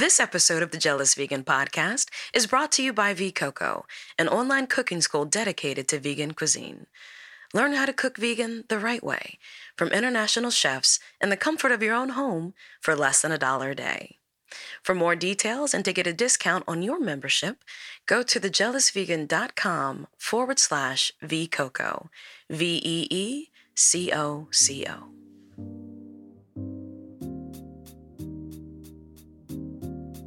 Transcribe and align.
This 0.00 0.18
episode 0.18 0.62
of 0.62 0.70
the 0.70 0.78
Jealous 0.78 1.14
Vegan 1.14 1.44
podcast 1.44 2.08
is 2.32 2.46
brought 2.46 2.72
to 2.72 2.82
you 2.82 2.90
by 2.90 3.12
Veecoco, 3.12 3.82
an 4.18 4.28
online 4.28 4.66
cooking 4.66 5.02
school 5.02 5.26
dedicated 5.26 5.88
to 5.88 5.98
vegan 5.98 6.32
cuisine. 6.32 6.86
Learn 7.52 7.74
how 7.74 7.84
to 7.84 7.92
cook 7.92 8.16
vegan 8.16 8.64
the 8.70 8.78
right 8.78 9.04
way 9.04 9.38
from 9.76 9.88
international 9.88 10.50
chefs 10.50 11.00
in 11.20 11.28
the 11.28 11.36
comfort 11.36 11.70
of 11.70 11.82
your 11.82 11.94
own 11.94 12.10
home 12.10 12.54
for 12.80 12.96
less 12.96 13.20
than 13.20 13.30
a 13.30 13.36
dollar 13.36 13.72
a 13.72 13.74
day. 13.74 14.16
For 14.82 14.94
more 14.94 15.14
details 15.14 15.74
and 15.74 15.84
to 15.84 15.92
get 15.92 16.06
a 16.06 16.14
discount 16.14 16.64
on 16.66 16.80
your 16.80 16.98
membership, 16.98 17.62
go 18.06 18.22
to 18.22 18.40
thejealousvegan.com 18.40 20.06
forward 20.16 20.58
slash 20.58 21.12
Veecoco, 21.22 22.08
V 22.48 22.80
E 22.82 23.06
E 23.10 23.50
C 23.74 24.10
O 24.14 24.48
C 24.50 24.86
O. 24.88 25.89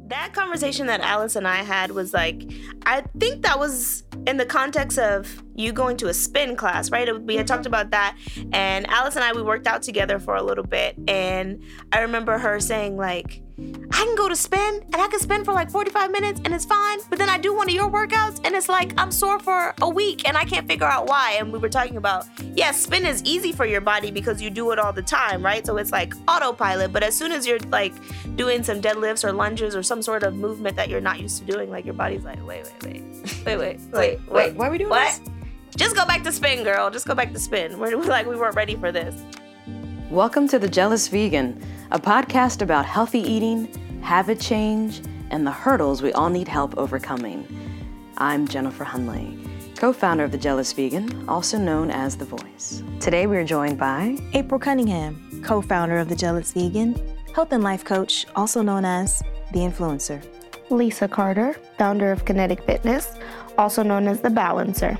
that 0.08 0.32
conversation 0.32 0.86
that 0.86 1.00
Alice 1.00 1.36
and 1.36 1.46
I 1.46 1.56
had 1.56 1.92
was 1.92 2.12
like, 2.12 2.42
I 2.84 3.04
think 3.18 3.42
that 3.42 3.58
was 3.58 4.04
in 4.26 4.36
the 4.36 4.46
context 4.46 4.98
of 4.98 5.42
you 5.54 5.72
going 5.72 5.96
to 5.98 6.08
a 6.08 6.14
spin 6.14 6.56
class, 6.56 6.90
right? 6.90 7.22
We 7.22 7.36
had 7.36 7.46
talked 7.46 7.66
about 7.66 7.90
that, 7.90 8.16
and 8.52 8.86
Alice 8.88 9.16
and 9.16 9.24
I 9.24 9.32
we 9.32 9.42
worked 9.42 9.66
out 9.66 9.82
together 9.82 10.18
for 10.18 10.34
a 10.34 10.42
little 10.42 10.64
bit, 10.64 10.96
and 11.08 11.62
I 11.92 12.00
remember 12.00 12.38
her 12.38 12.60
saying 12.60 12.96
like, 12.96 13.42
I 13.56 14.04
can 14.04 14.16
go 14.16 14.28
to 14.28 14.34
spin 14.34 14.82
and 14.82 14.96
I 14.96 15.06
can 15.06 15.20
spin 15.20 15.44
for 15.44 15.52
like 15.52 15.70
45 15.70 16.10
minutes 16.10 16.40
and 16.44 16.52
it's 16.52 16.64
fine, 16.64 16.98
but 17.08 17.20
then 17.20 17.28
I 17.28 17.38
do 17.38 17.54
one 17.54 17.68
of 17.68 17.74
your 17.74 17.88
workouts 17.88 18.40
and 18.42 18.52
it's 18.54 18.68
like 18.68 18.92
I'm 18.98 19.12
sore 19.12 19.38
for 19.38 19.72
a 19.80 19.88
week 19.88 20.26
and 20.28 20.36
I 20.36 20.44
can't 20.44 20.66
figure 20.66 20.86
out 20.86 21.06
why. 21.06 21.36
And 21.38 21.52
we 21.52 21.60
were 21.60 21.68
talking 21.68 21.96
about, 21.96 22.26
yes, 22.40 22.52
yeah, 22.56 22.72
spin 22.72 23.06
is 23.06 23.22
easy 23.22 23.52
for 23.52 23.64
your 23.64 23.80
body 23.80 24.10
because 24.10 24.42
you 24.42 24.50
do 24.50 24.72
it 24.72 24.80
all 24.80 24.92
the 24.92 25.02
time, 25.02 25.44
right? 25.44 25.64
So 25.64 25.76
it's 25.76 25.92
like 25.92 26.14
autopilot, 26.26 26.92
but 26.92 27.04
as 27.04 27.16
soon 27.16 27.30
as 27.30 27.46
you're 27.46 27.60
like 27.70 27.94
doing 28.34 28.64
some 28.64 28.80
deadlifts 28.80 29.22
or 29.22 29.32
lunges 29.32 29.76
or 29.76 29.84
some 29.84 30.02
sort 30.02 30.24
of 30.24 30.34
movement 30.34 30.74
that 30.74 30.88
you're 30.88 31.00
not 31.00 31.20
used 31.20 31.38
to 31.38 31.44
doing, 31.44 31.70
like 31.70 31.84
your 31.84 31.94
body's 31.94 32.24
like, 32.24 32.44
wait, 32.44 32.64
wait, 32.82 33.02
wait, 33.46 33.46
wait, 33.46 33.56
wait, 33.56 33.80
wait, 33.92 34.30
wait, 34.30 34.54
why 34.56 34.66
are 34.66 34.70
we 34.72 34.78
doing 34.78 34.90
what? 34.90 35.20
this? 35.22 35.30
Just 35.76 35.94
go 35.94 36.04
back 36.04 36.24
to 36.24 36.32
spin, 36.32 36.64
girl. 36.64 36.90
Just 36.90 37.06
go 37.06 37.14
back 37.14 37.32
to 37.32 37.38
spin. 37.38 37.78
We're, 37.78 37.96
we're 37.96 38.04
like, 38.06 38.26
we 38.26 38.34
weren't 38.34 38.56
ready 38.56 38.74
for 38.74 38.90
this. 38.90 39.14
Welcome 40.10 40.48
to 40.48 40.58
The 40.58 40.68
Jealous 40.68 41.08
Vegan, 41.08 41.60
a 41.90 41.98
podcast 41.98 42.62
about 42.62 42.86
healthy 42.86 43.20
eating, 43.20 43.68
habit 44.02 44.40
change, 44.40 45.02
and 45.30 45.46
the 45.46 45.50
hurdles 45.50 46.02
we 46.02 46.12
all 46.12 46.30
need 46.30 46.48
help 46.48 46.76
overcoming. 46.78 47.46
I'm 48.16 48.48
Jennifer 48.48 48.84
Hunley, 48.84 49.38
co 49.76 49.92
founder 49.92 50.24
of 50.24 50.32
The 50.32 50.38
Jealous 50.38 50.72
Vegan, 50.72 51.28
also 51.28 51.58
known 51.58 51.90
as 51.90 52.16
The 52.16 52.24
Voice. 52.24 52.82
Today 53.00 53.26
we 53.26 53.36
are 53.36 53.44
joined 53.44 53.78
by 53.78 54.16
April 54.32 54.58
Cunningham, 54.58 55.42
co 55.44 55.60
founder 55.60 55.98
of 55.98 56.08
The 56.08 56.16
Jealous 56.16 56.52
Vegan, 56.52 56.94
health 57.34 57.52
and 57.52 57.62
life 57.62 57.84
coach, 57.84 58.26
also 58.34 58.62
known 58.62 58.84
as 58.84 59.22
The 59.52 59.60
Influencer. 59.60 60.24
Lisa 60.70 61.06
Carter, 61.06 61.54
founder 61.76 62.10
of 62.10 62.24
Kinetic 62.24 62.62
Fitness, 62.62 63.12
also 63.58 63.82
known 63.82 64.08
as 64.08 64.20
The 64.20 64.30
Balancer. 64.30 64.98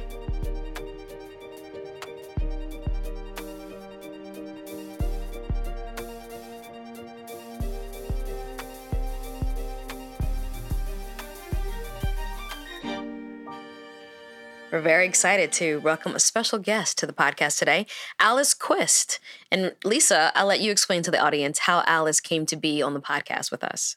We're 14.74 14.80
very 14.80 15.06
excited 15.06 15.52
to 15.52 15.78
welcome 15.78 16.16
a 16.16 16.18
special 16.18 16.58
guest 16.58 16.98
to 16.98 17.06
the 17.06 17.12
podcast 17.12 17.60
today, 17.60 17.86
Alice 18.18 18.54
Quist. 18.54 19.20
And 19.48 19.76
Lisa, 19.84 20.32
I'll 20.34 20.46
let 20.48 20.58
you 20.58 20.72
explain 20.72 21.04
to 21.04 21.12
the 21.12 21.20
audience 21.20 21.60
how 21.60 21.84
Alice 21.86 22.20
came 22.20 22.44
to 22.46 22.56
be 22.56 22.82
on 22.82 22.92
the 22.92 23.00
podcast 23.00 23.52
with 23.52 23.62
us. 23.62 23.94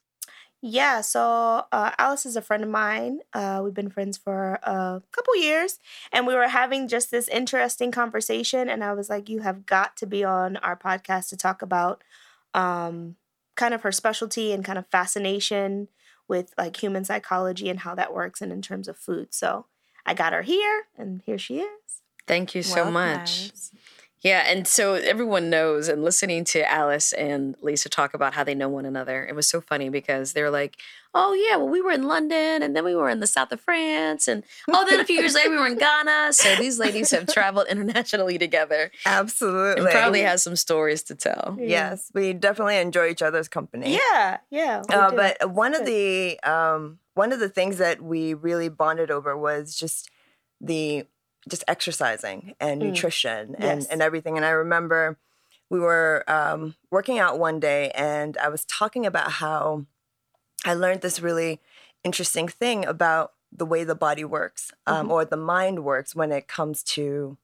Yeah, 0.61 1.01
so 1.01 1.65
uh, 1.71 1.93
Alice 1.97 2.27
is 2.27 2.35
a 2.35 2.43
friend 2.43 2.63
of 2.63 2.69
mine. 2.69 3.21
Uh, 3.33 3.61
we've 3.63 3.73
been 3.73 3.89
friends 3.89 4.19
for 4.19 4.59
a 4.61 5.01
couple 5.11 5.35
years, 5.37 5.79
and 6.13 6.27
we 6.27 6.35
were 6.35 6.47
having 6.47 6.87
just 6.87 7.09
this 7.09 7.27
interesting 7.27 7.89
conversation. 7.89 8.69
And 8.69 8.83
I 8.83 8.93
was 8.93 9.09
like, 9.09 9.29
"You 9.29 9.39
have 9.39 9.65
got 9.65 9.97
to 9.97 10.05
be 10.05 10.23
on 10.23 10.57
our 10.57 10.77
podcast 10.77 11.29
to 11.29 11.37
talk 11.37 11.63
about 11.63 12.03
um, 12.53 13.15
kind 13.55 13.73
of 13.73 13.81
her 13.81 13.91
specialty 13.91 14.51
and 14.51 14.63
kind 14.63 14.77
of 14.77 14.85
fascination 14.85 15.87
with 16.27 16.53
like 16.55 16.77
human 16.77 17.03
psychology 17.03 17.67
and 17.67 17.79
how 17.79 17.95
that 17.95 18.13
works, 18.13 18.41
and 18.41 18.51
in 18.51 18.61
terms 18.61 18.87
of 18.87 18.95
food." 18.95 19.33
So 19.33 19.65
I 20.07 20.13
got 20.13 20.33
her 20.33 20.41
here, 20.41 20.85
and 20.97 21.21
here 21.25 21.37
she 21.37 21.59
is. 21.59 22.01
Thank 22.25 22.55
you 22.55 22.63
so 22.63 22.83
well, 22.83 22.91
much. 22.91 23.49
Nice. 23.49 23.71
Yeah, 24.21 24.45
and 24.47 24.67
so 24.67 24.95
everyone 24.95 25.49
knows, 25.49 25.87
and 25.87 26.03
listening 26.03 26.43
to 26.45 26.69
Alice 26.69 27.13
and 27.13 27.55
Lisa 27.61 27.87
talk 27.87 28.13
about 28.15 28.33
how 28.33 28.43
they 28.43 28.55
know 28.55 28.67
one 28.67 28.85
another, 28.85 29.25
it 29.25 29.35
was 29.35 29.47
so 29.47 29.61
funny 29.61 29.89
because 29.89 30.33
they're 30.33 30.49
like, 30.49 30.77
"Oh 31.13 31.33
yeah, 31.33 31.55
well 31.55 31.69
we 31.69 31.81
were 31.81 31.91
in 31.91 32.07
London, 32.07 32.63
and 32.63 32.75
then 32.75 32.83
we 32.83 32.95
were 32.95 33.09
in 33.09 33.19
the 33.19 33.27
south 33.27 33.51
of 33.51 33.61
France, 33.61 34.27
and 34.27 34.43
oh 34.69 34.85
then 34.89 34.99
a 34.99 35.05
few 35.05 35.19
years 35.19 35.35
later 35.35 35.51
we 35.51 35.57
were 35.57 35.67
in 35.67 35.77
Ghana." 35.77 36.33
So 36.33 36.55
these 36.55 36.79
ladies 36.79 37.11
have 37.11 37.27
traveled 37.27 37.67
internationally 37.69 38.39
together. 38.39 38.91
Absolutely, 39.05 39.83
and 39.83 39.91
probably 39.91 40.21
has 40.21 40.41
some 40.41 40.55
stories 40.55 41.03
to 41.03 41.15
tell. 41.15 41.55
Yes, 41.59 42.09
we 42.15 42.33
definitely 42.33 42.77
enjoy 42.77 43.09
each 43.09 43.21
other's 43.21 43.47
company. 43.47 43.93
Yeah, 43.93 44.37
yeah. 44.49 44.81
Uh, 44.89 45.11
but 45.11 45.51
one 45.51 45.75
of 45.75 45.85
the 45.85 46.39
um, 46.41 46.97
one 47.17 47.33
of 47.33 47.39
the 47.39 47.49
things 47.49 47.77
that 47.79 48.01
we 48.01 48.33
really 48.33 48.69
bonded 48.69 49.11
over 49.11 49.35
was 49.35 49.75
just 49.75 50.09
the 50.61 51.05
just 51.49 51.63
exercising 51.67 52.55
and 52.59 52.81
mm. 52.81 52.87
nutrition 52.87 53.55
and, 53.55 53.81
yes. 53.81 53.87
and 53.87 54.01
everything. 54.01 54.37
And 54.37 54.45
I 54.45 54.49
remember 54.49 55.17
we 55.69 55.79
were 55.79 56.23
um, 56.27 56.75
working 56.91 57.19
out 57.19 57.39
one 57.39 57.59
day 57.59 57.91
and 57.91 58.37
I 58.37 58.49
was 58.49 58.65
talking 58.65 59.05
about 59.05 59.31
how 59.33 59.85
I 60.65 60.73
learned 60.73 61.01
this 61.01 61.19
really 61.19 61.59
interesting 62.03 62.47
thing 62.47 62.85
about 62.85 63.33
the 63.51 63.65
way 63.65 63.83
the 63.83 63.95
body 63.95 64.23
works 64.23 64.71
um, 64.85 65.03
mm-hmm. 65.03 65.11
or 65.11 65.25
the 65.25 65.37
mind 65.37 65.83
works 65.83 66.15
when 66.15 66.31
it 66.31 66.47
comes 66.47 66.83
to 66.83 67.37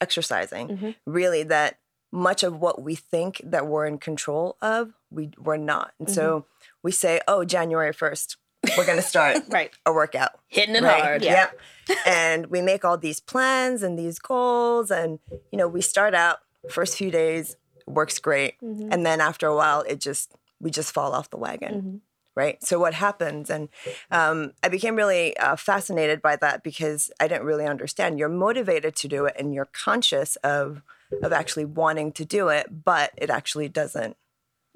exercising. 0.00 0.68
Mm-hmm. 0.68 0.90
Really, 1.06 1.42
that 1.44 1.78
much 2.12 2.42
of 2.42 2.60
what 2.60 2.82
we 2.82 2.94
think 2.94 3.40
that 3.44 3.66
we're 3.66 3.86
in 3.86 3.98
control 3.98 4.56
of, 4.60 4.94
we, 5.10 5.30
we're 5.38 5.56
not. 5.56 5.92
And 5.98 6.08
mm-hmm. 6.08 6.14
so 6.14 6.46
we 6.82 6.90
say, 6.90 7.20
oh, 7.28 7.44
January 7.44 7.92
1st, 7.92 8.36
we're 8.76 8.86
going 8.86 8.98
to 8.98 9.02
start 9.02 9.38
right. 9.48 9.70
a 9.86 9.92
workout. 9.92 10.32
Hitting 10.48 10.76
it 10.76 10.82
right? 10.82 11.02
hard. 11.02 11.24
Yeah. 11.24 11.48
Yep. 11.88 11.98
and 12.06 12.46
we 12.46 12.60
make 12.62 12.84
all 12.84 12.98
these 12.98 13.20
plans 13.20 13.82
and 13.82 13.98
these 13.98 14.18
goals. 14.18 14.90
And, 14.90 15.18
you 15.50 15.58
know, 15.58 15.68
we 15.68 15.80
start 15.80 16.14
out 16.14 16.38
first 16.68 16.96
few 16.96 17.10
days, 17.10 17.56
works 17.86 18.18
great. 18.18 18.60
Mm-hmm. 18.62 18.92
And 18.92 19.04
then 19.04 19.20
after 19.20 19.46
a 19.46 19.56
while, 19.56 19.82
it 19.82 20.00
just, 20.00 20.34
we 20.60 20.70
just 20.70 20.92
fall 20.92 21.12
off 21.12 21.30
the 21.30 21.38
wagon. 21.38 21.74
Mm-hmm. 21.74 21.96
Right. 22.36 22.62
So 22.62 22.78
what 22.78 22.94
happens? 22.94 23.50
And 23.50 23.68
um, 24.10 24.52
I 24.62 24.68
became 24.68 24.94
really 24.94 25.36
uh, 25.36 25.56
fascinated 25.56 26.22
by 26.22 26.36
that 26.36 26.62
because 26.62 27.10
I 27.18 27.28
didn't 27.28 27.44
really 27.44 27.66
understand. 27.66 28.18
You're 28.18 28.28
motivated 28.28 28.94
to 28.96 29.08
do 29.08 29.26
it 29.26 29.34
and 29.38 29.52
you're 29.52 29.68
conscious 29.72 30.36
of, 30.36 30.82
of 31.22 31.32
actually 31.32 31.64
wanting 31.64 32.12
to 32.12 32.24
do 32.24 32.48
it, 32.48 32.84
but 32.84 33.10
it 33.18 33.30
actually 33.30 33.68
doesn't 33.68 34.16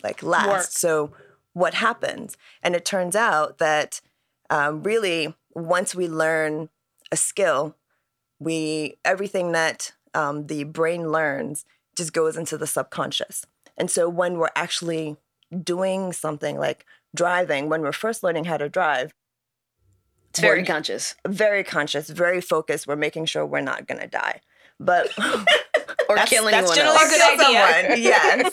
like 0.02 0.22
last. 0.22 0.48
Work. 0.48 0.62
So 0.64 1.12
what 1.54 1.74
happens. 1.74 2.36
And 2.62 2.76
it 2.76 2.84
turns 2.84 3.16
out 3.16 3.58
that 3.58 4.00
um, 4.50 4.82
really, 4.82 5.34
once 5.54 5.94
we 5.94 6.06
learn 6.06 6.68
a 7.10 7.16
skill, 7.16 7.76
we 8.38 8.96
everything 9.04 9.52
that 9.52 9.92
um, 10.12 10.48
the 10.48 10.64
brain 10.64 11.10
learns 11.10 11.64
just 11.96 12.12
goes 12.12 12.36
into 12.36 12.58
the 12.58 12.66
subconscious. 12.66 13.46
And 13.76 13.90
so 13.90 14.08
when 14.08 14.38
we're 14.38 14.48
actually 14.54 15.16
doing 15.62 16.12
something 16.12 16.58
like 16.58 16.84
driving, 17.14 17.68
when 17.68 17.82
we're 17.82 17.92
first 17.92 18.22
learning 18.22 18.44
how 18.44 18.56
to 18.56 18.68
drive, 18.68 19.14
it's 20.30 20.40
very 20.40 20.64
conscious. 20.64 21.14
Very 21.26 21.62
conscious, 21.62 22.10
very 22.10 22.40
focused. 22.40 22.88
We're 22.88 22.96
making 22.96 23.26
sure 23.26 23.46
we're 23.46 23.60
not 23.60 23.86
going 23.86 24.00
to 24.00 24.08
die. 24.08 24.40
But 24.80 25.08
or 26.08 26.16
that's, 26.16 26.30
kill 26.30 26.46
anyone 26.46 26.64
that's 26.64 26.74
generally 26.74 26.96
else. 26.96 27.04
a 27.04 27.16
good 27.16 27.40
idea. 27.40 27.96
yes. 27.96 28.52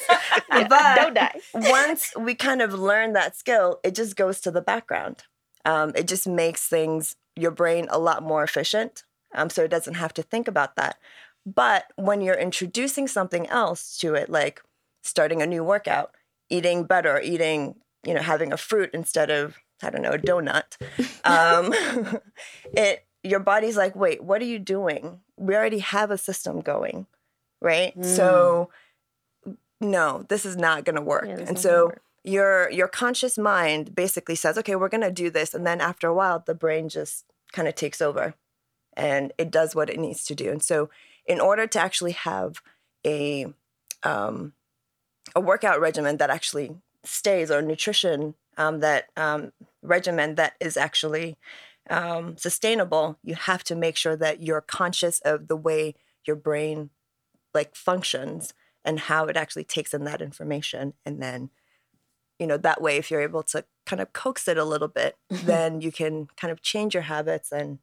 but 0.70 0.96
don't 0.96 1.14
die. 1.14 1.40
once 1.54 2.14
we 2.18 2.36
kind 2.36 2.62
of 2.62 2.74
learn 2.74 3.14
that 3.14 3.36
skill, 3.36 3.80
it 3.84 3.96
just 3.96 4.16
goes 4.16 4.40
to 4.42 4.52
the 4.52 4.62
background. 4.62 5.24
Um, 5.66 5.92
it 5.96 6.08
just 6.08 6.28
makes 6.28 6.68
things 6.68 7.16
your 7.36 7.52
brain 7.52 7.88
a 7.90 8.00
lot 8.00 8.24
more 8.24 8.44
efficient. 8.44 9.04
Um, 9.34 9.50
so 9.50 9.64
it 9.64 9.72
doesn't 9.72 9.96
have 9.96 10.14
to 10.16 10.24
think 10.24 10.48
about 10.48 10.76
that. 10.76 10.98
But 11.46 11.86
when 11.96 12.22
you're 12.22 12.36
introducing 12.36 13.08
something 13.08 13.48
else 13.48 13.98
to 14.00 14.14
it, 14.14 14.30
like 14.30 14.62
starting 15.04 15.42
a 15.42 15.48
new 15.48 15.64
workout, 15.64 16.12
eating 16.50 16.84
better, 16.84 17.20
eating, 17.22 17.76
you 18.06 18.14
know, 18.14 18.22
having 18.22 18.54
a 18.54 18.58
fruit 18.58 18.92
instead 18.94 19.30
of 19.30 19.58
I 19.84 19.90
don't 19.90 20.04
know 20.04 20.12
a 20.12 20.20
donut, 20.20 20.78
um, 21.26 21.74
it 22.74 23.06
your 23.24 23.40
body's 23.40 23.78
like, 23.78 23.96
wait, 23.96 24.24
what 24.24 24.42
are 24.42 24.46
you 24.46 24.60
doing? 24.60 25.22
We 25.38 25.56
already 25.56 25.80
have 25.80 26.12
a 26.12 26.18
system 26.18 26.60
going 26.60 27.08
right? 27.62 27.98
Mm. 27.98 28.06
So 28.06 28.70
no, 29.82 30.26
this 30.30 30.46
is 30.46 30.56
not 30.56 30.86
going 30.86 30.96
to 30.96 31.02
work. 31.02 31.26
Yeah, 31.28 31.40
and 31.48 31.60
so 31.60 31.88
work. 31.88 32.02
your 32.24 32.70
your 32.70 32.88
conscious 32.88 33.38
mind 33.38 33.96
basically 33.96 34.36
says, 34.36 34.58
okay, 34.58 34.76
we're 34.76 34.90
going 34.90 35.02
to 35.02 35.12
do 35.12 35.30
this, 35.30 35.54
and 35.54 35.66
then 35.66 35.82
after 35.82 36.08
a 36.08 36.14
while, 36.14 36.44
the 36.46 36.56
brain 36.56 36.90
just 36.90 37.26
kind 37.52 37.68
of 37.68 37.76
takes 37.76 38.02
over, 38.02 38.36
and 38.96 39.34
it 39.38 39.52
does 39.52 39.76
what 39.76 39.90
it 39.90 40.00
needs 40.00 40.24
to 40.26 40.36
do. 40.36 40.52
And 40.52 40.64
so, 40.64 40.90
in 41.26 41.40
order 41.40 41.68
to 41.68 41.80
actually 41.80 42.12
have 42.12 42.62
a 43.06 43.48
um, 44.04 44.54
a 45.36 45.42
workout 45.42 45.80
regimen 45.80 46.18
that 46.18 46.30
actually 46.30 46.76
stays 47.04 47.50
or 47.50 47.62
nutrition 47.62 48.36
um, 48.58 48.80
that 48.82 49.06
um, 49.18 49.52
regimen 49.82 50.36
that 50.36 50.54
is 50.60 50.78
actually 50.78 51.38
um, 51.90 52.38
sustainable, 52.38 53.18
you 53.24 53.36
have 53.36 53.64
to 53.64 53.76
make 53.76 53.98
sure 53.98 54.16
that 54.16 54.42
you're 54.42 54.62
conscious 54.62 55.20
of 55.22 55.48
the 55.48 55.56
way 55.56 55.96
your 56.26 56.36
brain 56.36 56.92
like 57.54 57.76
functions 57.76 58.54
and 58.84 59.00
how 59.02 59.26
it 59.26 59.38
actually 59.38 59.64
takes 59.64 59.94
in 59.94 60.04
that 60.06 60.22
information 60.22 60.94
and 61.06 61.22
then 61.22 61.50
you 62.40 62.48
know 62.48 62.58
that 62.58 62.82
way 62.82 62.98
if 62.98 63.12
you're 63.12 63.22
able 63.22 63.44
to 63.44 63.64
kind 63.86 64.02
of 64.02 64.14
coax 64.14 64.48
it 64.48 64.58
a 64.58 64.66
little 64.66 64.88
bit 64.88 65.16
then 65.30 65.82
you 65.82 65.92
can 65.92 66.28
kind 66.38 66.52
of 66.52 66.62
change 66.62 66.94
your 66.94 67.04
habits 67.04 67.52
and 67.52 67.80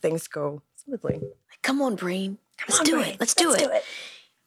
things 0.00 0.28
go 0.28 0.62
smoothly 0.76 1.20
Come 1.62 1.82
on, 1.82 1.94
brain. 1.94 2.38
Let's 2.66 2.78
on, 2.78 2.86
do 2.86 2.92
brain. 2.92 3.14
it. 3.14 3.20
Let's 3.20 3.34
do 3.34 3.52
it. 3.52 3.84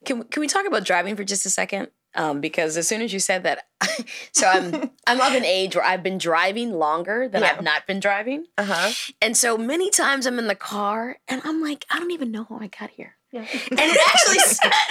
Can 0.03 0.19
we, 0.19 0.25
can 0.25 0.41
we 0.41 0.47
talk 0.47 0.65
about 0.65 0.83
driving 0.83 1.15
for 1.15 1.23
just 1.23 1.45
a 1.45 1.49
second? 1.49 1.89
Um, 2.15 2.41
because 2.41 2.75
as 2.75 2.88
soon 2.88 3.01
as 3.03 3.13
you 3.13 3.19
said 3.19 3.44
that, 3.44 3.67
so 4.33 4.47
I'm 4.47 4.89
I'm 5.07 5.21
of 5.21 5.33
an 5.35 5.45
age 5.45 5.75
where 5.75 5.85
I've 5.85 6.01
been 6.01 6.17
driving 6.17 6.71
longer 6.73 7.27
than 7.27 7.41
Yeah. 7.44 7.51
I've 7.51 7.61
not 7.61 7.85
been 7.85 7.99
driving, 7.99 8.45
uh-huh 8.57 8.91
and 9.21 9.35
so 9.38 9.57
many 9.57 9.89
times 9.91 10.25
I'm 10.25 10.39
in 10.39 10.47
the 10.47 10.56
car 10.56 11.17
and 11.27 11.41
I'm 11.44 11.61
like, 11.61 11.85
I 11.91 11.99
don't 11.99 12.11
even 12.11 12.31
know 12.31 12.45
how 12.49 12.57
I 12.59 12.67
got 12.67 12.89
here, 12.91 13.17
Yeah. 13.33 13.39
and 13.71 13.80
it 13.81 14.00
actually 14.07 14.38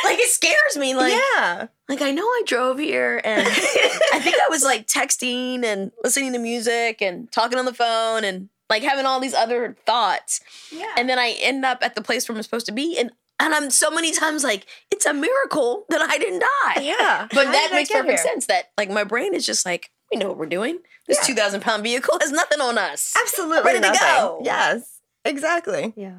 like 0.05 0.19
it 0.19 0.29
scares 0.29 0.77
me. 0.77 0.95
Like 0.95 1.13
yeah 1.15 1.69
like 1.89 2.03
I 2.03 2.11
know 2.11 2.25
I 2.25 2.43
drove 2.47 2.79
here, 2.79 3.21
and 3.25 3.47
I 3.47 4.19
think 4.21 4.37
I 4.37 4.49
was 4.51 4.63
like 4.65 4.87
texting 4.87 5.65
and 5.65 5.93
listening 6.05 6.33
to 6.35 6.39
music 6.39 7.01
and 7.01 7.31
talking 7.33 7.59
on 7.59 7.65
the 7.67 7.73
phone 7.75 8.25
and 8.25 8.49
like 8.69 8.83
having 8.83 9.07
all 9.07 9.21
these 9.21 9.35
other 9.35 9.77
thoughts. 9.87 10.41
yeah 10.73 10.93
And 10.97 11.09
then 11.09 11.19
I 11.19 11.37
end 11.41 11.65
up 11.65 11.79
at 11.83 11.95
the 11.95 12.03
place 12.03 12.29
where 12.29 12.37
I'm 12.37 12.43
supposed 12.43 12.67
to 12.67 12.73
be. 12.73 12.99
And 12.99 13.13
and 13.41 13.55
I'm 13.55 13.71
so 13.71 13.91
many 13.91 14.13
times 14.13 14.43
like, 14.45 14.67
it's 14.91 15.05
a 15.07 15.13
miracle 15.15 15.85
that 15.89 16.01
I 16.01 16.17
didn't 16.19 16.41
die. 16.41 16.83
yeah 16.83 17.29
But 17.35 17.47
How 17.47 17.53
that 17.53 17.69
makes 17.73 17.91
perfect 17.91 18.09
here? 18.11 18.17
sense 18.19 18.47
that 18.47 18.71
like 18.79 18.91
my 18.91 19.05
brain 19.05 19.35
is 19.35 19.45
just 19.47 19.65
like, 19.67 19.91
we 20.13 20.19
know 20.19 20.29
what 20.29 20.39
we're 20.39 20.47
doing. 20.47 20.79
This 21.07 21.19
Yeah. 21.29 21.35
2,000 21.35 21.61
pound 21.61 21.83
vehicle 21.83 22.19
has 22.21 22.31
nothing 22.33 22.61
on 22.61 22.79
us. 22.79 23.15
absolutely 23.21 23.63
Ready 23.65 23.81
to 23.81 23.87
nothing. 23.89 24.01
go. 24.01 24.41
yes 24.43 25.01
exactly 25.25 25.93
Yeah. 25.97 26.19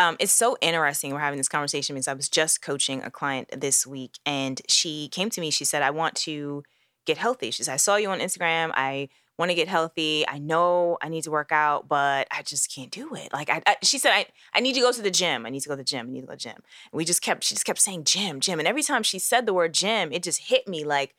Um, 0.00 0.16
it's 0.18 0.32
so 0.32 0.56
interesting 0.62 1.12
we're 1.12 1.20
having 1.20 1.36
this 1.36 1.48
conversation 1.48 1.94
because 1.94 2.08
I 2.08 2.14
was 2.14 2.28
just 2.30 2.62
coaching 2.62 3.02
a 3.02 3.10
client 3.10 3.60
this 3.60 3.86
week 3.86 4.18
and 4.24 4.60
she 4.66 5.08
came 5.08 5.28
to 5.30 5.40
me. 5.42 5.50
She 5.50 5.66
said, 5.66 5.82
I 5.82 5.90
want 5.90 6.14
to 6.16 6.64
get 7.04 7.18
healthy. 7.18 7.50
She 7.50 7.62
said, 7.62 7.74
I 7.74 7.76
saw 7.76 7.96
you 7.96 8.08
on 8.08 8.18
Instagram. 8.18 8.72
I 8.74 9.10
want 9.38 9.50
to 9.50 9.54
get 9.54 9.68
healthy. 9.68 10.26
I 10.26 10.38
know 10.38 10.96
I 11.02 11.10
need 11.10 11.24
to 11.24 11.30
work 11.30 11.52
out, 11.52 11.86
but 11.86 12.28
I 12.30 12.40
just 12.42 12.74
can't 12.74 12.90
do 12.90 13.14
it. 13.14 13.30
Like 13.32 13.50
I, 13.50 13.62
I 13.66 13.76
she 13.82 13.98
said, 13.98 14.12
I, 14.12 14.26
I 14.54 14.60
need 14.60 14.74
to 14.74 14.80
go 14.80 14.90
to 14.90 15.02
the 15.02 15.10
gym. 15.10 15.44
I 15.44 15.50
need 15.50 15.60
to 15.60 15.68
go 15.68 15.74
to 15.74 15.78
the 15.78 15.84
gym. 15.84 16.06
I 16.08 16.10
need 16.12 16.22
to 16.22 16.26
go 16.26 16.32
to 16.32 16.36
the 16.36 16.42
gym. 16.42 16.56
And 16.56 16.96
we 16.96 17.04
just 17.04 17.20
kept, 17.20 17.44
she 17.44 17.54
just 17.54 17.66
kept 17.66 17.78
saying 17.78 18.04
gym, 18.04 18.40
gym. 18.40 18.58
And 18.58 18.66
every 18.66 18.82
time 18.82 19.02
she 19.02 19.18
said 19.18 19.44
the 19.44 19.52
word 19.52 19.74
gym, 19.74 20.12
it 20.12 20.22
just 20.22 20.48
hit 20.48 20.66
me 20.66 20.82
like, 20.82 21.14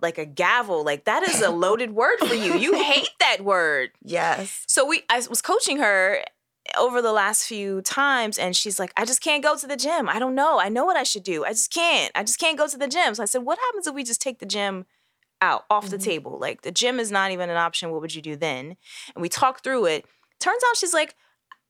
like 0.00 0.18
a 0.18 0.26
gavel. 0.26 0.84
Like 0.84 1.04
that 1.04 1.22
is 1.22 1.40
a 1.42 1.50
loaded 1.50 1.92
word 1.92 2.18
for 2.18 2.34
you. 2.34 2.54
You 2.58 2.74
hate 2.82 3.10
that 3.20 3.42
word. 3.42 3.90
yes 4.02 4.64
So 4.66 4.84
we 4.84 5.04
I 5.08 5.22
was 5.28 5.40
coaching 5.42 5.78
her 5.78 6.22
over 6.78 7.00
the 7.02 7.12
last 7.12 7.46
few 7.46 7.80
times 7.82 8.38
and 8.38 8.54
she's 8.56 8.78
like, 8.78 8.92
I 8.96 9.04
just 9.04 9.20
can't 9.20 9.42
go 9.42 9.56
to 9.56 9.66
the 9.66 9.76
gym. 9.76 10.08
I 10.08 10.18
don't 10.18 10.34
know. 10.34 10.58
I 10.58 10.68
know 10.68 10.84
what 10.84 10.96
I 10.96 11.02
should 11.02 11.22
do. 11.22 11.44
I 11.44 11.50
just 11.50 11.72
can't. 11.72 12.10
I 12.14 12.22
just 12.22 12.38
can't 12.38 12.58
go 12.58 12.66
to 12.66 12.76
the 12.78 12.88
gym. 12.88 13.14
So 13.14 13.22
I 13.22 13.26
said, 13.26 13.42
What 13.42 13.58
happens 13.58 13.86
if 13.86 13.94
we 13.94 14.04
just 14.04 14.20
take 14.20 14.38
the 14.38 14.46
gym 14.46 14.86
out 15.40 15.64
off 15.70 15.88
the 15.90 15.98
table? 15.98 16.38
Like 16.38 16.62
the 16.62 16.72
gym 16.72 16.98
is 16.98 17.10
not 17.10 17.30
even 17.30 17.50
an 17.50 17.56
option. 17.56 17.90
What 17.90 18.00
would 18.00 18.14
you 18.14 18.22
do 18.22 18.36
then? 18.36 18.76
And 19.14 19.22
we 19.22 19.28
talked 19.28 19.62
through 19.62 19.86
it. 19.86 20.04
Turns 20.40 20.62
out 20.68 20.76
she's 20.76 20.94
like, 20.94 21.14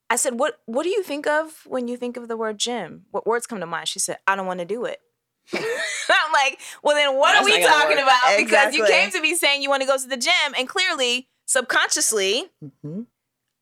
I 0.09 0.17
said, 0.17 0.39
What 0.39 0.61
what 0.67 0.85
do 0.85 0.89
you 0.91 1.03
think 1.03 1.27
of 1.27 1.63
when 1.67 1.89
you 1.89 1.97
think 1.97 2.17
of 2.17 2.29
the 2.29 2.37
word 2.37 2.59
gym? 2.59 3.07
What 3.11 3.27
words 3.27 3.47
come 3.47 3.61
to 3.61 3.67
mind? 3.67 3.89
She 3.89 3.99
said, 3.99 4.19
I 4.27 4.37
don't 4.37 4.47
want 4.47 4.61
to 4.61 4.67
do 4.67 4.85
it. 4.85 5.01
I'm 5.55 6.33
like, 6.33 6.59
well, 6.83 6.97
then 6.97 7.15
what 7.17 7.33
That's 7.35 7.43
are 7.43 7.45
we 7.45 7.63
talking 7.63 7.99
about? 7.99 8.37
Because 8.37 8.75
you 8.75 8.85
came 8.85 9.11
to 9.13 9.21
me 9.21 9.35
saying 9.35 9.63
you 9.63 9.69
want 9.69 9.83
to 9.83 9.87
go 9.87 9.97
to 9.97 10.09
the 10.09 10.17
gym, 10.17 10.55
and 10.59 10.69
clearly, 10.69 11.29
subconsciously, 11.47 12.51
Mhm. 12.65 13.07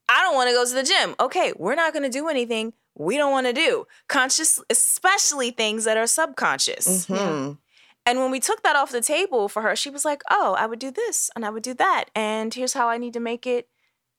I 0.08 0.20
don't 0.22 0.34
want 0.34 0.48
to 0.48 0.54
go 0.54 0.64
to 0.64 0.74
the 0.74 0.82
gym. 0.82 1.14
Okay, 1.18 1.52
we're 1.56 1.74
not 1.74 1.92
going 1.92 2.02
to 2.02 2.08
do 2.10 2.28
anything 2.28 2.72
we 2.96 3.16
don't 3.16 3.32
want 3.32 3.46
to 3.48 3.52
do. 3.52 3.86
Conscious, 4.08 4.60
especially 4.70 5.50
things 5.50 5.84
that 5.84 5.96
are 5.96 6.06
subconscious. 6.06 7.06
Mhm. 7.06 7.58
And 8.06 8.18
when 8.20 8.30
we 8.30 8.38
took 8.38 8.62
that 8.62 8.76
off 8.76 8.92
the 8.92 9.00
table 9.00 9.48
for 9.48 9.62
her, 9.62 9.74
she 9.74 9.88
was 9.90 10.04
like, 10.04 10.22
"Oh, 10.30 10.54
I 10.58 10.66
would 10.66 10.78
do 10.78 10.90
this 10.90 11.30
and 11.34 11.44
I 11.44 11.50
would 11.50 11.62
do 11.62 11.74
that, 11.74 12.04
and 12.14 12.52
here's 12.54 12.74
how 12.74 12.88
I 12.88 12.98
need 12.98 13.14
to 13.14 13.20
make 13.20 13.46
it." 13.46 13.68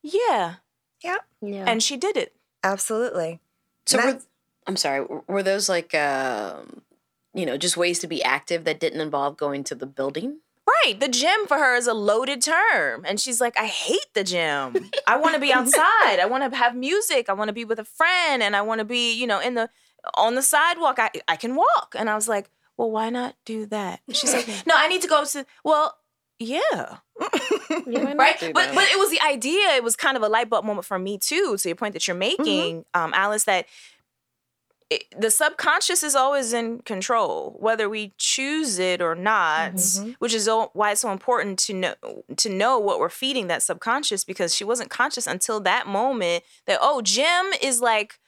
Yeah, 0.01 0.55
Yeah. 1.01 1.17
yeah. 1.41 1.65
and 1.67 1.81
she 1.81 1.95
did 1.97 2.17
it. 2.17 2.35
absolutely 2.63 3.39
So 3.85 3.97
were, 4.03 4.19
I'm 4.65 4.75
sorry, 4.75 5.01
were- 5.01 5.23
were 5.27 5.43
those 5.43 5.69
like, 5.69 5.93
um, 5.93 6.81
you 7.35 7.45
know, 7.45 7.57
just 7.57 7.77
ways 7.77 7.99
to 7.99 8.07
be 8.07 8.23
active 8.23 8.63
that 8.63 8.79
didn't 8.79 9.01
involve 9.01 9.37
going 9.37 9.63
to 9.65 9.75
the 9.75 9.85
building? 9.85 10.39
Right. 10.67 10.99
The 10.99 11.07
gym 11.07 11.45
for 11.47 11.57
her 11.57 11.75
is 11.75 11.85
a 11.87 11.93
loaded 11.93 12.41
term. 12.41 13.03
And 13.05 13.19
she's 13.19 13.39
like, 13.39 13.57
I 13.57 13.65
hate 13.65 14.13
the 14.13 14.23
gym. 14.23 14.89
I 15.07 15.15
want 15.17 15.35
to 15.35 15.41
be 15.41 15.53
outside. 15.59 16.19
I 16.19 16.25
want 16.25 16.49
to 16.51 16.57
have 16.57 16.75
music. 16.75 17.29
I 17.29 17.33
want 17.33 17.49
to 17.49 17.53
be 17.53 17.65
with 17.65 17.79
a 17.79 17.85
friend 17.85 18.41
and 18.41 18.55
I 18.55 18.61
want 18.61 18.79
to 18.79 18.85
be, 18.85 19.13
you 19.13 19.27
know, 19.27 19.39
in 19.39 19.53
the 19.53 19.69
on 20.15 20.35
the 20.35 20.41
sidewalk. 20.41 20.97
I 20.97 21.11
I 21.27 21.35
can 21.35 21.55
walk. 21.55 21.95
And 21.97 22.09
I 22.09 22.15
was 22.15 22.27
like, 22.27 22.49
well, 22.77 22.89
why 22.89 23.09
not 23.09 23.35
do 23.45 23.65
that? 23.67 24.01
She's 24.11 24.33
like, 24.33 24.47
no, 24.65 24.75
I 24.75 24.87
need 24.87 25.01
to 25.03 25.07
go 25.07 25.23
to 25.23 25.45
well, 25.63 25.97
yeah. 26.39 26.97
Right. 28.15 28.37
But 28.53 28.75
but 28.75 28.87
it 28.89 28.97
was 28.99 29.09
the 29.11 29.21
idea. 29.21 29.69
It 29.75 29.83
was 29.83 29.95
kind 29.95 30.17
of 30.17 30.23
a 30.23 30.27
light 30.27 30.49
bulb 30.49 30.65
moment 30.65 30.85
for 30.85 30.99
me 30.99 31.17
too, 31.17 31.55
to 31.57 31.69
your 31.69 31.75
point 31.75 31.93
that 31.93 32.07
you're 32.07 32.17
making, 32.17 32.85
um, 32.93 33.13
Alice, 33.13 33.45
that 33.45 33.65
it, 34.89 35.03
the 35.17 35.31
subconscious 35.31 36.03
is 36.03 36.15
always 36.15 36.53
in 36.53 36.79
control, 36.79 37.55
whether 37.59 37.89
we 37.89 38.13
choose 38.17 38.77
it 38.77 39.01
or 39.01 39.15
not. 39.15 39.73
Mm-hmm. 39.73 40.11
Which 40.19 40.33
is 40.33 40.49
why 40.73 40.91
it's 40.91 41.01
so 41.01 41.11
important 41.11 41.57
to 41.59 41.73
know 41.73 41.95
to 42.37 42.49
know 42.49 42.79
what 42.79 42.99
we're 42.99 43.09
feeding 43.09 43.47
that 43.47 43.63
subconscious 43.63 44.23
because 44.23 44.53
she 44.55 44.63
wasn't 44.63 44.89
conscious 44.89 45.25
until 45.25 45.59
that 45.61 45.87
moment 45.87 46.43
that 46.67 46.79
oh, 46.81 47.01
gym 47.01 47.45
is 47.61 47.81
like 47.81 48.19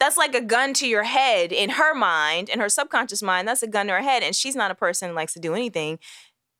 that's 0.00 0.16
like 0.16 0.34
a 0.34 0.40
gun 0.40 0.72
to 0.74 0.86
your 0.86 1.02
head 1.02 1.52
in 1.52 1.70
her 1.70 1.94
mind, 1.94 2.48
in 2.48 2.60
her 2.60 2.68
subconscious 2.68 3.22
mind. 3.22 3.48
That's 3.48 3.62
a 3.62 3.66
gun 3.66 3.88
to 3.88 3.94
her 3.94 4.02
head, 4.02 4.22
and 4.22 4.34
she's 4.34 4.56
not 4.56 4.70
a 4.70 4.74
person 4.74 5.10
who 5.10 5.14
likes 5.14 5.34
to 5.34 5.40
do 5.40 5.54
anything 5.54 5.98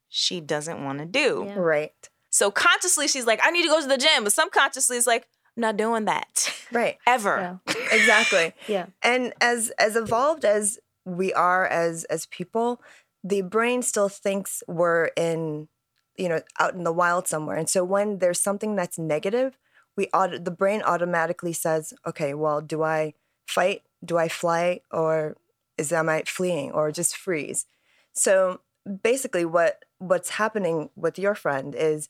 she 0.09 0.41
doesn't 0.41 0.83
want 0.83 0.99
to 0.99 1.05
do. 1.05 1.45
Yeah. 1.47 1.55
right 1.55 2.09
So 2.31 2.51
consciously, 2.51 3.09
she's 3.09 3.27
like, 3.27 3.41
I 3.43 3.51
need 3.51 3.63
to 3.63 3.69
go 3.69 3.81
to 3.81 3.87
the 3.87 3.99
gym, 3.99 4.25
but 4.25 4.33
subconsciously, 4.33 4.97
it's 4.97 5.07
like, 5.07 5.23
I'm 5.23 5.29
not 5.59 5.77
doing 5.77 6.05
that 6.07 6.53
right. 6.73 6.97
ever. 7.07 7.61
Yeah. 7.67 7.75
exactly. 7.93 8.53
Yeah. 8.69 8.87
and 9.03 9.33
as 9.41 9.71
as 9.79 9.97
evolved 9.97 10.45
as 10.45 10.79
we 11.05 11.33
are 11.33 11.67
as 11.67 12.05
as 12.05 12.27
people 12.27 12.81
the 13.25 13.43
brain 13.43 13.83
still 13.83 14.09
thinks 14.09 14.63
we're 14.69 15.07
in 15.17 15.69
you 16.17 16.29
know 16.29 16.41
out 16.61 16.75
in 16.75 16.85
the 16.85 16.93
wild 16.93 17.27
somewhere. 17.29 17.57
And 17.57 17.69
so 17.69 17.85
when 17.85 18.19
there's 18.19 18.41
something 18.41 18.77
that's 18.77 18.99
negative 18.99 19.59
we 19.97 20.07
auto, 20.15 20.39
the 20.39 20.53
brain 20.53 20.83
automatically 20.83 21.53
says 21.53 21.93
okay 22.07 22.33
well 22.35 22.61
do 22.61 22.83
i 22.83 23.15
fight? 23.47 23.83
Do 24.05 24.17
i 24.19 24.29
fly? 24.29 24.81
Or 24.91 25.37
is 25.77 25.93
am 25.93 26.09
i 26.09 26.23
fleeing? 26.27 26.71
Or 26.73 26.93
just 26.93 27.17
freeze? 27.17 27.67
So 28.13 28.61
basically 29.03 29.45
what 29.45 29.85
what's 29.99 30.31
happening 30.31 30.91
with 30.97 31.19
your 31.19 31.35
friend 31.35 31.75
is 31.75 32.09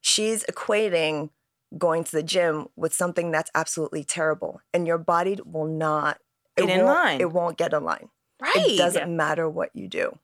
she's 0.00 0.44
equating 0.44 1.30
going 1.76 2.04
to 2.04 2.12
the 2.12 2.22
gym 2.22 2.68
with 2.76 2.94
something 2.94 3.30
that's 3.30 3.50
absolutely 3.54 4.02
terrible 4.04 4.60
and 4.72 4.86
your 4.86 4.98
body 4.98 5.38
will 5.44 5.66
not 5.66 6.18
Get 6.56 6.70
in 6.70 6.84
line. 6.86 7.20
it 7.20 7.30
won't 7.32 7.58
get 7.58 7.72
in 7.74 7.84
line 7.84 8.08
Right. 8.40 8.54
it 8.56 8.78
doesn't 8.78 9.14
matter 9.14 9.48
what 9.48 9.70
you 9.74 9.86
do 9.88 10.18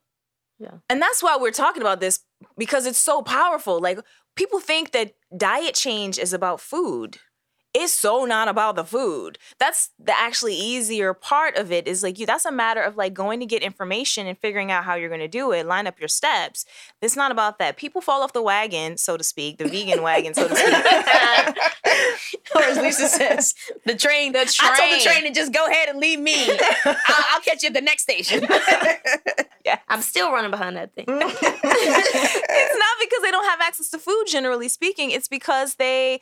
Yeah. 0.59 0.79
And 0.89 1.03
that's 1.03 1.23
why 1.23 1.37
we're 1.37 1.51
talking 1.51 1.83
about 1.83 2.01
this 2.01 2.21
because 2.57 2.87
it's 2.87 2.99
so 2.99 3.23
powerful. 3.23 3.81
Like 3.81 3.99
people 4.37 4.61
think 4.61 4.93
that 4.93 5.15
diet 5.37 5.75
change 5.75 6.19
is 6.19 6.33
about 6.33 6.61
food. 6.61 7.19
It's 7.75 7.93
so 7.93 8.25
not 8.25 8.47
about 8.47 8.77
the 8.77 8.85
food. 8.85 9.37
That's 9.59 9.91
the 9.99 10.17
actually 10.17 10.55
easier 10.55 11.13
part 11.13 11.57
of 11.57 11.73
it 11.73 11.89
is 11.89 12.05
like 12.05 12.21
you 12.21 12.27
that's 12.27 12.45
a 12.45 12.53
matter 12.53 12.81
of 12.81 12.97
like 12.97 13.15
going 13.15 13.41
to 13.41 13.47
get 13.47 13.63
information 13.63 14.29
and 14.29 14.39
figuring 14.39 14.71
out 14.71 14.85
how 14.85 14.95
you're 14.95 15.09
going 15.09 15.21
to 15.21 15.29
do 15.29 15.51
it, 15.53 15.67
line 15.67 15.89
up 15.89 15.99
your 15.99 16.09
steps. 16.09 16.65
It's 17.03 17.17
not 17.17 17.33
about 17.33 17.59
that. 17.59 17.77
People 17.77 18.01
fall 18.01 18.23
off 18.23 18.33
the 18.33 18.43
wagon, 18.43 18.97
so 18.97 19.17
to 19.17 19.25
speak, 19.25 19.59
the 19.59 19.65
vegan 19.67 20.03
wagon, 20.03 20.35
so 20.35 20.47
to 20.47 20.55
speak. 20.55 20.73
or 22.55 22.63
as 22.63 22.79
Lisa 22.79 23.09
says, 23.09 23.55
the 23.85 23.97
train. 23.97 24.33
The 24.33 24.45
train. 24.45 24.71
I 24.73 24.79
told 24.79 25.01
the 25.01 25.05
train. 25.05 25.25
to 25.25 25.33
just 25.33 25.53
go 25.53 25.67
ahead 25.67 25.89
and 25.89 25.99
leave 25.99 26.21
me. 26.21 26.49
I'll, 26.85 27.25
I'll 27.33 27.41
catch 27.41 27.63
you 27.63 27.69
at 27.69 27.75
the 27.75 27.81
next 27.81 28.03
station. 28.03 28.43
yeah. 29.65 29.79
I'm 29.89 30.03
still 30.03 30.31
running 30.31 30.53
behind 30.53 30.77
that 30.77 30.95
thing. 30.95 31.07
it's 31.09 32.79
not 32.79 32.97
because 33.01 33.23
they 33.23 33.31
don't 33.31 33.47
have 33.47 33.61
access 33.61 33.91
to 33.91 33.99
food 33.99 34.25
generally 34.29 34.69
speaking 34.69 35.11
it's 35.11 35.29
because 35.29 35.77
they 35.77 36.21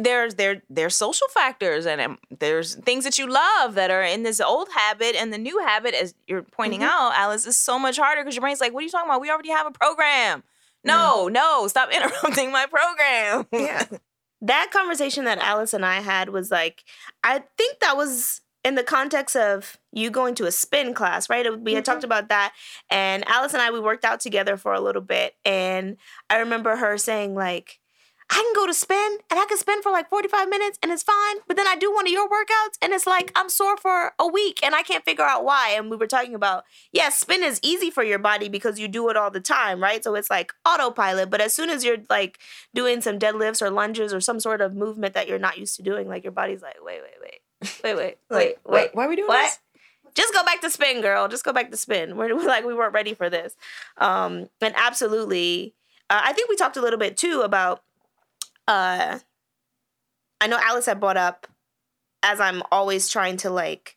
there's 0.00 0.34
there 0.36 0.62
there's 0.68 0.94
social 0.94 1.26
factors 1.28 1.86
and 1.86 2.00
um, 2.00 2.18
there's 2.38 2.74
things 2.76 3.04
that 3.04 3.18
you 3.18 3.26
love 3.26 3.74
that 3.74 3.90
are 3.90 4.02
in 4.02 4.22
this 4.22 4.40
old 4.40 4.68
habit 4.74 5.14
and 5.16 5.32
the 5.32 5.38
new 5.38 5.58
habit 5.60 5.94
as 5.94 6.14
you're 6.26 6.42
pointing 6.42 6.82
out 6.82 7.12
alice 7.14 7.46
is 7.46 7.56
so 7.56 7.78
much 7.78 7.96
harder 7.96 8.22
because 8.22 8.34
your 8.34 8.42
brain's 8.42 8.60
like 8.60 8.72
what 8.72 8.80
are 8.80 8.84
you 8.84 8.90
talking 8.90 9.08
about 9.08 9.20
we 9.20 9.30
already 9.30 9.50
have 9.50 9.66
a 9.66 9.70
program 9.70 10.42
no 10.84 11.28
no 11.28 11.66
stop 11.68 11.90
interrupting 11.94 12.52
my 12.52 12.66
program 12.66 13.46
yeah 13.52 13.86
that 14.42 14.70
conversation 14.72 15.24
that 15.24 15.38
Alice 15.38 15.72
and 15.72 15.86
I 15.86 16.00
had 16.00 16.28
was 16.28 16.50
like, 16.50 16.84
I 17.22 17.44
think 17.56 17.78
that 17.78 17.96
was 17.96 18.40
in 18.64 18.74
the 18.74 18.82
context 18.82 19.36
of 19.36 19.78
you 19.92 20.10
going 20.10 20.34
to 20.36 20.46
a 20.46 20.52
spin 20.52 20.94
class, 20.94 21.30
right? 21.30 21.60
We 21.60 21.74
had 21.74 21.84
talked 21.84 22.04
about 22.04 22.28
that. 22.28 22.52
And 22.90 23.26
Alice 23.28 23.54
and 23.54 23.62
I, 23.62 23.70
we 23.70 23.80
worked 23.80 24.04
out 24.04 24.20
together 24.20 24.56
for 24.56 24.72
a 24.72 24.80
little 24.80 25.02
bit. 25.02 25.34
And 25.44 25.96
I 26.28 26.38
remember 26.38 26.76
her 26.76 26.98
saying, 26.98 27.34
like, 27.34 27.78
I 28.30 28.34
can 28.34 28.52
go 28.54 28.66
to 28.66 28.74
spin 28.74 29.18
and 29.30 29.38
I 29.38 29.44
can 29.46 29.58
spin 29.58 29.82
for 29.82 29.92
like 29.92 30.08
45 30.08 30.48
minutes 30.48 30.78
and 30.82 30.90
it's 30.90 31.02
fine. 31.02 31.36
But 31.46 31.56
then 31.56 31.66
I 31.66 31.76
do 31.76 31.92
one 31.92 32.06
of 32.06 32.12
your 32.12 32.28
workouts 32.28 32.78
and 32.80 32.92
it's 32.92 33.06
like 33.06 33.32
I'm 33.36 33.48
sore 33.48 33.76
for 33.76 34.12
a 34.18 34.26
week 34.26 34.60
and 34.62 34.74
I 34.74 34.82
can't 34.82 35.04
figure 35.04 35.24
out 35.24 35.44
why. 35.44 35.74
And 35.76 35.90
we 35.90 35.96
were 35.96 36.06
talking 36.06 36.34
about, 36.34 36.64
yes, 36.92 37.04
yeah, 37.04 37.10
spin 37.10 37.42
is 37.42 37.60
easy 37.62 37.90
for 37.90 38.02
your 38.02 38.18
body 38.18 38.48
because 38.48 38.78
you 38.78 38.88
do 38.88 39.08
it 39.10 39.16
all 39.16 39.30
the 39.30 39.40
time, 39.40 39.82
right? 39.82 40.02
So 40.02 40.14
it's 40.14 40.30
like 40.30 40.52
autopilot. 40.66 41.30
But 41.30 41.40
as 41.40 41.52
soon 41.52 41.70
as 41.70 41.84
you're 41.84 41.98
like 42.08 42.38
doing 42.74 43.00
some 43.00 43.18
deadlifts 43.18 43.60
or 43.60 43.70
lunges 43.70 44.14
or 44.14 44.20
some 44.20 44.40
sort 44.40 44.60
of 44.60 44.74
movement 44.74 45.14
that 45.14 45.28
you're 45.28 45.38
not 45.38 45.58
used 45.58 45.76
to 45.76 45.82
doing, 45.82 46.08
like 46.08 46.24
your 46.24 46.32
body's 46.32 46.62
like, 46.62 46.76
wait, 46.82 47.00
wait, 47.02 47.20
wait, 47.20 47.80
wait, 47.84 47.96
wait, 47.96 48.18
wait, 48.30 48.56
wait. 48.64 48.90
Why 48.94 49.06
are 49.06 49.08
we 49.08 49.16
doing 49.16 49.28
what? 49.28 49.42
this? 49.42 49.58
Just 50.14 50.34
go 50.34 50.44
back 50.44 50.60
to 50.60 50.70
spin, 50.70 51.00
girl. 51.00 51.28
Just 51.28 51.44
go 51.44 51.52
back 51.52 51.70
to 51.70 51.76
spin. 51.76 52.16
We're, 52.16 52.36
we're 52.36 52.46
like, 52.46 52.64
we 52.64 52.74
weren't 52.74 52.92
ready 52.92 53.14
for 53.14 53.30
this. 53.30 53.56
Um, 53.96 54.48
and 54.60 54.74
absolutely, 54.76 55.74
uh, 56.10 56.20
I 56.22 56.32
think 56.32 56.50
we 56.50 56.56
talked 56.56 56.76
a 56.76 56.82
little 56.82 56.98
bit 56.98 57.16
too 57.16 57.40
about 57.42 57.82
uh 58.68 59.18
I 60.40 60.46
know 60.48 60.58
Alice 60.60 60.86
had 60.86 61.00
brought 61.00 61.16
up 61.16 61.46
as 62.22 62.40
I'm 62.40 62.62
always 62.70 63.08
trying 63.08 63.36
to 63.38 63.50
like 63.50 63.96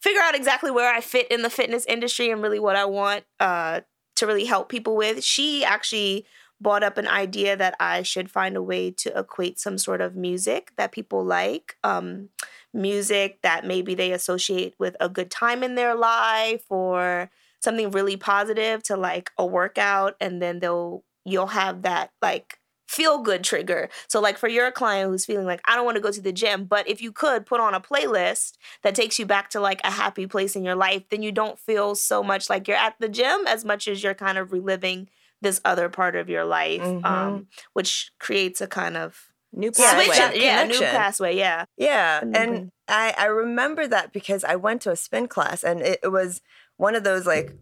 figure 0.00 0.20
out 0.22 0.34
exactly 0.34 0.70
where 0.70 0.92
I 0.92 1.00
fit 1.00 1.30
in 1.30 1.42
the 1.42 1.50
fitness 1.50 1.84
industry 1.86 2.30
and 2.30 2.42
really 2.42 2.60
what 2.60 2.76
I 2.76 2.84
want 2.84 3.24
uh 3.40 3.80
to 4.16 4.26
really 4.26 4.44
help 4.44 4.68
people 4.68 4.96
with. 4.96 5.24
She 5.24 5.64
actually 5.64 6.26
brought 6.60 6.82
up 6.82 6.98
an 6.98 7.08
idea 7.08 7.56
that 7.56 7.74
I 7.80 8.02
should 8.02 8.30
find 8.30 8.56
a 8.56 8.62
way 8.62 8.90
to 8.90 9.18
equate 9.18 9.58
some 9.58 9.76
sort 9.76 10.00
of 10.00 10.16
music 10.16 10.72
that 10.76 10.92
people 10.92 11.24
like, 11.24 11.76
um, 11.82 12.28
music 12.72 13.40
that 13.42 13.66
maybe 13.66 13.94
they 13.94 14.12
associate 14.12 14.74
with 14.78 14.96
a 15.00 15.08
good 15.08 15.30
time 15.30 15.62
in 15.62 15.74
their 15.74 15.94
life 15.94 16.64
or 16.70 17.30
something 17.60 17.90
really 17.90 18.16
positive 18.16 18.82
to 18.84 18.96
like 18.96 19.30
a 19.38 19.44
workout, 19.44 20.14
and 20.20 20.40
then 20.40 20.60
they'll 20.60 21.04
you'll 21.24 21.48
have 21.48 21.82
that 21.82 22.10
like 22.22 22.58
feel 22.86 23.18
good 23.18 23.42
trigger. 23.44 23.88
So, 24.08 24.20
like 24.20 24.38
for 24.38 24.48
your 24.48 24.70
client 24.70 25.10
who's 25.10 25.24
feeling 25.24 25.46
like, 25.46 25.60
I 25.66 25.74
don't 25.74 25.84
want 25.84 25.96
to 25.96 26.00
go 26.02 26.10
to 26.10 26.20
the 26.20 26.32
gym, 26.32 26.64
but 26.64 26.88
if 26.88 27.00
you 27.02 27.12
could 27.12 27.46
put 27.46 27.60
on 27.60 27.74
a 27.74 27.80
playlist 27.80 28.52
that 28.82 28.94
takes 28.94 29.18
you 29.18 29.26
back 29.26 29.50
to 29.50 29.60
like 29.60 29.80
a 29.84 29.90
happy 29.90 30.26
place 30.26 30.54
in 30.56 30.64
your 30.64 30.74
life, 30.74 31.02
then 31.10 31.22
you 31.22 31.32
don't 31.32 31.58
feel 31.58 31.94
so 31.94 32.22
much 32.22 32.50
like 32.50 32.68
you're 32.68 32.76
at 32.76 32.94
the 33.00 33.08
gym 33.08 33.46
as 33.46 33.64
much 33.64 33.88
as 33.88 34.02
you're 34.02 34.14
kind 34.14 34.38
of 34.38 34.52
reliving 34.52 35.08
this 35.40 35.60
other 35.64 35.88
part 35.88 36.16
of 36.16 36.28
your 36.30 36.44
life, 36.44 36.80
Mhm. 36.82 37.04
um, 37.04 37.46
which 37.74 38.10
creates 38.18 38.60
a 38.60 38.66
kind 38.66 38.96
of 38.96 39.30
New 39.52 39.70
pathway. 39.70 40.04
switch 40.06 40.16
switch, 40.16 40.42
yeah, 40.42 40.64
new 40.64 40.78
pathway, 40.80 41.36
yeah. 41.36 41.64
Yeah, 41.76 42.20
And 42.22 42.36
and 42.36 42.72
I 42.88 43.14
I 43.16 43.26
remember 43.26 43.86
that 43.86 44.12
because 44.12 44.42
I 44.42 44.56
went 44.56 44.82
to 44.82 44.90
a 44.90 44.96
spin 44.96 45.28
class 45.28 45.62
and 45.62 45.80
it, 45.80 46.00
it 46.02 46.08
was 46.08 46.40
one 46.76 46.94
of 46.94 47.04
those 47.04 47.24
like 47.26 47.52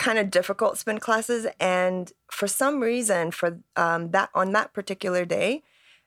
kind 0.00 0.18
of 0.18 0.30
difficult 0.30 0.78
spin 0.78 0.98
classes 0.98 1.46
and 1.60 2.12
for 2.32 2.48
some 2.48 2.80
reason 2.80 3.30
for 3.30 3.60
um, 3.76 4.10
that 4.10 4.30
on 4.34 4.50
that 4.52 4.72
particular 4.72 5.24
day 5.24 5.62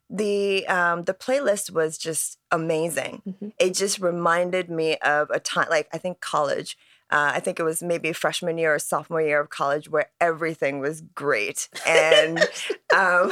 the 0.10 0.68
um, 0.68 1.06
the 1.06 1.14
playlist 1.14 1.72
was 1.72 1.98
just 1.98 2.38
amazing. 2.52 3.22
Mhm. 3.28 3.54
It 3.58 3.74
just 3.74 4.00
reminded 4.00 4.70
me 4.70 4.98
of 4.98 5.30
a 5.32 5.40
time 5.40 5.68
like 5.70 5.88
I 5.94 5.98
think 5.98 6.20
college. 6.20 6.78
Uh, 7.10 7.32
I 7.36 7.40
think 7.42 7.60
it 7.60 7.64
was 7.64 7.84
maybe 7.84 8.12
freshman 8.12 8.58
year 8.58 8.74
or 8.74 8.80
sophomore 8.80 9.22
year 9.22 9.40
of 9.40 9.50
college 9.50 9.88
where 9.90 10.10
everything 10.20 10.80
was 10.80 11.02
great. 11.02 11.70
And 11.86 12.40
um, 12.96 13.32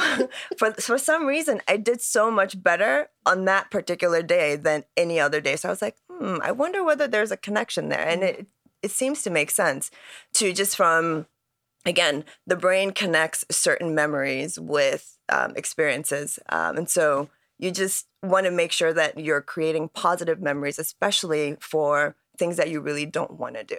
for, 0.56 0.72
for 0.74 0.98
some 0.98 1.26
reason, 1.26 1.60
I 1.66 1.78
did 1.78 2.00
so 2.00 2.30
much 2.30 2.62
better 2.62 3.08
on 3.26 3.44
that 3.46 3.72
particular 3.72 4.22
day 4.22 4.54
than 4.54 4.84
any 4.96 5.18
other 5.18 5.40
day. 5.40 5.56
So 5.56 5.68
I 5.68 5.72
was 5.72 5.82
like, 5.82 5.96
hmm, 6.08 6.36
I 6.42 6.52
wonder 6.52 6.84
whether 6.84 7.08
there's 7.08 7.32
a 7.32 7.36
connection 7.36 7.88
there. 7.88 8.06
And 8.06 8.22
it, 8.22 8.46
it 8.82 8.90
seems 8.90 9.22
to 9.22 9.30
make 9.30 9.50
sense 9.50 9.90
to 10.34 10.52
just 10.52 10.76
from, 10.76 11.26
again, 11.86 12.24
the 12.46 12.56
brain 12.56 12.90
connects 12.90 13.44
certain 13.50 13.94
memories 13.94 14.58
with 14.58 15.18
um, 15.28 15.54
experiences. 15.56 16.38
Um, 16.48 16.76
and 16.76 16.90
so 16.90 17.28
you 17.58 17.70
just 17.70 18.06
want 18.22 18.46
to 18.46 18.50
make 18.50 18.72
sure 18.72 18.92
that 18.92 19.18
you're 19.18 19.40
creating 19.40 19.88
positive 19.88 20.40
memories, 20.40 20.78
especially 20.78 21.56
for 21.60 22.16
things 22.36 22.56
that 22.56 22.70
you 22.70 22.80
really 22.80 23.06
don't 23.06 23.38
want 23.38 23.54
to 23.56 23.64
do 23.64 23.78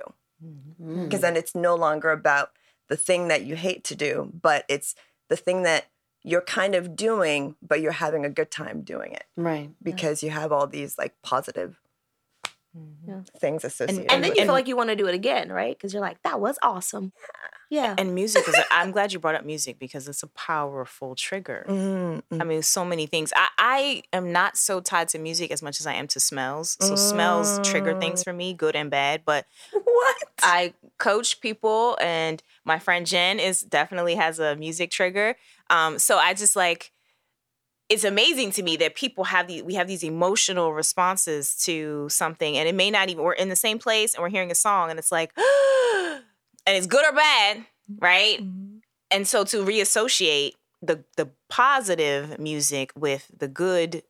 because 1.09 1.21
then 1.21 1.35
it's 1.35 1.55
no 1.55 1.75
longer 1.75 2.11
about 2.11 2.51
the 2.89 2.97
thing 2.97 3.29
that 3.29 3.43
you 3.43 3.55
hate 3.55 3.83
to 3.85 3.95
do, 3.95 4.31
but 4.41 4.65
it's 4.67 4.95
the 5.29 5.35
thing 5.37 5.63
that 5.63 5.85
you're 6.23 6.41
kind 6.41 6.75
of 6.75 6.95
doing, 6.95 7.55
but 7.61 7.81
you're 7.81 7.91
having 7.93 8.25
a 8.25 8.29
good 8.29 8.51
time 8.51 8.81
doing 8.81 9.13
it 9.13 9.25
Right. 9.35 9.71
because 9.81 10.23
you 10.23 10.29
have 10.29 10.51
all 10.51 10.67
these 10.67 10.97
like 10.97 11.13
positive 11.21 11.79
Yeah. 13.07 13.21
things 13.37 13.63
associated. 13.63 14.11
And 14.11 14.23
then 14.23 14.35
you 14.35 14.41
it. 14.41 14.45
feel 14.45 14.53
like 14.53 14.67
you 14.67 14.75
want 14.75 14.89
to 14.89 14.95
do 14.95 15.07
it 15.07 15.13
again, 15.13 15.51
right? 15.51 15.77
Because 15.77 15.93
you're 15.93 16.01
like, 16.01 16.21
that 16.23 16.39
was 16.39 16.57
awesome. 16.63 17.11
Yeah. 17.69 17.95
And 17.97 18.15
music 18.15 18.47
is. 18.47 18.55
A, 18.55 18.63
I'm 18.71 18.91
glad 18.91 19.13
you 19.13 19.19
brought 19.19 19.35
up 19.35 19.45
music 19.45 19.79
because 19.79 20.07
it's 20.07 20.23
a 20.23 20.27
powerful 20.27 21.15
trigger. 21.15 21.65
Mm, 21.67 22.21
mm. 22.31 22.41
I 22.41 22.43
mean, 22.43 22.61
so 22.61 22.85
many 22.85 23.05
things. 23.05 23.33
I, 23.35 23.47
I 23.57 24.03
am 24.13 24.31
not 24.31 24.57
so 24.57 24.79
tied 24.79 25.09
to 25.09 25.19
music 25.19 25.51
as 25.51 25.61
much 25.61 25.79
as 25.79 25.87
I 25.87 25.93
am 25.93 26.07
to 26.09 26.19
smells. 26.19 26.77
So 26.79 26.95
smells 26.95 27.59
trigger 27.67 27.99
things 27.99 28.23
for 28.23 28.33
me, 28.33 28.53
good 28.53 28.75
and 28.75 28.89
bad. 28.89 29.23
But 29.25 29.45
what? 29.71 30.17
I 30.41 30.73
coach 30.97 31.41
people, 31.41 31.97
and 31.99 32.41
my 32.63 32.79
friend 32.79 33.05
Jen 33.05 33.39
is 33.39 33.61
definitely 33.61 34.15
has 34.15 34.39
a 34.39 34.55
music 34.55 34.89
trigger. 34.91 35.35
Um, 35.69 35.99
so 35.99 36.17
I 36.17 36.33
just 36.33 36.55
like 36.55 36.92
it's 37.89 38.03
amazing 38.03 38.51
to 38.51 38.63
me 38.63 38.77
that 38.77 38.95
people 38.95 39.25
have 39.25 39.47
these 39.47 39.63
we 39.63 39.75
have 39.75 39.87
these 39.87 40.03
emotional 40.03 40.73
responses 40.73 41.55
to 41.65 42.07
something, 42.09 42.57
and 42.57 42.67
it 42.67 42.75
may 42.75 42.89
not 42.89 43.09
even 43.09 43.23
we're 43.23 43.33
in 43.33 43.49
the 43.49 43.55
same 43.55 43.79
place 43.79 44.13
and 44.13 44.21
we're 44.21 44.29
hearing 44.29 44.51
a 44.51 44.55
song, 44.55 44.89
and 44.89 44.99
it's 44.99 45.11
like, 45.11 45.31
and 45.37 46.21
it's 46.65 46.87
good 46.87 47.05
or 47.05 47.13
bad, 47.13 47.65
right? 47.99 48.39
Mm-hmm. 48.41 48.77
And 49.11 49.27
so 49.27 49.43
to 49.45 49.63
reassociate 49.63 50.53
the 50.81 51.03
the 51.17 51.29
positive 51.49 52.39
music 52.39 52.91
with 52.95 53.29
the 53.37 53.47
good, 53.47 54.03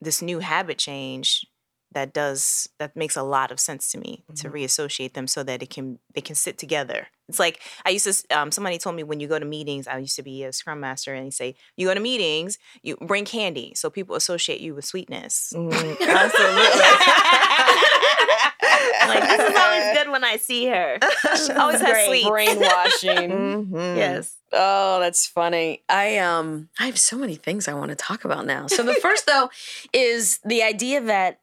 this 0.00 0.22
new 0.22 0.40
habit 0.40 0.78
change 0.78 1.46
that 1.92 2.12
does 2.12 2.68
that 2.78 2.94
makes 2.94 3.16
a 3.16 3.22
lot 3.22 3.50
of 3.50 3.58
sense 3.58 3.90
to 3.92 3.98
me 3.98 4.24
to 4.36 4.50
reassociate 4.50 5.14
them 5.14 5.26
so 5.26 5.42
that 5.42 5.62
it 5.62 5.70
can 5.70 5.98
they 6.14 6.20
can 6.20 6.34
sit 6.34 6.58
together. 6.58 7.08
It's 7.28 7.38
like 7.38 7.60
I 7.84 7.90
used 7.90 8.06
to 8.06 8.38
um, 8.38 8.52
somebody 8.52 8.78
told 8.78 8.96
me 8.96 9.02
when 9.02 9.20
you 9.20 9.28
go 9.28 9.38
to 9.38 9.44
meetings, 9.44 9.86
I 9.86 9.98
used 9.98 10.16
to 10.16 10.22
be 10.22 10.44
a 10.44 10.52
scrum 10.52 10.80
master 10.80 11.14
and 11.14 11.26
they 11.26 11.30
say 11.30 11.54
you 11.76 11.86
go 11.86 11.94
to 11.94 12.00
meetings, 12.00 12.58
you 12.82 12.96
bring 12.96 13.24
candy 13.24 13.72
so 13.74 13.90
people 13.90 14.16
associate 14.16 14.60
you 14.60 14.74
with 14.74 14.84
sweetness. 14.84 15.52
Mm, 15.56 15.96
absolutely. 16.00 16.80
like, 19.08 19.28
this 19.28 19.50
is 19.50 19.56
always 19.56 19.84
good 19.96 20.10
when 20.10 20.24
I 20.24 20.36
see 20.36 20.66
her. 20.66 20.98
She 21.36 21.52
always 21.52 21.80
has 21.80 21.92
Great. 21.92 22.06
sweets. 22.06 22.28
Brainwashing. 22.28 23.30
Mhm. 23.30 23.96
Yes. 23.96 24.34
Oh, 24.52 25.00
that's 25.00 25.26
funny. 25.26 25.82
I 25.88 26.18
um 26.18 26.68
I 26.78 26.86
have 26.86 26.98
so 26.98 27.16
many 27.16 27.36
things 27.36 27.68
I 27.68 27.74
want 27.74 27.90
to 27.90 27.96
talk 27.96 28.24
about 28.24 28.46
now. 28.46 28.66
So 28.66 28.82
the 28.82 28.94
first 28.94 29.26
though 29.26 29.50
is 29.92 30.40
the 30.44 30.62
idea 30.62 31.00
that 31.02 31.40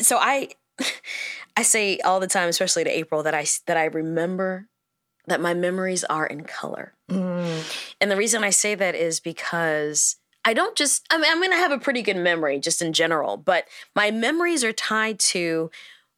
so 0.00 0.18
I 0.18 0.50
I 1.56 1.62
say 1.62 1.98
all 2.00 2.20
the 2.20 2.26
time 2.26 2.48
especially 2.48 2.84
to 2.84 2.90
April 2.90 3.22
that 3.22 3.34
I 3.34 3.46
that 3.66 3.76
I 3.76 3.84
remember 3.84 4.68
that 5.26 5.40
my 5.40 5.54
memories 5.54 6.04
are 6.04 6.26
in 6.26 6.44
color. 6.44 6.94
Mm. 7.10 7.94
And 8.00 8.10
the 8.10 8.16
reason 8.16 8.44
I 8.44 8.50
say 8.50 8.74
that 8.74 8.94
is 8.94 9.20
because 9.20 10.16
I 10.44 10.54
don't 10.54 10.76
just, 10.76 11.04
I 11.10 11.18
mean, 11.18 11.26
I'm 11.28 11.38
going 11.38 11.50
to 11.50 11.56
have 11.56 11.72
a 11.72 11.78
pretty 11.78 12.02
good 12.02 12.16
memory 12.16 12.60
just 12.60 12.80
in 12.80 12.92
general, 12.92 13.36
but 13.36 13.66
my 13.96 14.12
memories 14.12 14.62
are 14.62 14.72
tied 14.72 15.18
to 15.18 15.70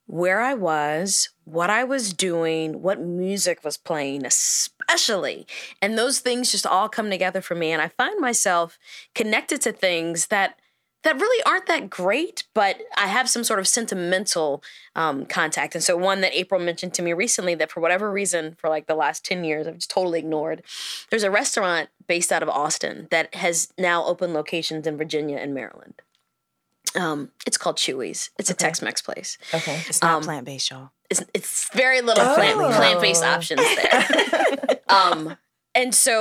where 0.05 0.39
I 0.41 0.53
was, 0.53 1.29
what 1.45 1.69
I 1.69 1.83
was 1.83 2.13
doing, 2.13 2.81
what 2.81 2.99
music 2.99 3.63
was 3.63 3.77
playing, 3.77 4.25
especially. 4.25 5.47
And 5.81 5.97
those 5.97 6.19
things 6.19 6.51
just 6.51 6.65
all 6.67 6.89
come 6.89 7.09
together 7.09 7.41
for 7.41 7.55
me. 7.55 7.71
And 7.71 7.81
I 7.81 7.87
find 7.89 8.19
myself 8.19 8.77
connected 9.15 9.61
to 9.61 9.71
things 9.71 10.27
that 10.27 10.59
that 11.03 11.15
really 11.19 11.43
aren't 11.43 11.67
that 11.67 11.89
great, 11.89 12.43
but 12.53 12.81
I 12.97 13.07
have 13.07 13.29
some 13.29 13.43
sort 13.43 13.59
of 13.59 13.67
sentimental 13.67 14.61
um, 14.95 15.25
contact. 15.25 15.73
And 15.75 15.83
so, 15.83 15.95
one 15.95 16.21
that 16.21 16.33
April 16.37 16.59
mentioned 16.59 16.93
to 16.95 17.01
me 17.01 17.13
recently 17.13 17.55
that 17.55 17.71
for 17.71 17.79
whatever 17.79 18.11
reason, 18.11 18.55
for 18.59 18.69
like 18.69 18.87
the 18.87 18.95
last 18.95 19.23
10 19.25 19.43
years, 19.43 19.65
I've 19.67 19.75
just 19.75 19.89
totally 19.89 20.19
ignored. 20.19 20.61
There's 21.09 21.23
a 21.23 21.31
restaurant 21.31 21.89
based 22.07 22.31
out 22.31 22.43
of 22.43 22.49
Austin 22.49 23.07
that 23.11 23.33
has 23.35 23.71
now 23.77 24.03
open 24.05 24.33
locations 24.33 24.85
in 24.87 24.97
Virginia 24.97 25.37
and 25.37 25.53
Maryland. 25.53 26.01
Um, 26.95 27.31
it's 27.45 27.57
called 27.57 27.77
Chewy's. 27.77 28.31
It's 28.39 28.49
a 28.49 28.53
Tex 28.55 28.81
Mex 28.81 29.01
place. 29.01 29.37
Okay. 29.53 29.79
It's 29.87 30.01
not 30.01 30.15
Um, 30.17 30.23
plant 30.23 30.45
based, 30.45 30.71
y'all. 30.71 30.89
It's, 31.09 31.23
it's 31.33 31.69
very 31.73 32.01
little 32.01 32.23
plant 32.35 32.59
Oh. 32.59 32.71
plant 32.75 32.99
based 32.99 33.23
options 33.23 33.61
there. 33.61 34.79
um, 34.89 35.37
and 35.79 35.95
so, 35.95 36.17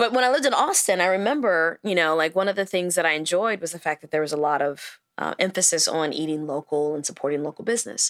but 0.00 0.12
when 0.12 0.24
I 0.24 0.30
lived 0.30 0.46
in 0.46 0.54
Austin, 0.54 1.00
I 1.00 1.06
remember, 1.18 1.78
you 1.82 1.94
know, 2.00 2.10
like 2.22 2.36
one 2.40 2.48
of 2.48 2.56
the 2.56 2.66
things 2.66 2.94
that 2.94 3.06
I 3.06 3.12
enjoyed 3.12 3.60
was 3.60 3.72
the 3.72 3.78
fact 3.86 4.00
that 4.02 4.10
there 4.12 4.20
was 4.20 4.32
a 4.32 4.36
lot 4.50 4.60
of 4.62 5.00
uh, 5.22 5.34
emphasis 5.38 5.88
on 5.88 6.12
eating 6.12 6.46
local 6.46 6.94
and 6.94 7.04
supporting 7.04 7.42
local 7.42 7.64
business. 7.64 8.02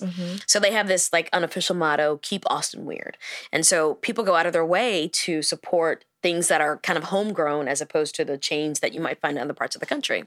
So 0.47 0.61
they 0.61 0.73
have 0.73 0.89
this 0.89 1.13
like 1.13 1.29
unofficial 1.33 1.77
motto, 1.77 2.19
keep 2.21 2.45
Austin 2.51 2.85
weird. 2.85 3.17
And 3.51 3.65
so 3.65 3.95
people 4.07 4.25
go 4.25 4.35
out 4.35 4.47
of 4.47 4.53
their 4.53 4.71
way 4.77 5.09
to 5.25 5.43
support 5.43 6.05
things 6.23 6.49
that 6.49 6.61
are 6.61 6.77
kind 6.79 6.99
of 6.99 7.05
homegrown 7.05 7.69
as 7.69 7.81
opposed 7.81 8.15
to 8.17 8.25
the 8.25 8.37
chains 8.37 8.81
that 8.81 8.93
you 8.93 9.01
might 9.01 9.21
find 9.21 9.37
in 9.39 9.45
other 9.45 9.55
parts 9.55 9.77
of 9.77 9.81
the 9.81 9.93
country. 9.95 10.25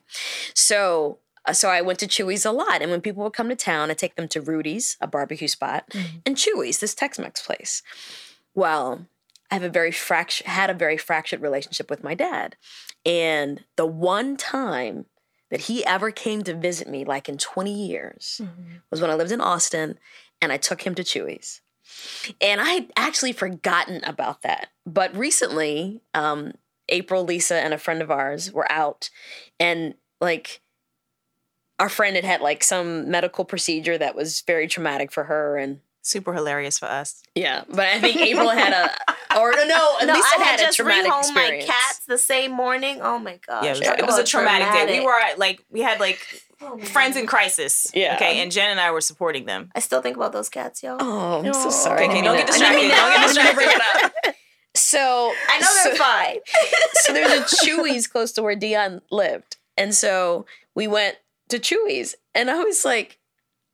So 0.55 1.19
Uh, 1.47 1.53
so 1.53 1.69
I 1.69 1.81
went 1.81 1.99
to 1.99 2.07
Chewy's 2.07 2.45
a 2.45 2.51
lot. 2.51 2.81
And 2.81 2.91
when 2.91 3.01
people 3.01 3.23
would 3.23 3.33
come 3.33 3.49
to 3.49 3.55
town, 3.55 3.89
I 3.91 3.95
take 3.95 4.15
them 4.15 4.27
to 4.29 4.41
Rudy's, 4.41 4.97
a 5.01 5.07
barbecue 5.07 5.47
spot, 5.47 5.81
and 6.25 6.37
Chewy's, 6.37 6.77
this 6.79 6.93
Tex-Mex 6.93 7.41
place. 7.47 7.81
Well, 8.53 9.07
I 9.51 9.55
have 9.55 9.63
a 9.63 9.69
very 9.69 9.91
fractured 9.91 10.47
had 10.47 10.69
a 10.69 10.73
very 10.73 10.97
fractured 10.97 11.41
relationship 11.41 11.89
with 11.89 12.03
my 12.03 12.15
dad. 12.15 12.55
And 13.05 13.65
the 13.75 13.85
one 13.85 14.37
time 14.37 15.05
that 15.49 15.61
he 15.61 15.85
ever 15.85 16.11
came 16.11 16.43
to 16.43 16.55
visit 16.55 16.87
me, 16.87 17.03
like 17.03 17.27
in 17.27 17.37
20 17.37 17.71
years, 17.71 18.39
was 18.89 19.01
when 19.01 19.11
I 19.11 19.15
lived 19.15 19.33
in 19.33 19.41
Austin 19.41 19.99
and 20.41 20.51
I 20.51 20.57
took 20.57 20.83
him 20.83 20.95
to 20.95 21.03
Chewy's. 21.03 21.61
And 22.39 22.61
I 22.61 22.69
had 22.69 22.91
actually 22.95 23.33
forgotten 23.33 24.01
about 24.05 24.43
that. 24.43 24.69
But 24.85 25.15
recently, 25.15 26.01
um, 26.13 26.53
April, 26.87 27.25
Lisa, 27.25 27.55
and 27.55 27.73
a 27.73 27.77
friend 27.77 28.01
of 28.01 28.09
ours 28.09 28.51
were 28.51 28.71
out 28.71 29.09
and 29.59 29.95
like 30.21 30.61
our 31.79 31.89
friend 31.89 32.15
had 32.15 32.25
had 32.25 32.41
like 32.41 32.63
some 32.63 33.09
medical 33.09 33.43
procedure 33.43 33.97
that 33.97 34.15
was 34.15 34.41
very 34.41 34.67
traumatic 34.67 35.11
for 35.11 35.23
her 35.25 35.57
and 35.57 35.79
Super 36.03 36.33
hilarious 36.33 36.79
for 36.79 36.87
us. 36.87 37.21
yeah, 37.35 37.63
but 37.69 37.85
I 37.85 37.99
think 37.99 38.17
April 38.17 38.49
had 38.49 38.73
a, 38.73 38.89
or 39.39 39.51
no, 39.51 39.63
no, 39.65 39.97
at 40.01 40.07
No, 40.07 40.13
least 40.13 40.27
I 40.35 40.41
I 40.41 40.43
had 40.43 40.51
had 40.51 40.59
a 40.61 40.63
just 40.63 40.77
traumatic 40.77 41.11
rehomed 41.11 41.33
my 41.35 41.41
experience. 41.41 41.65
cats 41.67 41.99
the 42.07 42.17
same 42.17 42.51
morning. 42.51 42.99
Oh 43.01 43.19
my 43.19 43.39
gosh. 43.45 43.63
Yeah, 43.63 43.71
it 43.73 43.79
was, 43.79 43.87
it 43.87 44.05
was 44.05 44.15
a 44.15 44.17
about 44.21 44.25
traumatic, 44.27 44.87
day. 44.87 44.99
We 44.99 45.05
were 45.05 45.19
at, 45.19 45.37
like, 45.37 45.63
we 45.69 45.81
had 45.81 45.99
like 45.99 46.19
Oh 46.63 46.77
friends 46.79 47.17
in 47.17 47.25
crisis. 47.27 47.87
Yeah. 47.93 48.15
Okay, 48.15 48.41
and 48.41 48.51
Jen 48.51 48.69
and 48.71 48.79
I 48.79 48.91
were 48.91 49.01
supporting 49.01 49.45
them. 49.45 49.71
I 49.75 49.79
still 49.79 50.01
think 50.01 50.15
about 50.15 50.31
those 50.31 50.49
cats, 50.49 50.81
y'all. 50.83 50.97
Oh, 50.99 51.39
I'm 51.45 51.53
so 51.53 51.69
sorry. 51.69 52.05
Okay, 52.07 52.21
don't 52.23 52.35
get 52.37 52.47
mean 52.49 52.59
to- 52.59 52.65
I 52.65 52.71
didn't 52.73 52.87
distracted. 52.87 52.87
Don't 52.89 53.11
get 53.11 53.19
I 53.19 53.33
didn't 53.33 53.47
to 53.47 53.55
bring 53.55 53.69
it 53.69 53.81
up. 54.05 54.35
So 54.73 55.33
I 55.49 55.59
know 55.59 55.67
they're 55.83 55.95
so, 55.97 56.01
fine. 56.03 56.37
so 56.93 57.11
there's 57.13 57.31
a 57.41 57.43
Chewy's 57.65 58.07
close 58.07 58.31
to 58.33 58.41
where 58.41 58.55
Dion 58.55 59.01
lived, 59.11 59.57
and 59.77 59.93
so 59.93 60.45
we 60.75 60.87
went 60.87 61.17
to 61.49 61.59
Chewy's, 61.59 62.15
and 62.33 62.49
I 62.49 62.63
was 62.63 62.85
like, 62.85 63.17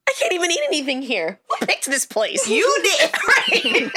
I 0.08 0.14
can't 0.20 0.34
even 0.34 0.52
eat 0.52 0.62
anything 0.68 1.02
here. 1.02 1.40
Who 1.50 1.66
picked 1.66 1.86
this 1.86 2.06
place? 2.06 2.48
You 2.48 2.64
did, 2.84 3.12
right? 3.28 3.92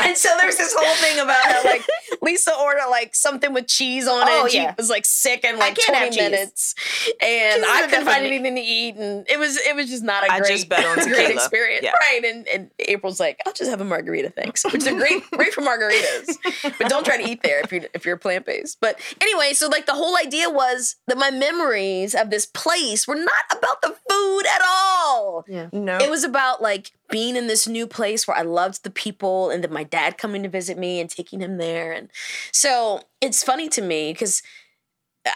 and 0.00 0.16
so 0.16 0.28
there's 0.40 0.56
this 0.56 0.74
whole 0.76 0.94
thing 0.96 1.18
about 1.18 1.44
how 1.44 1.64
like 1.64 1.82
Lisa 2.22 2.52
ordered 2.58 2.88
like 2.90 3.14
something 3.14 3.52
with 3.52 3.66
cheese 3.66 4.06
on 4.06 4.22
it. 4.22 4.30
Oh, 4.30 4.42
and 4.42 4.50
she 4.50 4.58
yeah. 4.58 4.74
was 4.76 4.88
like 4.90 5.04
sick 5.04 5.44
in 5.44 5.58
like 5.58 5.76
can't 5.76 5.96
20 5.98 6.10
cheese. 6.10 6.16
minutes, 6.18 6.74
and 7.20 7.62
Cheese 7.62 7.64
I 7.68 7.86
couldn't 7.88 8.04
find 8.04 8.24
anything 8.26 8.54
to 8.54 8.60
eat, 8.60 8.94
and 8.96 9.26
it 9.28 9.38
was 9.38 9.56
it 9.56 9.74
was 9.74 9.88
just 9.90 10.02
not 10.04 10.24
a 10.26 10.32
I 10.32 10.38
great, 10.38 10.50
just 10.52 10.68
bet 10.68 10.84
on 10.84 10.96
great 11.08 11.30
experience, 11.30 11.84
Yeah. 11.84 11.92
right? 11.92 12.24
And 12.24 12.46
and 12.48 12.70
April's 12.78 13.20
like, 13.20 13.40
I'll 13.46 13.52
just 13.52 13.70
have 13.70 13.80
a 13.80 13.84
margarita, 13.84 14.30
thanks, 14.30 14.64
which 14.64 14.76
is 14.76 14.86
a 14.86 14.92
great 14.94 15.28
great 15.32 15.52
for 15.52 15.62
margaritas, 15.62 16.36
but 16.78 16.88
don't 16.88 17.04
try 17.04 17.20
to 17.20 17.28
eat 17.28 17.42
there 17.42 17.60
if 17.60 17.72
you 17.72 17.84
if 17.94 18.04
you're 18.06 18.16
plant 18.16 18.46
based. 18.46 18.78
But 18.80 19.00
anyway, 19.20 19.52
so 19.52 19.68
like 19.68 19.86
the 19.86 19.94
whole 19.94 20.16
idea 20.16 20.48
was 20.48 20.96
that 21.08 21.18
my 21.18 21.30
memories 21.30 22.14
of 22.14 22.30
this 22.30 22.46
place 22.46 23.06
were 23.08 23.14
not 23.16 23.32
about 23.50 23.82
the 23.82 23.95
food 24.08 24.46
at 24.46 24.62
all. 24.64 25.44
Yeah. 25.48 25.68
No. 25.72 25.98
It 25.98 26.10
was 26.10 26.24
about 26.24 26.62
like 26.62 26.92
being 27.10 27.36
in 27.36 27.46
this 27.46 27.66
new 27.66 27.86
place 27.86 28.26
where 28.26 28.36
I 28.36 28.42
loved 28.42 28.84
the 28.84 28.90
people 28.90 29.50
and 29.50 29.62
then 29.62 29.72
my 29.72 29.84
dad 29.84 30.18
coming 30.18 30.42
to 30.42 30.48
visit 30.48 30.78
me 30.78 31.00
and 31.00 31.08
taking 31.10 31.40
him 31.40 31.58
there. 31.58 31.92
And 31.92 32.10
so 32.52 33.02
it's 33.20 33.42
funny 33.42 33.68
to 33.70 33.82
me 33.82 34.12
because 34.12 34.42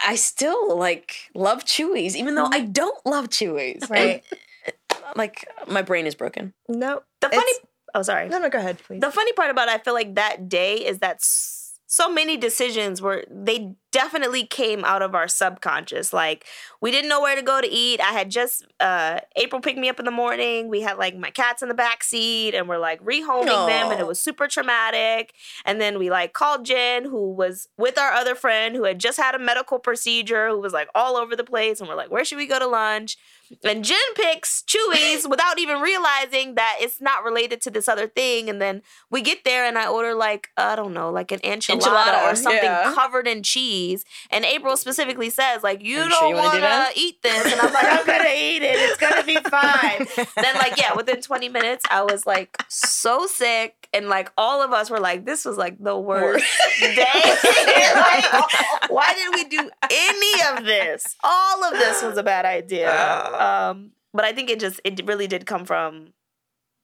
I 0.05 0.15
still 0.15 0.77
like 0.77 1.29
love 1.33 1.65
Chewy's, 1.65 2.15
even 2.15 2.35
though 2.35 2.45
mm-hmm. 2.45 2.53
I 2.53 2.61
don't 2.61 3.05
love 3.05 3.29
Chewy's. 3.29 3.89
Right. 3.89 4.23
And, 4.65 4.75
uh, 4.91 4.95
like 5.15 5.47
my 5.67 5.81
brain 5.81 6.05
is 6.05 6.15
broken. 6.15 6.53
no. 6.67 7.03
The 7.19 7.29
funny 7.29 7.51
Oh, 7.93 8.01
sorry. 8.03 8.29
No, 8.29 8.39
no, 8.39 8.49
go 8.49 8.57
ahead, 8.57 8.79
please. 8.79 9.01
The 9.01 9.11
funny 9.11 9.33
part 9.33 9.49
about 9.49 9.67
it, 9.67 9.73
I 9.73 9.77
feel 9.79 9.93
like 9.93 10.15
that 10.15 10.47
day 10.47 10.75
is 10.75 10.99
that 10.99 11.17
so 11.21 12.09
many 12.09 12.37
decisions 12.37 13.01
were 13.01 13.25
they 13.29 13.73
definitely 13.91 14.45
came 14.45 14.83
out 14.85 15.01
of 15.01 15.13
our 15.13 15.27
subconscious. 15.27 16.13
Like 16.13 16.45
we 16.79 16.91
didn't 16.91 17.09
know 17.09 17.21
where 17.21 17.35
to 17.35 17.41
go 17.41 17.61
to 17.61 17.67
eat. 17.67 17.99
I 17.99 18.11
had 18.13 18.29
just 18.29 18.65
uh 18.79 19.19
April 19.35 19.61
picked 19.61 19.77
me 19.77 19.89
up 19.89 19.99
in 19.99 20.05
the 20.05 20.11
morning. 20.11 20.67
We 20.69 20.81
had 20.81 20.97
like 20.97 21.15
my 21.15 21.29
cats 21.29 21.61
in 21.61 21.67
the 21.67 21.73
back 21.73 22.03
seat 22.03 22.55
and 22.55 22.67
we're 22.67 22.77
like 22.77 23.03
rehoming 23.03 23.67
them 23.67 23.91
and 23.91 23.99
it 23.99 24.07
was 24.07 24.19
super 24.19 24.47
traumatic. 24.47 25.33
And 25.65 25.79
then 25.79 25.99
we 25.99 26.09
like 26.09 26.33
called 26.33 26.65
Jen 26.65 27.05
who 27.05 27.31
was 27.31 27.67
with 27.77 27.97
our 27.97 28.11
other 28.11 28.35
friend 28.35 28.75
who 28.75 28.85
had 28.85 28.99
just 28.99 29.17
had 29.17 29.35
a 29.35 29.39
medical 29.39 29.79
procedure 29.79 30.49
who 30.49 30.59
was 30.59 30.73
like 30.73 30.89
all 30.95 31.17
over 31.17 31.35
the 31.35 31.43
place 31.43 31.79
and 31.79 31.89
we're 31.89 31.95
like 31.95 32.11
where 32.11 32.25
should 32.25 32.37
we 32.37 32.47
go 32.47 32.59
to 32.59 32.67
lunch? 32.67 33.17
And 33.63 33.83
Jen 33.83 33.97
picks 34.15 34.63
Chewy's 34.63 35.27
without 35.29 35.59
even 35.59 35.81
realizing 35.81 36.55
that 36.55 36.77
it's 36.79 37.01
not 37.01 37.23
related 37.23 37.61
to 37.61 37.71
this 37.71 37.87
other 37.87 38.07
thing. 38.07 38.49
And 38.49 38.61
then 38.61 38.81
we 39.09 39.21
get 39.21 39.43
there 39.43 39.65
and 39.65 39.77
I 39.77 39.87
order 39.87 40.13
like, 40.13 40.49
I 40.57 40.75
don't 40.75 40.93
know, 40.93 41.09
like 41.09 41.31
an 41.31 41.39
enchilada, 41.39 41.81
Enchilada, 41.81 42.31
or 42.31 42.35
something 42.35 42.63
yeah. 42.63 42.93
covered 42.95 43.27
in 43.27 43.43
cheese. 43.43 43.80
And 44.29 44.45
April 44.45 44.77
specifically 44.77 45.29
says, 45.29 45.63
like, 45.63 45.83
you 45.83 45.91
you 46.03 46.09
don't 46.09 46.11
sure 46.11 46.35
wanna 46.35 46.87
do 46.93 47.01
eat 47.01 47.21
this. 47.21 47.51
And 47.51 47.61
I'm 47.61 47.73
like, 47.73 47.85
I'm 47.85 48.05
going 48.05 48.23
to 48.23 48.35
eat 48.35 48.61
it. 48.61 48.75
It's 48.77 48.97
going 48.97 49.13
to 49.13 49.25
be 49.25 49.37
fine. 49.49 50.07
then, 50.35 50.55
like, 50.55 50.77
yeah, 50.77 50.95
within 50.95 51.21
20 51.21 51.49
minutes, 51.49 51.83
I 51.89 52.03
was 52.03 52.25
like 52.25 52.57
so 52.69 53.27
sick. 53.27 53.87
And 53.93 54.07
like 54.07 54.31
all 54.37 54.63
of 54.63 54.71
us 54.71 54.89
were 54.89 54.99
like, 54.99 55.25
this 55.25 55.43
was 55.43 55.57
like 55.57 55.77
the 55.83 55.97
worst 55.97 56.45
day. 56.79 56.95
like, 56.95 58.89
why 58.89 59.13
did 59.13 59.33
we 59.33 59.43
do 59.45 59.69
any 59.89 60.57
of 60.57 60.65
this? 60.65 61.15
All 61.23 61.63
of 61.63 61.73
this 61.73 62.01
was 62.01 62.17
a 62.17 62.23
bad 62.23 62.45
idea. 62.45 62.93
Um, 62.93 63.91
but 64.13 64.23
I 64.23 64.31
think 64.31 64.49
it 64.49 64.59
just 64.59 64.79
it 64.83 65.05
really 65.05 65.27
did 65.27 65.45
come 65.45 65.65
from 65.65 66.13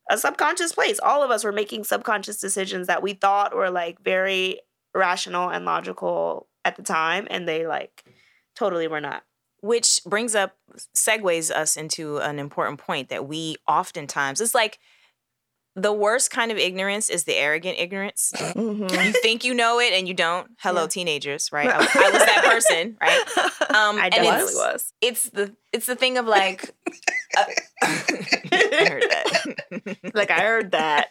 a 0.10 0.18
subconscious 0.18 0.74
place. 0.74 1.00
All 1.00 1.24
of 1.24 1.32
us 1.32 1.44
were 1.44 1.52
making 1.52 1.84
subconscious 1.84 2.38
decisions 2.38 2.88
that 2.88 3.02
we 3.02 3.14
thought 3.14 3.56
were 3.56 3.70
like 3.70 4.02
very 4.04 4.62
rational 4.94 5.50
and 5.50 5.66
logical 5.66 6.47
at 6.68 6.76
the 6.76 6.84
time, 6.84 7.28
and 7.30 7.48
they 7.48 7.66
like 7.66 8.04
totally 8.56 8.88
were 8.88 9.02
not. 9.02 9.24
Which 9.62 10.02
brings 10.06 10.36
up, 10.36 10.56
segues 10.96 11.50
us 11.50 11.78
into 11.78 12.18
an 12.18 12.38
important 12.40 12.80
point 12.80 13.10
that 13.10 13.28
we 13.28 13.56
oftentimes, 13.68 14.40
it's 14.42 14.54
like 14.54 14.78
the 15.76 15.94
worst 15.94 16.30
kind 16.32 16.52
of 16.52 16.58
ignorance 16.58 17.10
is 17.10 17.24
the 17.24 17.36
arrogant 17.36 17.78
ignorance. 17.80 18.34
Mhm. 18.58 19.06
you 19.06 19.12
think 19.22 19.44
you 19.46 19.54
know 19.54 19.80
it 19.80 19.94
and 19.94 20.08
you 20.08 20.14
don't. 20.14 20.48
Hello, 20.60 20.88
teenagers, 20.88 21.52
right? 21.52 21.70
I, 21.70 21.76
I 21.78 22.10
was 22.12 22.26
that 22.26 22.44
person, 22.46 22.98
right? 23.02 23.22
Um, 23.70 23.98
I 24.00 24.06
and 24.06 24.14
definitely 24.14 24.54
it's, 24.54 24.56
was. 24.56 24.94
It's 25.02 25.30
the 25.30 25.56
it's 25.72 25.86
the 25.86 25.96
thing 25.96 26.18
of 26.18 26.26
like, 26.26 26.74
uh, 27.38 27.44
I 27.84 28.88
heard 28.90 29.04
that. 29.10 29.56
Like 30.14 30.32
I 30.32 30.40
heard 30.42 30.72
that. 30.72 31.10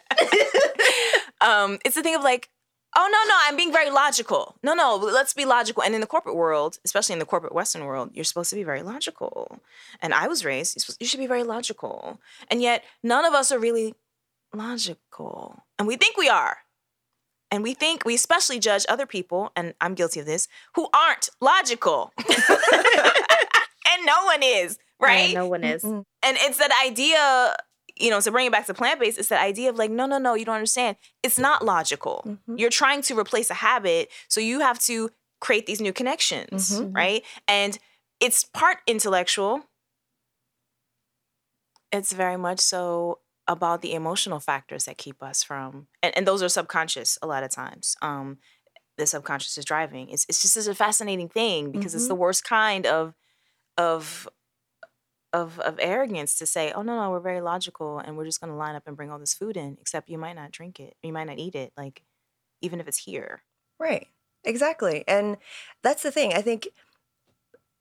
um, 1.41 1.79
it's 1.85 1.95
the 1.95 2.03
thing 2.03 2.15
of 2.15 2.23
like, 2.23 2.49
oh 2.95 3.09
no, 3.11 3.29
no, 3.29 3.35
I'm 3.45 3.55
being 3.55 3.71
very 3.71 3.89
logical. 3.89 4.55
No, 4.63 4.73
no, 4.73 4.95
let's 4.95 5.33
be 5.33 5.45
logical. 5.45 5.83
And 5.83 5.93
in 5.95 6.01
the 6.01 6.07
corporate 6.07 6.35
world, 6.35 6.79
especially 6.85 7.13
in 7.13 7.19
the 7.19 7.25
corporate 7.25 7.53
Western 7.53 7.85
world, 7.85 8.11
you're 8.13 8.23
supposed 8.23 8.49
to 8.51 8.55
be 8.55 8.63
very 8.63 8.81
logical. 8.81 9.59
And 10.01 10.13
I 10.13 10.27
was 10.27 10.45
raised, 10.45 10.75
you're 10.75 10.81
supposed- 10.81 11.01
you 11.01 11.07
should 11.07 11.19
be 11.19 11.27
very 11.27 11.43
logical. 11.43 12.19
And 12.49 12.61
yet, 12.61 12.83
none 13.03 13.25
of 13.25 13.33
us 13.33 13.51
are 13.51 13.59
really 13.59 13.95
logical. 14.53 15.63
And 15.77 15.87
we 15.87 15.95
think 15.97 16.17
we 16.17 16.29
are. 16.29 16.59
And 17.49 17.63
we 17.63 17.73
think 17.73 18.03
we 18.05 18.15
especially 18.15 18.59
judge 18.59 18.85
other 18.89 19.05
people, 19.05 19.51
and 19.55 19.73
I'm 19.79 19.93
guilty 19.95 20.19
of 20.19 20.25
this, 20.25 20.49
who 20.75 20.89
aren't 20.93 21.29
logical. 21.39 22.11
and 22.17 24.05
no 24.05 24.25
one 24.25 24.43
is, 24.43 24.77
right? 24.99 25.33
No 25.33 25.47
one 25.47 25.63
is. 25.63 25.81
And 25.83 26.03
it's 26.23 26.57
that 26.57 26.71
idea, 26.85 27.55
you 27.99 28.09
know, 28.09 28.19
to 28.21 28.31
bring 28.31 28.45
it 28.47 28.51
back 28.51 28.65
to 28.67 28.73
plant 28.73 28.99
based, 28.99 29.17
it's 29.17 29.29
that 29.29 29.41
idea 29.43 29.69
of 29.69 29.75
like, 29.77 29.91
no, 29.91 30.05
no, 30.05 30.17
no, 30.17 30.33
you 30.35 30.45
don't 30.45 30.55
understand. 30.55 30.97
It's 31.23 31.37
not 31.39 31.63
logical. 31.65 32.23
Mhm. 32.25 32.59
You're 32.59 32.69
trying 32.69 33.01
to 33.03 33.17
replace 33.17 33.49
a 33.49 33.55
habit. 33.55 34.09
So 34.27 34.39
you 34.41 34.59
have 34.61 34.79
to 34.81 35.09
create 35.39 35.65
these 35.65 35.81
new 35.81 35.93
connections, 35.93 36.79
Mhm. 36.79 36.95
right? 36.95 37.23
And 37.47 37.77
it's 38.19 38.43
part 38.43 38.79
intellectual. 38.87 39.63
It's 41.91 42.11
very 42.11 42.37
much 42.37 42.59
so 42.59 43.19
about 43.47 43.81
the 43.81 43.93
emotional 43.93 44.39
factors 44.39 44.85
that 44.85 44.97
keep 44.97 45.23
us 45.23 45.41
from, 45.41 45.87
and, 46.03 46.15
and 46.17 46.27
those 46.27 46.43
are 46.43 46.49
subconscious 46.49 47.17
a 47.21 47.27
lot 47.27 47.43
of 47.43 47.49
times. 47.51 47.95
Um, 48.01 48.39
the 48.97 49.07
subconscious 49.07 49.57
is 49.57 49.63
driving. 49.63 50.09
It's, 50.09 50.25
it's 50.27 50.41
just 50.41 50.55
such 50.55 50.67
a 50.67 50.75
fascinating 50.75 51.29
thing 51.29 51.71
because 51.71 51.95
it's 51.95 52.05
Mhm. 52.05 52.09
the 52.09 52.15
worst 52.15 52.43
kind 52.43 52.85
of 52.85 53.13
of 53.77 54.27
of 55.41 55.59
of 55.59 55.77
arrogance 55.79 56.35
to 56.39 56.45
say, 56.45 56.71
"Oh 56.71 56.81
no, 56.81 57.01
no, 57.01 57.11
we're 57.11 57.19
very 57.19 57.41
logical 57.41 57.99
and 57.99 58.17
we're 58.17 58.25
just 58.25 58.41
going 58.41 58.51
to 58.51 58.57
line 58.57 58.75
up 58.75 58.87
and 58.87 58.97
bring 58.97 59.11
all 59.11 59.19
this 59.19 59.33
food 59.33 59.57
in." 59.57 59.77
Except 59.79 60.09
you 60.09 60.17
might 60.17 60.35
not 60.35 60.51
drink 60.51 60.79
it, 60.79 60.95
you 61.03 61.13
might 61.13 61.27
not 61.27 61.39
eat 61.39 61.55
it, 61.55 61.71
like 61.77 62.03
even 62.61 62.79
if 62.79 62.87
it's 62.87 62.99
here. 62.99 63.43
Right. 63.79 64.07
Exactly. 64.43 65.03
And 65.07 65.37
that's 65.83 66.03
the 66.03 66.11
thing. 66.11 66.33
I 66.33 66.41
think 66.41 66.69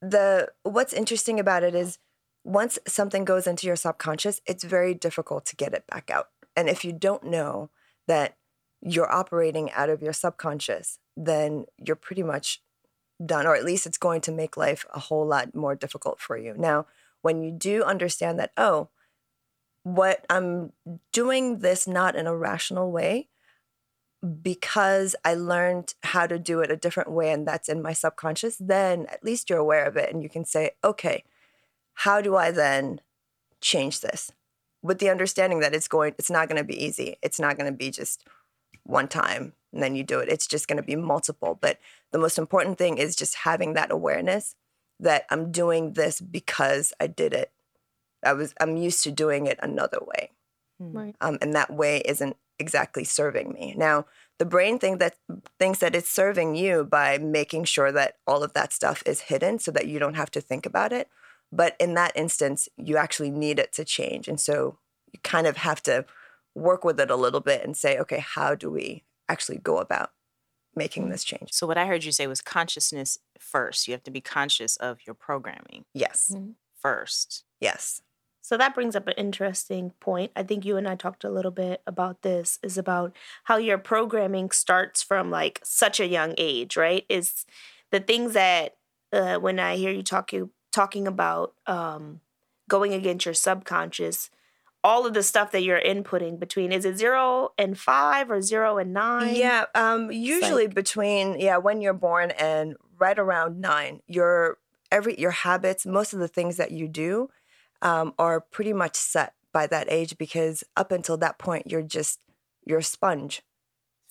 the 0.02 0.48
what's 0.62 0.92
interesting 0.92 1.40
about 1.40 1.62
it 1.62 1.74
is 1.74 1.98
once 2.44 2.78
something 2.86 3.24
goes 3.24 3.46
into 3.46 3.66
your 3.66 3.76
subconscious, 3.76 4.40
it's 4.46 4.64
very 4.64 4.94
difficult 4.94 5.44
to 5.46 5.56
get 5.56 5.74
it 5.74 5.86
back 5.86 6.10
out. 6.10 6.28
And 6.56 6.68
if 6.68 6.84
you 6.84 6.92
don't 6.92 7.24
know 7.24 7.70
that 8.06 8.36
you're 8.80 9.10
operating 9.10 9.70
out 9.72 9.90
of 9.90 10.02
your 10.02 10.12
subconscious, 10.12 10.98
then 11.16 11.66
you're 11.84 11.96
pretty 11.96 12.22
much 12.22 12.62
done, 13.24 13.46
or 13.46 13.56
at 13.56 13.64
least 13.64 13.86
it's 13.86 13.98
going 13.98 14.20
to 14.22 14.32
make 14.32 14.56
life 14.56 14.84
a 14.94 15.00
whole 15.00 15.26
lot 15.26 15.54
more 15.54 15.74
difficult 15.74 16.20
for 16.20 16.36
you. 16.36 16.54
Now, 16.56 16.86
when 17.22 17.42
you 17.42 17.50
do 17.50 17.82
understand 17.82 18.38
that, 18.38 18.52
oh, 18.56 18.88
what 19.82 20.24
I'm 20.28 20.72
doing 21.12 21.60
this 21.60 21.86
not 21.86 22.16
in 22.16 22.26
a 22.26 22.36
rational 22.36 22.90
way, 22.90 23.28
because 24.42 25.14
I 25.24 25.34
learned 25.34 25.94
how 26.02 26.26
to 26.26 26.38
do 26.38 26.60
it 26.60 26.70
a 26.70 26.76
different 26.76 27.10
way 27.10 27.30
and 27.30 27.46
that's 27.46 27.68
in 27.68 27.82
my 27.82 27.92
subconscious, 27.92 28.56
then 28.58 29.06
at 29.06 29.24
least 29.24 29.48
you're 29.48 29.58
aware 29.58 29.84
of 29.84 29.96
it 29.96 30.12
and 30.12 30.22
you 30.22 30.28
can 30.28 30.44
say, 30.44 30.72
okay, 30.82 31.24
how 31.94 32.20
do 32.20 32.36
I 32.36 32.50
then 32.50 33.00
change 33.60 34.00
this? 34.00 34.32
With 34.82 34.98
the 34.98 35.10
understanding 35.10 35.60
that 35.60 35.74
it's 35.74 35.88
going, 35.88 36.14
it's 36.18 36.30
not 36.30 36.48
going 36.48 36.58
to 36.58 36.64
be 36.64 36.84
easy. 36.84 37.16
It's 37.22 37.40
not 37.40 37.56
going 37.56 37.70
to 37.70 37.76
be 37.76 37.90
just 37.90 38.26
one 38.82 39.08
time 39.08 39.52
and 39.72 39.82
then 39.82 39.94
you 39.94 40.02
do 40.02 40.20
it. 40.20 40.28
It's 40.28 40.46
just 40.46 40.68
going 40.68 40.78
to 40.78 40.82
be 40.82 40.96
multiple. 40.96 41.58
But 41.60 41.78
the 42.10 42.18
most 42.18 42.38
important 42.38 42.78
thing 42.78 42.98
is 42.98 43.14
just 43.14 43.36
having 43.36 43.74
that 43.74 43.90
awareness 43.90 44.54
that 45.00 45.24
I'm 45.30 45.52
doing 45.52 45.92
this 45.92 46.20
because 46.20 46.92
I 47.00 47.06
did 47.06 47.32
it. 47.32 47.52
I 48.24 48.32
was 48.32 48.54
I'm 48.60 48.76
used 48.76 49.02
to 49.04 49.10
doing 49.10 49.46
it 49.46 49.58
another 49.62 49.98
way. 50.00 50.30
Right. 50.78 51.14
Um, 51.20 51.38
and 51.40 51.54
that 51.54 51.72
way 51.72 51.98
isn't 52.04 52.36
exactly 52.58 53.04
serving 53.04 53.52
me. 53.52 53.74
Now, 53.76 54.06
the 54.38 54.44
brain 54.44 54.78
think 54.78 54.98
that 54.98 55.16
thinks 55.58 55.78
that 55.78 55.94
it's 55.94 56.10
serving 56.10 56.54
you 56.54 56.84
by 56.84 57.18
making 57.18 57.64
sure 57.64 57.92
that 57.92 58.16
all 58.26 58.42
of 58.42 58.52
that 58.52 58.72
stuff 58.72 59.02
is 59.06 59.22
hidden 59.22 59.58
so 59.58 59.70
that 59.70 59.86
you 59.86 59.98
don't 59.98 60.14
have 60.14 60.30
to 60.32 60.40
think 60.40 60.66
about 60.66 60.92
it. 60.92 61.08
But 61.52 61.76
in 61.78 61.94
that 61.94 62.12
instance, 62.14 62.68
you 62.76 62.96
actually 62.96 63.30
need 63.30 63.58
it 63.58 63.72
to 63.74 63.84
change. 63.84 64.28
And 64.28 64.40
so 64.40 64.78
you 65.12 65.20
kind 65.22 65.46
of 65.46 65.58
have 65.58 65.82
to 65.84 66.04
work 66.54 66.84
with 66.84 66.98
it 67.00 67.10
a 67.10 67.16
little 67.16 67.40
bit 67.40 67.64
and 67.64 67.76
say, 67.76 67.98
okay, 67.98 68.18
how 68.18 68.54
do 68.54 68.70
we 68.70 69.04
actually 69.28 69.58
go 69.58 69.78
about 69.78 70.10
making 70.76 71.08
this 71.08 71.24
change? 71.24 71.52
So 71.52 71.66
what 71.66 71.78
I 71.78 71.86
heard 71.86 72.04
you 72.04 72.12
say 72.12 72.26
was 72.26 72.40
consciousness 72.40 73.18
first. 73.38 73.88
You 73.88 73.92
have 73.94 74.02
to 74.04 74.10
be 74.10 74.20
conscious 74.20 74.76
of 74.76 74.98
your 75.06 75.14
programming 75.14 75.84
Yes. 75.94 76.34
first. 76.80 77.44
Yes. 77.60 78.02
So 78.42 78.56
that 78.56 78.74
brings 78.76 78.94
up 78.94 79.08
an 79.08 79.14
interesting 79.16 79.90
point. 79.98 80.30
I 80.36 80.44
think 80.44 80.64
you 80.64 80.76
and 80.76 80.86
I 80.86 80.94
talked 80.94 81.24
a 81.24 81.30
little 81.30 81.50
bit 81.50 81.82
about 81.84 82.22
this 82.22 82.60
is 82.62 82.78
about 82.78 83.12
how 83.44 83.56
your 83.56 83.78
programming 83.78 84.50
starts 84.52 85.02
from 85.02 85.30
like 85.32 85.60
such 85.64 85.98
a 85.98 86.06
young 86.06 86.34
age, 86.38 86.76
right? 86.76 87.04
Is 87.08 87.44
the 87.90 87.98
things 87.98 88.34
that 88.34 88.76
uh, 89.12 89.36
when 89.38 89.58
I 89.58 89.76
hear 89.76 89.90
you 89.90 90.04
talking 90.04 90.50
talking 90.72 91.08
about 91.08 91.54
um, 91.66 92.20
going 92.68 92.92
against 92.92 93.24
your 93.24 93.34
subconscious, 93.34 94.30
all 94.86 95.04
of 95.04 95.14
the 95.14 95.22
stuff 95.22 95.50
that 95.50 95.62
you're 95.64 95.80
inputting 95.80 96.38
between 96.38 96.70
is 96.70 96.84
it 96.84 96.96
zero 96.96 97.50
and 97.58 97.76
five 97.76 98.30
or 98.30 98.40
zero 98.40 98.78
and 98.78 98.92
nine? 98.92 99.34
Yeah, 99.34 99.64
um, 99.74 100.12
usually 100.12 100.68
between 100.68 101.40
yeah 101.40 101.56
when 101.56 101.80
you're 101.80 101.92
born 102.08 102.30
and 102.30 102.76
right 102.96 103.18
around 103.18 103.60
nine, 103.60 104.00
your 104.06 104.58
every 104.92 105.18
your 105.18 105.32
habits, 105.32 105.84
most 105.84 106.12
of 106.14 106.20
the 106.20 106.28
things 106.28 106.56
that 106.56 106.70
you 106.70 106.86
do, 106.86 107.28
um, 107.82 108.14
are 108.16 108.40
pretty 108.40 108.72
much 108.72 108.94
set 108.94 109.34
by 109.52 109.66
that 109.66 109.88
age 109.90 110.16
because 110.18 110.62
up 110.76 110.92
until 110.92 111.16
that 111.16 111.36
point, 111.36 111.66
you're 111.70 111.82
just 111.98 112.20
you're 112.64 112.78
a 112.78 112.82
sponge, 112.84 113.42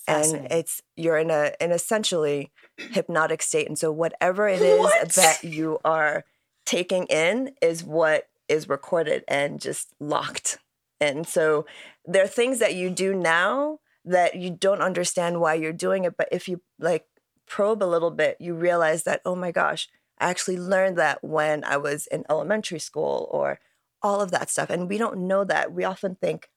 and 0.06 0.46
it's 0.50 0.82
you're 0.94 1.16
in 1.16 1.30
a 1.30 1.52
an 1.58 1.72
essentially 1.72 2.52
hypnotic 2.76 3.40
state, 3.40 3.66
and 3.66 3.78
so 3.78 3.90
whatever 3.90 4.46
it 4.46 4.60
is 4.74 4.78
What? 4.80 5.08
that 5.12 5.42
you 5.42 5.78
are 5.86 6.24
taking 6.66 7.04
in 7.06 7.52
is 7.62 7.82
what 7.82 8.28
is 8.48 8.68
recorded 8.68 9.24
and 9.26 9.58
just 9.60 9.88
locked. 9.98 10.58
And 11.00 11.26
so 11.26 11.66
there 12.04 12.24
are 12.24 12.28
things 12.28 12.58
that 12.58 12.74
you 12.74 12.90
do 12.90 13.14
now 13.14 13.80
that 14.04 14.36
you 14.36 14.50
don't 14.50 14.80
understand 14.80 15.40
why 15.40 15.54
you're 15.54 15.72
doing 15.72 16.04
it. 16.04 16.16
But 16.16 16.28
if 16.32 16.48
you 16.48 16.62
like 16.78 17.06
probe 17.46 17.82
a 17.82 17.84
little 17.84 18.10
bit, 18.10 18.36
you 18.40 18.54
realize 18.54 19.02
that, 19.04 19.20
oh 19.24 19.34
my 19.34 19.50
gosh, 19.50 19.88
I 20.18 20.30
actually 20.30 20.56
learned 20.56 20.96
that 20.98 21.22
when 21.22 21.64
I 21.64 21.76
was 21.76 22.06
in 22.06 22.24
elementary 22.30 22.78
school 22.78 23.28
or 23.30 23.58
all 24.02 24.20
of 24.20 24.30
that 24.30 24.48
stuff. 24.50 24.70
And 24.70 24.88
we 24.88 24.98
don't 24.98 25.26
know 25.26 25.44
that. 25.44 25.72
We 25.72 25.84
often 25.84 26.14
think 26.16 26.48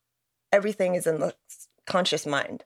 everything 0.52 0.96
is 0.96 1.06
in 1.08 1.20
the 1.20 1.36
conscious 1.86 2.26
mind, 2.26 2.64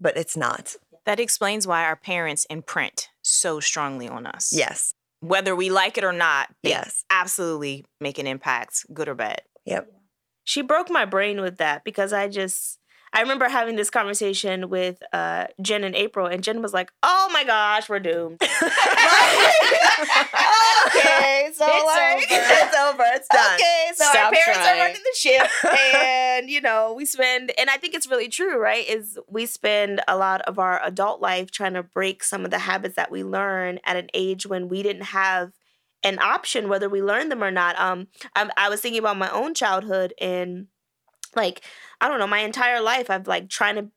but 0.00 0.16
it's 0.16 0.36
not. 0.36 0.76
That 1.04 1.20
explains 1.20 1.66
why 1.66 1.84
our 1.84 1.96
parents 1.96 2.46
imprint 2.48 3.08
so 3.22 3.60
strongly 3.60 4.08
on 4.08 4.26
us. 4.26 4.52
Yes. 4.54 4.94
Whether 5.20 5.54
we 5.54 5.68
like 5.70 5.98
it 5.98 6.04
or 6.04 6.12
not, 6.12 6.48
they 6.62 6.70
Yes. 6.70 7.04
absolutely 7.10 7.84
make 8.00 8.18
an 8.18 8.26
impact, 8.26 8.86
good 8.92 9.08
or 9.08 9.14
bad. 9.14 9.42
Yep. 9.64 9.90
She 10.44 10.62
broke 10.62 10.90
my 10.90 11.04
brain 11.04 11.40
with 11.40 11.58
that 11.58 11.84
because 11.84 12.12
I 12.12 12.28
just 12.28 12.78
I 13.14 13.20
remember 13.20 13.46
having 13.46 13.76
this 13.76 13.90
conversation 13.90 14.70
with 14.70 15.02
uh, 15.12 15.48
Jen 15.60 15.84
and 15.84 15.94
April, 15.94 16.26
and 16.26 16.42
Jen 16.42 16.62
was 16.62 16.72
like, 16.72 16.90
"Oh 17.02 17.28
my 17.30 17.44
gosh, 17.44 17.86
we're 17.90 18.00
doomed." 18.00 18.40
okay, 18.42 18.50
so 21.52 21.66
It's 21.68 21.84
like, 21.84 22.32
over. 22.32 22.42
It's 22.62 22.76
over. 22.76 23.04
It's 23.08 23.28
done. 23.28 23.54
Okay, 23.54 23.90
so 23.94 24.04
our 24.06 24.30
parents 24.30 24.60
trying. 24.62 24.80
are 24.80 24.84
running 24.84 25.02
the 25.02 25.14
ship, 25.18 25.46
and 25.94 26.48
you 26.48 26.62
know 26.62 26.94
we 26.96 27.04
spend, 27.04 27.52
and 27.58 27.68
I 27.68 27.76
think 27.76 27.92
it's 27.94 28.06
really 28.06 28.28
true, 28.28 28.58
right? 28.58 28.88
Is 28.88 29.18
we 29.28 29.44
spend 29.44 30.00
a 30.08 30.16
lot 30.16 30.40
of 30.42 30.58
our 30.58 30.80
adult 30.82 31.20
life 31.20 31.50
trying 31.50 31.74
to 31.74 31.82
break 31.82 32.24
some 32.24 32.46
of 32.46 32.50
the 32.50 32.60
habits 32.60 32.96
that 32.96 33.10
we 33.10 33.22
learn 33.22 33.78
at 33.84 33.96
an 33.96 34.08
age 34.14 34.46
when 34.46 34.68
we 34.70 34.82
didn't 34.82 35.02
have 35.02 35.52
an 36.04 36.18
option 36.18 36.68
whether 36.68 36.88
we 36.88 37.02
learn 37.02 37.28
them 37.28 37.42
or 37.42 37.50
not. 37.50 37.78
Um, 37.78 38.08
I, 38.34 38.50
I 38.56 38.68
was 38.68 38.80
thinking 38.80 38.98
about 38.98 39.16
my 39.16 39.30
own 39.30 39.54
childhood 39.54 40.14
and 40.20 40.66
like 41.34 41.62
I 42.00 42.08
don't 42.08 42.18
know, 42.18 42.26
my 42.26 42.40
entire 42.40 42.80
life 42.80 43.10
I've 43.10 43.26
like 43.26 43.48
trying 43.48 43.76
to 43.76 43.88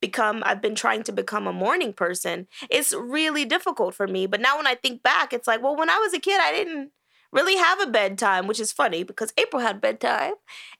become 0.00 0.42
I've 0.46 0.62
been 0.62 0.74
trying 0.74 1.02
to 1.04 1.12
become 1.12 1.46
a 1.46 1.52
morning 1.52 1.92
person. 1.92 2.46
It's 2.70 2.92
really 2.92 3.44
difficult 3.44 3.94
for 3.94 4.06
me, 4.06 4.26
but 4.26 4.40
now 4.40 4.56
when 4.56 4.66
I 4.66 4.74
think 4.74 5.02
back, 5.02 5.32
it's 5.32 5.46
like, 5.46 5.62
well, 5.62 5.76
when 5.76 5.90
I 5.90 5.98
was 5.98 6.14
a 6.14 6.20
kid, 6.20 6.40
I 6.40 6.52
didn't 6.52 6.90
really 7.32 7.56
have 7.56 7.80
a 7.80 7.86
bedtime, 7.86 8.46
which 8.46 8.60
is 8.60 8.72
funny 8.72 9.02
because 9.02 9.32
April 9.36 9.62
had 9.62 9.80
bedtime 9.80 10.32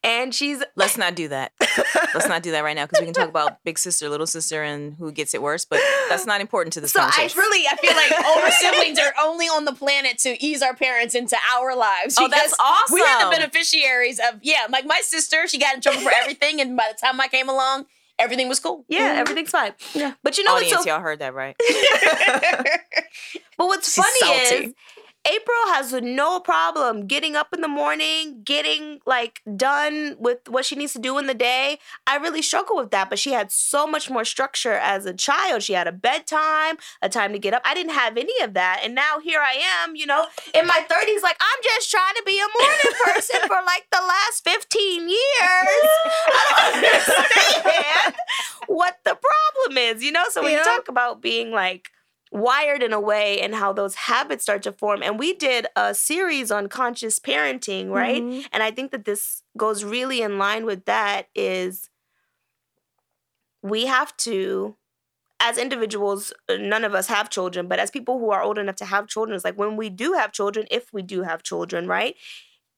and 0.02 0.34
she's 0.34 0.62
Let's 0.76 0.96
not 0.96 1.14
do 1.14 1.28
that. 1.28 1.52
Let's 2.14 2.28
not 2.28 2.42
do 2.42 2.50
that 2.52 2.62
right 2.62 2.76
now 2.76 2.86
because 2.86 3.00
we 3.00 3.06
can 3.06 3.14
talk 3.14 3.28
about 3.28 3.62
big 3.64 3.78
sister, 3.78 4.08
little 4.08 4.26
sister, 4.26 4.62
and 4.62 4.94
who 4.94 5.10
gets 5.12 5.34
it 5.34 5.42
worse. 5.42 5.64
But 5.64 5.80
that's 6.08 6.26
not 6.26 6.40
important 6.40 6.72
to 6.74 6.80
this 6.80 6.92
So 6.92 7.00
I 7.00 7.28
really, 7.36 7.66
I 7.66 7.76
feel 7.76 7.94
like 7.94 8.12
older 8.26 8.50
siblings 8.50 8.98
are 8.98 9.12
only 9.22 9.46
on 9.46 9.64
the 9.64 9.72
planet 9.72 10.18
to 10.18 10.42
ease 10.44 10.62
our 10.62 10.74
parents 10.74 11.14
into 11.14 11.36
our 11.56 11.74
lives. 11.74 12.16
Oh, 12.18 12.28
that's 12.28 12.54
awesome. 12.60 12.94
We 12.94 13.00
are 13.00 13.24
the 13.24 13.36
beneficiaries 13.36 14.18
of 14.18 14.40
yeah. 14.42 14.66
Like 14.70 14.86
my 14.86 15.00
sister, 15.02 15.46
she 15.48 15.58
got 15.58 15.74
in 15.74 15.80
trouble 15.80 16.00
for 16.00 16.12
everything, 16.14 16.60
and 16.60 16.76
by 16.76 16.90
the 16.92 16.98
time 16.98 17.20
I 17.20 17.28
came 17.28 17.48
along, 17.48 17.86
everything 18.18 18.48
was 18.48 18.60
cool. 18.60 18.84
yeah, 18.88 19.10
mm-hmm. 19.10 19.18
everything's 19.18 19.50
fine. 19.50 19.72
Yeah. 19.94 20.14
But 20.22 20.38
you 20.38 20.44
know 20.44 20.52
what's 20.54 20.66
Audience, 20.66 20.84
so 20.84 20.90
y'all 20.90 21.00
heard 21.00 21.18
that 21.20 21.34
right? 21.34 21.56
But 23.58 23.68
what's 23.68 23.92
She's 23.92 24.04
funny 24.04 24.48
salty. 24.48 24.66
is 24.66 24.74
April 25.26 25.56
has 25.74 25.92
no 25.92 26.38
problem 26.38 27.06
getting 27.08 27.34
up 27.34 27.52
in 27.52 27.60
the 27.60 27.68
morning, 27.68 28.42
getting 28.44 29.00
like 29.06 29.42
done 29.56 30.14
with 30.20 30.48
what 30.48 30.64
she 30.64 30.76
needs 30.76 30.92
to 30.92 31.00
do 31.00 31.18
in 31.18 31.26
the 31.26 31.34
day. 31.34 31.78
I 32.06 32.16
really 32.16 32.42
struggle 32.42 32.76
with 32.76 32.92
that, 32.92 33.10
but 33.10 33.18
she 33.18 33.32
had 33.32 33.50
so 33.50 33.86
much 33.88 34.08
more 34.08 34.24
structure 34.24 34.74
as 34.74 35.04
a 35.04 35.12
child. 35.12 35.64
She 35.64 35.72
had 35.72 35.88
a 35.88 35.92
bedtime, 35.92 36.76
a 37.02 37.08
time 37.08 37.32
to 37.32 37.40
get 37.40 37.54
up. 37.54 37.62
I 37.64 37.74
didn't 37.74 37.94
have 37.94 38.16
any 38.16 38.40
of 38.42 38.54
that. 38.54 38.82
And 38.84 38.94
now 38.94 39.18
here 39.20 39.40
I 39.40 39.60
am, 39.82 39.96
you 39.96 40.06
know, 40.06 40.26
in 40.54 40.66
my 40.66 40.86
30s, 40.88 41.22
like 41.22 41.36
I'm 41.40 41.62
just 41.64 41.90
trying 41.90 42.14
to 42.16 42.22
be 42.24 42.38
a 42.38 42.46
morning 42.46 42.98
person 43.04 43.40
for 43.48 43.58
like 43.66 43.86
the 43.90 44.06
last 44.06 44.44
15 44.44 45.08
years. 45.08 45.18
I 46.28 46.44
don't 46.72 46.84
understand 46.84 48.14
what 48.68 48.98
the 49.04 49.16
problem 49.16 49.78
is, 49.78 50.04
you 50.04 50.12
know? 50.12 50.24
So 50.30 50.44
we 50.44 50.52
Yeah. 50.52 50.62
talk 50.62 50.88
about 50.88 51.20
being 51.20 51.50
like 51.50 51.90
wired 52.36 52.82
in 52.82 52.92
a 52.92 53.00
way 53.00 53.40
and 53.40 53.54
how 53.54 53.72
those 53.72 53.94
habits 53.94 54.42
start 54.44 54.62
to 54.62 54.72
form. 54.72 55.02
And 55.02 55.18
we 55.18 55.32
did 55.32 55.66
a 55.74 55.94
series 55.94 56.50
on 56.50 56.68
conscious 56.68 57.18
parenting, 57.18 57.90
right? 57.90 58.22
And 58.52 58.62
I 58.62 58.70
think 58.70 58.90
that 58.92 59.04
this 59.04 59.42
goes 59.56 59.82
really 59.84 60.20
in 60.22 60.38
line 60.38 60.66
with 60.66 60.84
that 60.84 61.28
is 61.34 61.88
we 63.62 63.86
have 63.86 64.16
to 64.18 64.76
as 65.38 65.58
individuals, 65.58 66.32
uh, 66.48 66.56
none 66.56 66.82
of 66.84 66.94
us 66.94 67.08
have 67.08 67.28
children, 67.28 67.68
but 67.68 67.78
as 67.78 67.90
people 67.90 68.18
who 68.18 68.30
are 68.30 68.42
old 68.42 68.58
enough 68.58 68.76
to 68.76 68.86
have 68.86 69.06
children, 69.06 69.36
it's 69.36 69.44
like 69.44 69.58
when 69.58 69.76
we 69.76 69.90
do 69.90 70.14
have 70.14 70.32
children, 70.32 70.66
if 70.70 70.92
we 70.92 71.02
do 71.02 71.22
have 71.22 71.42
children, 71.42 71.86
right? 71.86 72.16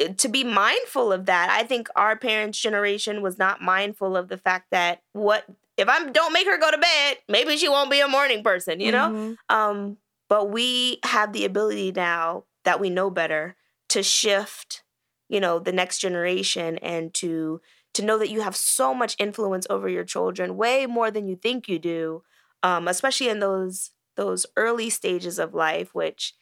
uh, 0.01 0.09
To 0.17 0.29
be 0.29 0.43
mindful 0.43 1.13
of 1.13 1.27
that. 1.27 1.51
I 1.51 1.63
think 1.63 1.89
our 1.95 2.17
parents' 2.17 2.61
generation 2.61 3.23
was 3.23 3.39
not 3.39 3.63
mindful 3.63 4.17
of 4.17 4.29
the 4.29 4.37
fact 4.37 4.67
that 4.73 5.03
what 5.13 5.45
if 5.79 5.89
I 5.89 6.11
don't 6.11 6.33
make 6.35 6.47
her 6.47 6.59
go 6.59 6.71
to 6.71 6.79
bed, 6.79 7.19
maybe 7.29 7.57
she 7.57 7.69
won't 7.69 7.91
be 7.91 8.01
a 8.01 8.09
morning 8.09 8.43
person, 8.43 8.81
you 8.81 8.93
know? 8.93 9.13
Um, 9.49 9.99
but 10.29 10.51
we 10.51 10.99
have 11.05 11.33
the 11.33 11.47
ability 11.47 11.93
now 11.93 12.45
that 12.65 12.81
we 12.81 12.91
know 12.91 13.11
better 13.11 13.57
to 13.91 14.03
shift, 14.03 14.83
you 15.29 15.41
know, 15.41 15.59
the 15.59 15.73
next 15.73 15.99
generation 15.99 16.79
and 16.79 17.15
to 17.15 17.61
to 17.95 18.05
know 18.05 18.19
that 18.19 18.31
you 18.31 18.43
have 18.43 18.55
so 18.57 18.95
much 18.95 19.17
influence 19.19 19.67
over 19.71 19.89
your 19.89 20.05
children, 20.05 20.57
way 20.57 20.87
more 20.87 21.11
than 21.11 21.27
you 21.27 21.37
think 21.37 21.69
you 21.69 21.79
do, 21.79 22.23
um, 22.63 22.87
especially 22.89 23.29
in 23.29 23.41
those 23.41 23.93
those 24.17 24.47
early 24.57 24.91
stages 24.91 25.39
of 25.39 25.55
life, 25.55 25.95
which 25.95 26.35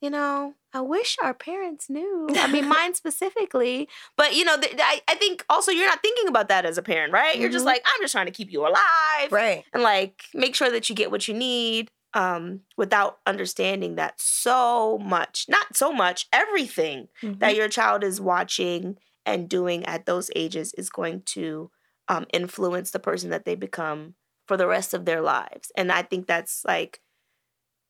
you 0.00 0.10
know, 0.10 0.54
I 0.72 0.80
wish 0.80 1.16
our 1.22 1.34
parents 1.34 1.90
knew. 1.90 2.28
I 2.30 2.46
mean, 2.46 2.68
mine 2.76 2.94
specifically. 2.94 3.88
But, 4.16 4.34
you 4.34 4.44
know, 4.44 4.58
th- 4.58 4.74
I, 4.78 5.00
I 5.08 5.14
think 5.16 5.44
also 5.50 5.70
you're 5.72 5.86
not 5.88 6.00
thinking 6.02 6.28
about 6.28 6.48
that 6.48 6.64
as 6.64 6.78
a 6.78 6.82
parent, 6.82 7.12
right? 7.12 7.36
You're 7.38 7.50
just 7.50 7.64
Mhm. 7.64 7.72
like, 7.72 7.82
I'm 7.84 8.00
just 8.02 8.12
trying 8.12 8.26
to 8.26 8.32
keep 8.32 8.50
you 8.52 8.62
alive 8.66 9.30
Right. 9.30 9.64
and 9.72 9.82
like 9.82 10.22
make 10.34 10.54
sure 10.54 10.70
that 10.70 10.88
you 10.88 10.94
get 10.94 11.10
what 11.10 11.28
you 11.28 11.34
need 11.34 11.90
um, 12.14 12.60
without 12.76 13.18
understanding 13.26 13.96
that 13.96 14.20
so 14.20 14.98
much, 14.98 15.46
not 15.48 15.76
so 15.76 15.92
much, 15.92 16.26
everything 16.32 17.08
that 17.22 17.54
your 17.54 17.68
child 17.68 18.02
is 18.02 18.20
watching 18.20 18.96
and 19.26 19.48
doing 19.48 19.84
at 19.84 20.06
those 20.06 20.30
ages 20.34 20.72
is 20.78 20.88
going 20.90 21.22
to 21.26 21.70
um, 22.08 22.26
influence 22.32 22.90
the 22.90 22.98
person 22.98 23.30
that 23.30 23.44
they 23.44 23.54
become 23.54 24.14
for 24.48 24.56
the 24.56 24.66
rest 24.66 24.94
of 24.94 25.04
their 25.04 25.20
lives. 25.20 25.70
And 25.76 25.92
I 25.92 26.02
think 26.02 26.26
that's 26.26 26.64
like, 26.64 27.00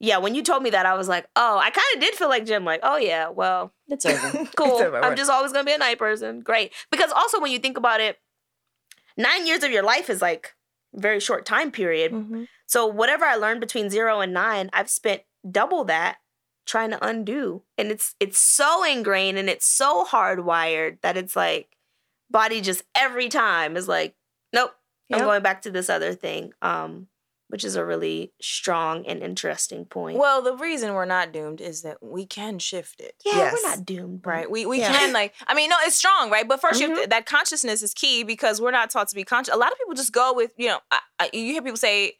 yeah, 0.00 0.16
when 0.16 0.34
you 0.34 0.42
told 0.42 0.62
me 0.62 0.70
that, 0.70 0.86
I 0.86 0.94
was 0.94 1.08
like, 1.08 1.28
oh, 1.36 1.58
I 1.58 1.70
kind 1.70 1.86
of 1.94 2.00
did 2.00 2.14
feel 2.14 2.28
like 2.28 2.46
Jen, 2.46 2.64
like, 2.64 2.80
oh 2.82 2.96
yeah, 2.96 3.28
well, 3.28 3.72
It's 3.88 4.06
over. 4.06 4.46
cool. 4.56 4.78
over, 4.82 5.04
I'm 5.04 5.14
just 5.16 5.30
always 5.30 5.52
gonna 5.52 5.64
be 5.64 5.74
a 5.74 5.78
night 5.78 5.98
person. 5.98 6.40
Great. 6.40 6.72
Because 6.90 7.12
also 7.12 7.40
when 7.40 7.52
you 7.52 7.58
think 7.58 7.76
about 7.76 8.00
it, 8.00 8.18
nine 9.16 9.46
years 9.46 9.62
of 9.62 9.70
your 9.70 9.82
life 9.82 10.08
is 10.08 10.22
like 10.22 10.54
a 10.96 11.00
very 11.00 11.20
short 11.20 11.44
time 11.44 11.70
period. 11.70 12.12
Mhm. 12.12 12.48
So 12.66 12.86
whatever 12.86 13.24
I 13.26 13.36
learned 13.36 13.60
between 13.60 13.90
zero 13.90 14.20
and 14.20 14.32
nine, 14.32 14.70
I've 14.72 14.88
spent 14.90 15.22
double 15.48 15.84
that 15.84 16.16
trying 16.66 16.90
to 16.90 17.04
undo. 17.06 17.62
And 17.76 17.90
it's 17.90 18.14
it's 18.20 18.38
so 18.38 18.84
ingrained 18.84 19.36
and 19.38 19.50
it's 19.50 19.66
so 19.66 20.04
hardwired 20.06 21.00
that 21.02 21.16
it's 21.16 21.36
like 21.36 21.76
body 22.30 22.60
just 22.62 22.84
every 22.94 23.28
time 23.28 23.76
is 23.76 23.86
like, 23.88 24.14
nope, 24.52 24.72
I'm 25.12 25.20
going 25.20 25.42
back 25.42 25.62
to 25.62 25.70
this 25.70 25.90
other 25.90 26.14
thing. 26.14 26.52
Um, 26.62 27.08
which 27.50 27.64
is 27.64 27.76
a 27.76 27.84
really 27.84 28.32
strong 28.40 29.04
and 29.06 29.22
interesting 29.22 29.84
point. 29.84 30.16
Well, 30.18 30.40
the 30.40 30.54
reason 30.56 30.94
we're 30.94 31.04
not 31.04 31.32
doomed 31.32 31.60
is 31.60 31.82
that 31.82 31.98
we 32.02 32.24
can 32.26 32.58
shift 32.58 33.00
it. 33.00 33.14
yeah, 33.24 33.36
yes. 33.36 33.52
we're 33.54 33.68
not 33.68 33.84
doomed. 33.84 34.24
Right. 34.24 34.50
We 34.50 34.64
we 34.66 34.78
Yeah. 34.80 34.92
can 34.92 35.12
like 35.12 35.34
I 35.46 35.54
mean 35.54 35.68
no 35.70 35.76
it's 35.84 35.96
strong 35.96 36.30
right 36.30 36.46
but 36.48 36.62
1st 36.62 36.80
you 36.80 36.88
have 36.88 36.98
Mhm. 36.98 37.02
to, 37.02 37.08
that 37.10 37.26
consciousness 37.26 37.82
is 37.82 37.92
key 37.92 38.22
because 38.22 38.60
we're 38.60 38.70
not 38.70 38.88
taught 38.90 39.08
to 39.08 39.14
be 39.14 39.24
conscious. 39.24 39.54
A 39.54 39.58
lot 39.58 39.72
of 39.72 39.78
people 39.78 39.94
just 39.94 40.12
go 40.12 40.32
with 40.32 40.52
you 40.56 40.68
know 40.68 40.78
I, 40.90 40.98
I, 41.18 41.30
you 41.32 41.52
hear 41.52 41.62
people 41.62 41.76
say 41.76 42.14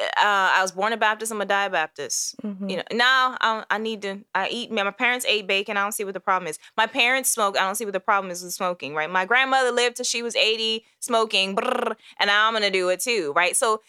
uh, 0.00 0.06
I 0.16 0.62
was 0.62 0.72
born 0.72 0.92
a 0.92 0.96
Baptist 0.96 1.30
I'm 1.30 1.40
a 1.40 1.44
die 1.44 1.68
Baptist. 1.68 2.34
Mhm. 2.42 2.68
You 2.70 2.76
know 2.78 2.82
now 2.92 3.36
I, 3.40 3.64
I 3.70 3.78
need 3.78 4.02
to 4.02 4.20
I 4.34 4.48
eat 4.48 4.72
my 4.72 4.90
parents 4.90 5.24
ate 5.28 5.46
bacon 5.46 5.76
I 5.76 5.82
don't 5.82 5.92
see 5.92 6.04
what 6.04 6.14
the 6.14 6.20
problem 6.20 6.48
is. 6.48 6.58
My 6.76 6.86
parents 6.86 7.30
smoke 7.30 7.56
I 7.58 7.62
don't 7.64 7.74
see 7.76 7.84
what 7.84 7.92
the 7.92 8.00
problem 8.00 8.30
is 8.32 8.42
with 8.42 8.54
smoking 8.54 8.94
right. 8.94 9.10
My 9.10 9.26
grandmother 9.26 9.70
lived 9.70 9.96
till 9.96 10.04
she 10.04 10.22
was 10.22 10.34
80 10.34 10.84
smoking 10.98 11.54
brrr, 11.54 11.94
and 12.18 12.28
now 12.28 12.48
I'm 12.48 12.54
gonna 12.54 12.70
do 12.70 12.88
it 12.88 13.00
too 13.00 13.32
right. 13.36 13.54
So 13.54 13.82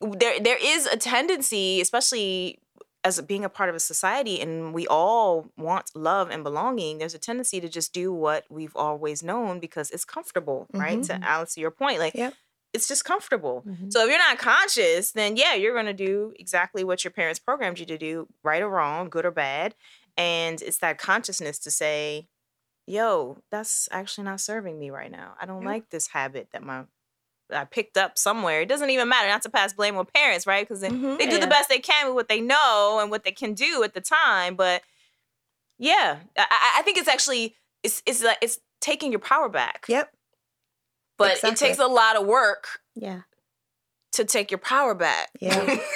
there 0.00 0.38
there 0.40 0.58
is 0.62 0.86
a 0.86 0.96
tendency 0.96 1.80
especially 1.80 2.58
as 3.04 3.20
being 3.22 3.44
a 3.44 3.48
part 3.48 3.68
of 3.68 3.74
a 3.74 3.80
society 3.80 4.40
and 4.40 4.74
we 4.74 4.86
all 4.88 5.46
want 5.56 5.90
love 5.94 6.28
and 6.30 6.42
belonging 6.44 6.98
there's 6.98 7.14
a 7.14 7.18
tendency 7.18 7.60
to 7.60 7.68
just 7.68 7.92
do 7.92 8.12
what 8.12 8.44
we've 8.50 8.74
always 8.76 9.22
known 9.22 9.60
because 9.60 9.90
it's 9.90 10.04
comfortable 10.04 10.66
right 10.74 11.02
to 11.04 11.22
alice 11.24 11.54
to 11.54 11.60
your 11.60 11.70
point 11.70 11.98
like 11.98 12.14
Yep. 12.14 12.34
it's 12.74 12.88
just 12.88 13.04
comfortable 13.04 13.62
Mhm. 13.66 13.92
so 13.92 14.02
if 14.04 14.08
you're 14.10 14.18
not 14.18 14.38
conscious 14.38 15.12
then 15.12 15.36
yeah 15.36 15.54
you're 15.54 15.72
going 15.74 15.86
to 15.86 15.92
do 15.94 16.34
exactly 16.38 16.82
what 16.84 17.04
your 17.04 17.12
parents 17.12 17.38
programmed 17.38 17.78
you 17.78 17.86
to 17.86 17.96
do 17.98 18.26
right 18.42 18.62
or 18.62 18.68
wrong 18.68 19.08
good 19.08 19.24
or 19.24 19.30
bad 19.30 19.74
and 20.18 20.60
it's 20.60 20.78
that 20.78 20.98
consciousness 20.98 21.58
to 21.60 21.70
say 21.70 22.28
yo 22.86 23.38
that's 23.50 23.88
actually 23.92 24.24
not 24.24 24.40
serving 24.40 24.78
me 24.78 24.90
right 24.90 25.10
now 25.10 25.34
i 25.40 25.46
don't 25.46 25.62
Yeah. 25.62 25.68
like 25.68 25.90
this 25.90 26.08
habit 26.08 26.48
that 26.52 26.62
my 26.62 26.84
I 27.52 27.64
picked 27.64 27.96
up 27.96 28.18
somewhere. 28.18 28.62
It 28.62 28.68
doesn't 28.68 28.90
even 28.90 29.08
matter 29.08 29.28
not 29.28 29.42
to 29.42 29.48
pass 29.50 29.72
blame 29.72 29.96
on 29.96 30.06
parents, 30.06 30.46
right? 30.46 30.66
Because 30.66 30.80
they, 30.80 30.88
Mhm. 30.88 31.18
they 31.18 31.26
do 31.26 31.38
the 31.38 31.46
best 31.46 31.68
they 31.68 31.78
can 31.78 32.06
with 32.06 32.14
what 32.14 32.28
they 32.28 32.40
know 32.40 32.98
and 33.00 33.10
what 33.10 33.22
they 33.24 33.30
can 33.32 33.54
do 33.54 33.82
at 33.84 33.94
the 33.94 34.00
time. 34.00 34.56
But 34.56 34.82
yeah, 35.78 36.18
I, 36.36 36.46
I- 36.50 36.72
I 36.78 36.82
think 36.82 36.98
it's 36.98 37.08
actually 37.08 37.54
it's 37.82 38.02
it's 38.06 38.22
like 38.22 38.38
it's 38.42 38.58
taking 38.80 39.12
your 39.12 39.20
power 39.20 39.48
back. 39.48 39.84
Yep. 39.88 40.10
But 41.18 41.32
exactly. 41.36 41.50
it 41.50 41.56
takes 41.56 41.78
a 41.78 41.86
lot 41.86 42.16
of 42.16 42.26
work 42.26 42.80
Yeah. 42.94 43.22
To 44.16 44.24
take 44.24 44.50
your 44.50 44.58
power 44.58 44.94
back. 44.94 45.30
Yeah. 45.40 45.78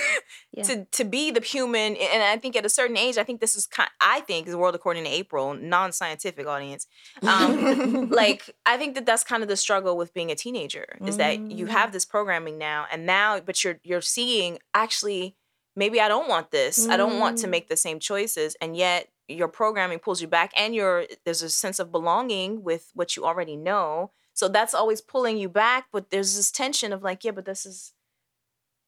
Yeah. 0.52 0.64
to 0.64 0.84
to 0.98 1.04
be 1.04 1.30
the 1.30 1.40
human, 1.40 1.94
and 1.94 2.22
I 2.24 2.36
think 2.36 2.56
at 2.56 2.66
a 2.66 2.68
certain 2.68 2.96
age, 2.96 3.16
I 3.18 3.22
think 3.22 3.40
this 3.40 3.54
is 3.54 3.68
kind. 3.68 3.88
I 4.00 4.18
think 4.22 4.48
the 4.48 4.58
world 4.58 4.74
according 4.74 5.04
to 5.04 5.10
April, 5.10 5.54
non-scientific 5.54 6.44
audience. 6.44 6.88
Um, 7.22 8.10
like 8.10 8.56
I 8.66 8.76
think 8.76 8.96
that 8.96 9.06
that's 9.06 9.22
kind 9.22 9.44
of 9.44 9.48
the 9.48 9.56
struggle 9.56 9.96
with 9.96 10.12
being 10.12 10.32
a 10.32 10.34
teenager 10.34 10.86
is 11.06 11.18
that 11.18 11.38
you 11.52 11.66
Mm. 11.66 11.68
have 11.68 11.92
this 11.92 12.04
programming 12.04 12.58
now, 12.58 12.86
and 12.90 13.06
now, 13.06 13.38
but 13.38 13.62
you're 13.62 13.78
you're 13.84 14.00
seeing 14.00 14.58
actually 14.74 15.36
maybe 15.76 16.00
I 16.00 16.08
don't 16.08 16.28
want 16.28 16.50
this. 16.50 16.88
I 16.88 16.96
don't 16.96 17.20
want 17.20 17.38
to 17.38 17.46
Mm. 17.46 17.50
make 17.50 17.68
the 17.68 17.76
same 17.76 18.00
choices, 18.00 18.56
and 18.60 18.76
yet 18.76 19.06
your 19.28 19.46
programming 19.46 20.00
pulls 20.00 20.20
you 20.20 20.26
back, 20.26 20.50
and 20.56 20.74
your 20.74 21.06
there's 21.24 21.42
a 21.42 21.50
sense 21.50 21.78
of 21.78 21.92
belonging 21.92 22.64
with 22.64 22.90
what 22.92 23.14
you 23.16 23.24
already 23.24 23.56
know. 23.56 24.10
So 24.34 24.48
that's 24.48 24.74
always 24.74 25.00
pulling 25.00 25.38
you 25.38 25.48
back, 25.48 25.86
but 25.92 26.10
there's 26.10 26.34
this 26.34 26.50
tension 26.50 26.92
of 26.92 27.04
like, 27.04 27.22
yeah, 27.22 27.30
but 27.30 27.44
this 27.44 27.64
is 27.64 27.92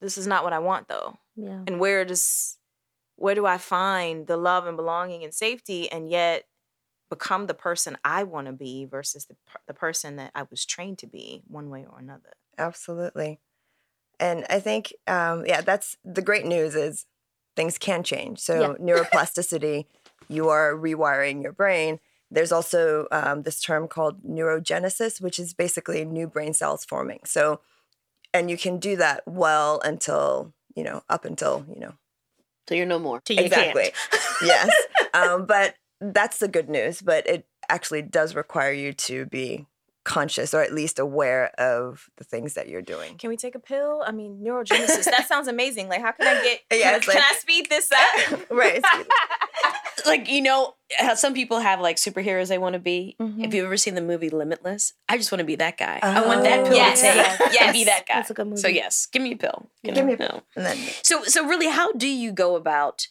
this 0.02 0.18
is 0.18 0.26
not 0.26 0.44
what 0.44 0.52
I 0.52 0.58
want 0.58 0.88
though 0.88 1.18
Yeah. 1.36 1.62
and 1.66 1.80
where 1.80 2.04
does 2.04 2.58
where 3.16 3.34
do 3.34 3.46
I 3.46 3.58
find 3.58 4.26
the 4.26 4.36
love 4.36 4.66
and 4.66 4.76
belonging 4.76 5.22
and 5.24 5.32
safety 5.32 5.90
and 5.90 6.10
yet 6.10 6.44
become 7.10 7.46
the 7.46 7.54
person 7.54 7.96
I 8.04 8.22
want 8.24 8.46
to 8.48 8.52
be 8.52 8.84
versus 8.84 9.26
the 9.26 9.36
the 9.66 9.74
person 9.74 10.16
that 10.16 10.32
I 10.34 10.44
was 10.50 10.64
trained 10.64 10.98
to 10.98 11.06
be 11.06 11.42
one 11.46 11.68
way 11.70 11.86
or 11.90 11.98
another. 11.98 12.32
Absolutely. 12.58 13.40
And 14.18 14.44
I 14.48 14.60
think, 14.60 14.94
um, 15.06 15.44
yeah, 15.46 15.60
that's 15.62 15.96
the 16.04 16.22
great 16.22 16.46
news 16.46 16.74
is 16.74 17.06
things 17.56 17.76
can 17.78 18.02
change. 18.02 18.38
So 18.38 18.60
Yeah. 18.60 18.74
neuroplasticity, 18.84 19.86
you 20.28 20.48
are 20.48 20.74
rewiring 20.74 21.42
your 21.42 21.52
brain. 21.52 22.00
There's 22.30 22.52
also 22.52 23.08
um, 23.12 23.42
this 23.42 23.60
term 23.60 23.88
called 23.88 24.22
neurogenesis, 24.24 25.20
which 25.20 25.38
is 25.38 25.52
basically 25.54 26.04
new 26.04 26.26
brain 26.26 26.54
cells 26.54 26.84
forming. 26.84 27.20
So, 27.24 27.60
and 28.34 28.50
you 28.50 28.56
can 28.56 28.78
do 28.78 28.96
that 28.96 29.22
well 29.26 29.80
until 29.84 30.52
you 30.74 30.84
know 30.84 31.02
up 31.08 31.24
until 31.24 31.64
you 31.72 31.80
know 31.80 31.94
So 32.68 32.74
you're 32.74 32.86
no 32.86 32.98
more. 32.98 33.20
Till 33.20 33.36
you 33.36 33.44
exactly. 33.44 33.92
can't. 34.10 34.22
yes, 34.42 34.70
um, 35.14 35.46
but 35.46 35.74
that's 36.00 36.38
the 36.38 36.48
good 36.48 36.68
news. 36.68 37.02
But 37.02 37.26
it 37.26 37.46
actually 37.68 38.02
does 38.02 38.34
require 38.34 38.72
you 38.72 38.92
to 38.92 39.26
be 39.26 39.66
conscious 40.04 40.52
or 40.52 40.62
at 40.62 40.72
least 40.72 40.98
aware 40.98 41.52
of 41.58 42.08
the 42.16 42.24
things 42.24 42.54
that 42.54 42.68
you're 42.68 42.82
doing. 42.82 43.16
Can 43.18 43.30
we 43.30 43.36
take 43.36 43.54
a 43.54 43.60
pill? 43.60 44.02
I 44.04 44.12
mean, 44.12 44.42
neurogenesis. 44.44 45.04
that 45.04 45.28
sounds 45.28 45.48
amazing. 45.48 45.88
Like, 45.88 46.00
how 46.00 46.12
can 46.12 46.26
I 46.26 46.42
get? 46.42 46.60
Yeah, 46.72 46.90
can, 46.90 46.94
it's 46.96 47.06
can 47.06 47.22
I 47.22 47.34
speed 47.38 47.68
this 47.68 47.90
up? 47.92 48.40
right. 48.50 48.82
Like 50.06 50.28
you 50.28 50.40
know 50.42 50.74
how 50.98 51.14
some 51.14 51.34
people 51.34 51.58
have 51.60 51.80
like 51.80 51.96
superheroes 51.96 52.48
they 52.48 52.58
want 52.58 52.74
to 52.74 52.78
be. 52.78 53.16
Mhm. 53.20 53.44
If 53.46 53.54
you've 53.54 53.64
ever 53.66 53.76
seen 53.76 53.94
the 53.94 54.00
movie 54.02 54.30
Limitless, 54.30 54.94
I 55.08 55.16
just 55.16 55.30
want 55.32 55.40
to 55.40 55.44
be 55.46 55.56
that 55.56 55.78
guy. 55.78 55.98
I 56.02 56.26
want 56.26 56.42
that 56.44 56.60
Oh, 56.60 56.64
pill 56.68 56.76
yes. 56.76 57.00
to 57.00 57.06
take 57.06 57.52
Yes. 57.54 57.62
and 57.62 57.72
be 57.72 57.84
that 57.84 58.06
guy. 58.06 58.14
That's 58.16 58.30
a 58.30 58.34
good 58.34 58.46
movie. 58.48 58.60
So 58.60 58.68
yes, 58.68 59.06
give 59.06 59.22
me 59.22 59.32
a 59.32 59.36
pill. 59.36 59.70
Give 59.84 60.04
me 60.04 60.14
a 60.14 60.16
pill. 60.16 60.42
And 60.56 60.66
then 60.66 60.76
So 61.02 61.24
so 61.24 61.46
really, 61.46 61.68
how 61.68 61.92
do 61.92 62.08
you 62.08 62.32
go 62.32 62.56
about 62.56 63.08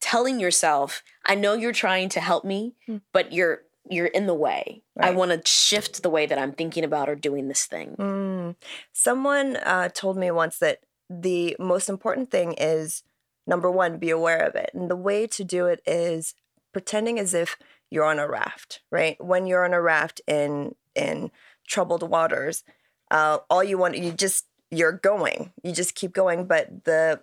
telling 0.00 0.38
yourself, 0.38 1.02
I 1.26 1.34
know 1.34 1.54
you're 1.54 1.72
trying 1.72 2.08
to 2.10 2.20
help 2.20 2.44
me, 2.44 2.74
Hmm. 2.86 2.98
but 3.12 3.32
you're 3.32 3.62
you're 3.90 4.06
in 4.06 4.26
the 4.26 4.34
way. 4.34 4.82
I 5.00 5.10
want 5.12 5.30
to 5.30 5.40
shift 5.50 6.02
the 6.02 6.10
way 6.10 6.26
that 6.26 6.38
I'm 6.38 6.52
thinking 6.52 6.84
about 6.84 7.08
or 7.08 7.14
doing 7.14 7.48
this 7.48 7.64
thing. 7.64 7.96
Mm. 7.98 8.56
Someone 8.92 9.56
uh, 9.56 9.88
told 9.88 10.18
me 10.18 10.30
once 10.30 10.58
that 10.58 10.80
the 11.08 11.56
most 11.58 11.88
important 11.88 12.30
thing 12.30 12.52
is 12.58 13.02
number 13.48 13.70
one, 13.70 13.98
be 13.98 14.10
aware 14.10 14.46
of 14.46 14.54
it. 14.54 14.70
And 14.74 14.88
the 14.88 14.96
way 14.96 15.26
to 15.26 15.42
do 15.42 15.66
it 15.66 15.80
is 15.86 16.34
pretending 16.72 17.18
as 17.18 17.34
if 17.34 17.56
you're 17.90 18.04
on 18.04 18.18
a 18.18 18.28
raft, 18.28 18.80
right? 18.92 19.16
When 19.24 19.46
you're 19.46 19.64
on 19.64 19.72
a 19.72 19.80
raft 19.80 20.20
in 20.26 20.74
in 20.94 21.30
troubled 21.66 22.08
waters, 22.08 22.62
uh, 23.10 23.38
all 23.48 23.64
you 23.64 23.78
want 23.78 23.96
you 23.96 24.12
just 24.12 24.46
you're 24.70 24.92
going. 24.92 25.52
You 25.62 25.72
just 25.72 25.94
keep 25.94 26.12
going. 26.12 26.46
But 26.46 26.84
the 26.84 27.22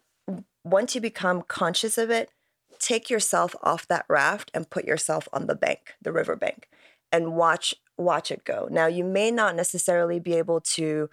once 0.63 0.95
you 0.95 1.01
become 1.01 1.43
conscious 1.43 1.97
of 1.97 2.09
it, 2.09 2.31
take 2.79 3.09
yourself 3.09 3.55
off 3.61 3.87
that 3.87 4.05
raft 4.09 4.49
and 4.53 4.69
put 4.69 4.85
yourself 4.85 5.27
on 5.31 5.45
the 5.45 5.55
bank, 5.55 5.93
the 6.01 6.11
river 6.11 6.35
bank, 6.35 6.67
and 7.11 7.35
watch 7.35 7.75
watch 7.97 8.31
it 8.31 8.43
go. 8.43 8.67
Now 8.69 8.87
you 8.87 9.03
may 9.03 9.31
not 9.31 9.55
necessarily 9.55 10.19
be 10.19 10.33
able 10.33 10.59
to 10.61 11.09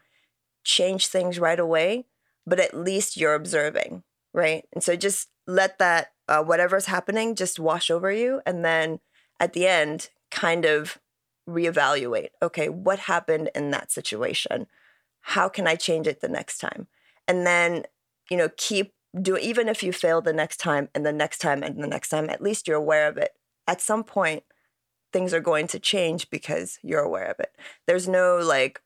change 0.65 1.09
things 1.09 1.39
right 1.39 1.61
away, 1.61 2.07
but 2.47 2.59
at 2.59 2.77
least 2.77 3.17
you're 3.17 3.35
observing, 3.35 4.03
right? 4.33 4.65
And 4.73 4.83
so 4.83 4.97
just 4.97 5.29
let 5.47 5.79
that 5.79 6.13
uh, 6.29 6.43
whatever's 6.43 6.87
happening 6.87 7.35
just 7.35 7.59
wash 7.59 7.91
over 7.91 8.11
you, 8.11 8.41
and 8.47 8.65
then 8.65 9.01
at 9.41 9.53
the 9.53 9.67
end, 9.67 10.11
kind 10.31 10.65
of 10.65 10.99
reevaluate. 11.49 12.29
Okay, 12.41 12.69
what 12.69 13.01
happened 13.01 13.51
in 13.55 13.71
that 13.71 13.91
situation? 13.91 14.67
How 15.23 15.49
can 15.49 15.67
I 15.67 15.75
change 15.75 16.07
it 16.07 16.21
the 16.21 16.29
next 16.29 16.59
time? 16.59 16.87
And 17.29 17.47
then, 17.47 17.85
you 18.31 18.37
know, 18.37 18.49
keep 18.57 18.93
do 19.21 19.37
even 19.37 19.69
if 19.69 19.83
you 19.83 19.93
fail 19.93 20.23
the 20.23 20.33
next 20.33 20.57
time 20.57 20.89
and 20.95 21.05
the 21.05 21.13
next 21.13 21.39
time 21.39 21.63
and 21.63 21.83
the 21.83 21.87
next 21.87 22.09
time, 22.09 22.31
at 22.31 22.43
least 22.43 22.67
you're 22.67 22.77
aware 22.77 23.09
of 23.09 23.19
it. 23.19 23.33
At 23.67 23.81
some 23.81 24.05
point, 24.05 24.45
things 25.13 25.35
are 25.35 25.41
going 25.41 25.67
to 25.69 25.79
change 25.79 26.31
because 26.31 26.79
you're 26.83 27.03
aware 27.03 27.27
of 27.27 27.39
it. 27.39 27.55
There's 27.87 28.09
no 28.09 28.39
like 28.39 28.81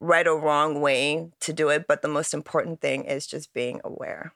right 0.00 0.26
or 0.26 0.38
wrong 0.38 0.80
way 0.80 1.30
to 1.40 1.52
do 1.52 1.68
it, 1.68 1.86
but 1.86 2.02
the 2.02 2.08
most 2.08 2.34
important 2.34 2.80
thing 2.80 3.04
is 3.04 3.26
just 3.26 3.52
being 3.52 3.80
aware. 3.84 4.34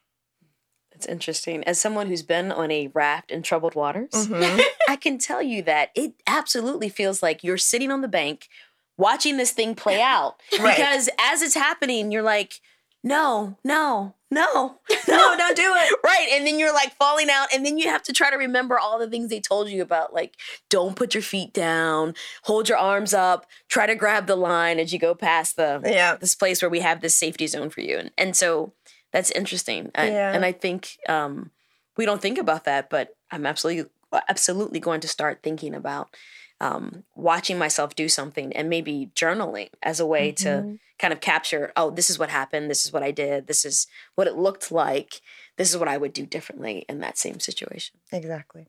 That's 0.96 1.06
interesting. 1.06 1.62
As 1.64 1.78
someone 1.78 2.06
who's 2.06 2.22
been 2.22 2.50
on 2.50 2.70
a 2.70 2.88
raft 2.94 3.30
in 3.30 3.42
troubled 3.42 3.74
waters, 3.74 4.08
Mhm. 4.12 4.62
I 4.88 4.96
can 4.96 5.18
tell 5.18 5.42
you 5.42 5.62
that 5.64 5.90
it 5.94 6.14
absolutely 6.26 6.88
feels 6.88 7.22
like 7.22 7.44
you're 7.44 7.58
sitting 7.58 7.90
on 7.90 8.00
the 8.00 8.08
bank 8.08 8.48
watching 8.96 9.36
this 9.36 9.50
thing 9.52 9.74
play 9.74 10.00
out. 10.00 10.40
Right. 10.58 10.74
Because 10.74 11.10
as 11.20 11.42
it's 11.42 11.54
happening, 11.54 12.10
you're 12.10 12.22
like, 12.22 12.60
no, 13.04 13.58
no, 13.62 14.14
no, 14.30 14.80
No, 15.06 15.36
don't 15.36 15.54
do 15.56 15.74
it. 15.76 15.98
right. 16.02 16.28
And 16.32 16.46
then 16.46 16.58
you're 16.58 16.72
like 16.72 16.96
falling 16.96 17.28
out, 17.30 17.48
and 17.54 17.64
then 17.64 17.76
you 17.78 17.88
have 17.88 18.02
to 18.04 18.12
try 18.14 18.30
to 18.30 18.36
remember 18.36 18.78
all 18.78 18.98
the 18.98 19.08
things 19.08 19.28
they 19.28 19.38
told 19.38 19.68
you 19.68 19.82
about, 19.82 20.14
like 20.14 20.34
don't 20.70 20.96
put 20.96 21.12
your 21.14 21.22
feet 21.22 21.52
down, 21.52 22.14
hold 22.44 22.68
your 22.70 22.78
arms 22.78 23.12
up, 23.12 23.46
try 23.68 23.86
to 23.86 23.94
grab 23.94 24.26
the 24.26 24.34
line 24.34 24.80
as 24.80 24.92
you 24.94 24.98
go 24.98 25.14
past 25.14 25.56
the 25.56 25.80
Yeah. 25.84 26.16
this 26.16 26.34
place 26.34 26.62
where 26.62 26.70
we 26.70 26.80
have 26.80 27.00
this 27.02 27.14
safety 27.14 27.46
zone 27.46 27.68
for 27.70 27.82
you. 27.82 27.98
And 27.98 28.10
and 28.18 28.34
so 28.34 28.72
that's 29.16 29.30
interesting. 29.32 29.90
I- 29.94 30.08
Yeah. 30.10 30.32
and 30.34 30.44
I 30.44 30.52
think 30.52 30.98
um, 31.08 31.50
we 31.96 32.04
don't 32.06 32.20
think 32.20 32.38
about 32.38 32.64
that, 32.64 32.90
but 32.90 33.16
I'm 33.30 33.46
absolutely 33.46 33.90
absolutely 34.28 34.80
going 34.80 35.00
to 35.00 35.08
start 35.08 35.42
thinking 35.42 35.74
about 35.74 36.14
um, 36.60 37.04
watching 37.14 37.58
myself 37.58 37.94
do 37.94 38.08
something 38.08 38.52
and 38.56 38.70
maybe 38.70 39.10
journaling 39.14 39.68
as 39.82 40.00
a 40.00 40.06
way 40.06 40.32
to 40.32 40.64
kind 40.98 41.12
of 41.12 41.20
capture 41.20 41.72
oh 41.76 41.90
this 41.90 42.08
is 42.08 42.18
what 42.18 42.30
happened 42.30 42.70
this 42.70 42.86
is 42.86 42.92
what 42.92 43.02
i 43.02 43.10
did 43.10 43.46
this 43.46 43.66
is 43.66 43.86
what 44.14 44.26
it 44.26 44.34
looked 44.36 44.72
like 44.72 45.20
this 45.58 45.68
is 45.70 45.76
what 45.76 45.88
i 45.88 45.98
would 45.98 46.14
do 46.14 46.24
differently 46.24 46.86
in 46.88 47.00
that 47.00 47.18
same 47.18 47.38
situation 47.40 47.98
Exactly. 48.12 48.68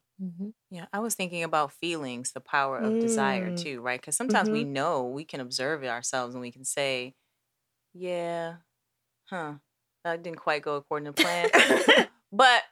Yeah, 0.69 0.87
I 0.91 0.99
was 0.99 1.15
thinking 1.15 1.43
about 1.43 1.71
feelings, 1.71 2.31
the 2.33 2.41
power 2.41 2.79
of 2.79 2.99
desire 2.99 3.51
Mm. 3.51 3.55
too, 3.63 3.81
right? 3.81 4.01
Because 4.01 4.17
sometimes 4.17 4.49
we 4.49 4.63
know 4.65 5.03
we 5.05 5.23
can 5.23 5.39
observe 5.39 5.83
it 5.83 5.87
ourselves 5.89 6.33
and 6.35 6.41
we 6.41 6.51
can 6.51 6.65
say, 6.65 7.15
yeah, 7.93 8.57
huh, 9.29 9.53
that 10.11 10.23
didn't 10.23 10.39
quite 10.39 10.61
go 10.61 10.75
according 10.75 11.13
to 11.13 11.23
plan. 11.23 11.49
but 12.31 12.63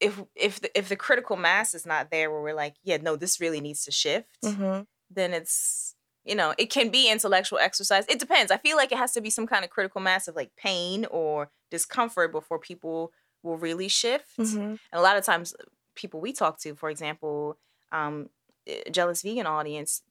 if 0.00 0.20
if 0.34 0.60
the, 0.60 0.76
if 0.78 0.88
the 0.88 0.96
critical 0.96 1.36
mass 1.36 1.74
is 1.74 1.86
not 1.86 2.10
there, 2.10 2.30
where 2.30 2.40
we're 2.42 2.54
like, 2.54 2.74
yeah, 2.82 2.98
no, 3.00 3.16
this 3.16 3.40
really 3.40 3.60
needs 3.60 3.84
to 3.84 3.90
shift, 3.92 4.28
Mhm. 4.44 4.86
then 5.10 5.32
it's 5.32 5.94
you 6.24 6.34
know 6.34 6.54
it 6.58 6.66
can 6.70 6.88
be 6.90 7.08
intellectual 7.10 7.58
exercise. 7.58 8.04
It 8.08 8.18
depends. 8.18 8.50
I 8.52 8.56
feel 8.58 8.76
like 8.76 8.92
it 8.92 8.98
has 8.98 9.12
to 9.12 9.20
be 9.20 9.30
some 9.30 9.46
kind 9.46 9.64
of 9.64 9.70
critical 9.70 10.00
mass 10.00 10.28
of 10.28 10.36
like 10.36 10.50
pain 10.56 11.04
or 11.10 11.50
discomfort 11.70 12.32
before 12.32 12.58
people 12.58 13.12
will 13.42 13.56
really 13.58 13.88
shift. 13.88 14.36
Mhm. 14.38 14.56
And 14.70 14.78
a 14.92 15.00
lot 15.00 15.16
of 15.16 15.24
times, 15.24 15.54
people 15.94 16.20
we 16.20 16.32
talk 16.32 16.58
to, 16.60 16.74
for 16.74 16.90
example, 16.90 17.58
um, 17.90 18.28
eh, 18.66 18.88
jealous 18.90 19.22
vegan 19.22 19.46
audience, 19.46 20.02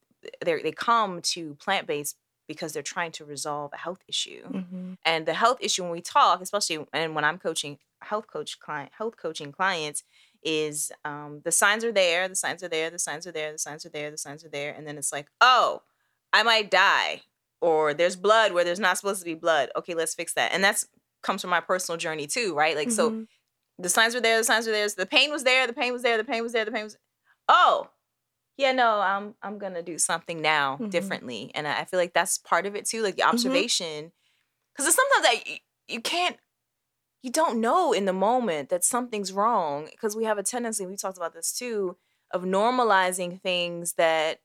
they 0.44 0.62
they 0.62 0.72
come 0.72 1.22
to 1.22 1.56
plant 1.56 1.88
based 1.88 2.16
because 2.54 2.72
they're 2.74 2.92
trying 2.96 3.12
to 3.20 3.24
resolve 3.36 3.70
a 3.74 3.78
health 3.86 4.02
issue. 4.14 4.44
Mhm. 4.60 4.98
And 5.06 5.26
the 5.26 5.34
health 5.44 5.60
issue 5.62 5.84
when 5.84 5.92
we 6.00 6.02
talk, 6.02 6.42
especially 6.42 6.78
and 6.94 7.16
when 7.16 7.24
I'm 7.30 7.40
coaching 7.48 7.74
health 8.12 8.28
coach 8.36 8.60
client 8.66 8.92
health 9.00 9.16
coaching 9.26 9.52
clients, 9.60 10.00
is 10.44 10.92
um, 11.12 11.32
the 11.48 11.52
signs 11.52 11.84
are 11.88 11.92
there, 12.04 12.28
the 12.28 12.36
signs 12.36 12.62
are 12.64 12.68
there, 12.76 12.90
the 12.90 13.00
signs 13.08 13.26
are 13.28 13.32
there, 13.40 13.52
the 13.52 13.58
signs 13.68 13.86
are 13.86 13.90
there, 13.98 14.10
the 14.12 14.18
signs 14.26 14.44
are 14.46 14.50
there, 14.50 14.72
and 14.76 14.84
then 14.88 14.98
it's 14.98 15.14
like, 15.18 15.28
oh, 15.40 15.84
I 16.34 16.42
might 16.44 16.70
die, 16.72 17.22
or 17.62 17.94
there's 17.94 18.16
blood 18.28 18.50
where 18.54 18.64
there's 18.66 18.80
not 18.88 18.98
supposed 18.98 19.20
to 19.22 19.26
be 19.34 19.36
blood. 19.46 19.70
Okay, 19.76 19.94
let's 19.94 20.16
fix 20.16 20.34
that. 20.34 20.52
And 20.54 20.64
that's 20.64 20.88
comes 21.28 21.42
from 21.42 21.52
my 21.52 21.62
personal 21.62 21.98
journey 22.06 22.28
too, 22.28 22.50
right? 22.56 22.76
Like 22.76 22.92
so 22.92 23.12
Mhm. 23.12 23.28
the 23.78 23.90
signs 23.90 24.14
were 24.16 24.22
there, 24.22 24.38
the 24.38 24.44
signs 24.52 24.66
were 24.68 24.74
there. 24.74 24.88
The 24.90 25.06
pain 25.06 25.30
was 25.32 25.44
there, 25.44 25.68
the 25.68 25.74
pain 25.82 25.94
was 25.94 26.02
there, 26.02 26.18
the 26.18 26.30
pain 26.32 26.42
was 26.44 26.54
there, 26.54 26.66
the 26.66 26.72
pain 26.78 26.84
was 26.90 26.98
Oh, 27.48 27.90
yeah, 28.58 28.72
no, 28.74 29.00
I'm 29.00 29.36
I'm 29.42 29.58
gonna 29.58 29.82
do 29.82 29.98
something 29.98 30.42
now 30.42 30.78
Mhm. 30.78 30.90
differently. 30.92 31.52
And 31.56 31.68
I 31.68 31.80
I 31.82 31.86
feel 31.86 32.00
like 32.00 32.14
that's 32.14 32.38
part 32.38 32.66
of 32.66 32.76
it 32.76 32.86
too, 32.86 33.02
like 33.02 33.16
the 33.16 33.24
observation. 33.24 34.12
Because 34.74 34.88
it's 34.88 34.96
sometimes 34.96 35.24
that 35.44 35.48
you, 35.50 35.58
you 35.88 36.02
can't 36.02 36.38
you 37.24 37.32
don't 37.32 37.62
know 37.62 37.94
in 37.94 38.06
the 38.06 38.14
moment 38.14 38.70
that 38.70 38.84
something's 38.84 39.32
wrong. 39.32 39.88
Because 39.92 40.16
we 40.16 40.24
have 40.26 40.38
a 40.38 40.44
tendency, 40.44 40.86
we 40.86 40.96
talked 40.98 41.18
about 41.18 41.34
this 41.34 41.52
too, 41.54 41.98
of 42.32 42.44
normalizing 42.44 43.42
things 43.42 43.94
that 43.94 44.40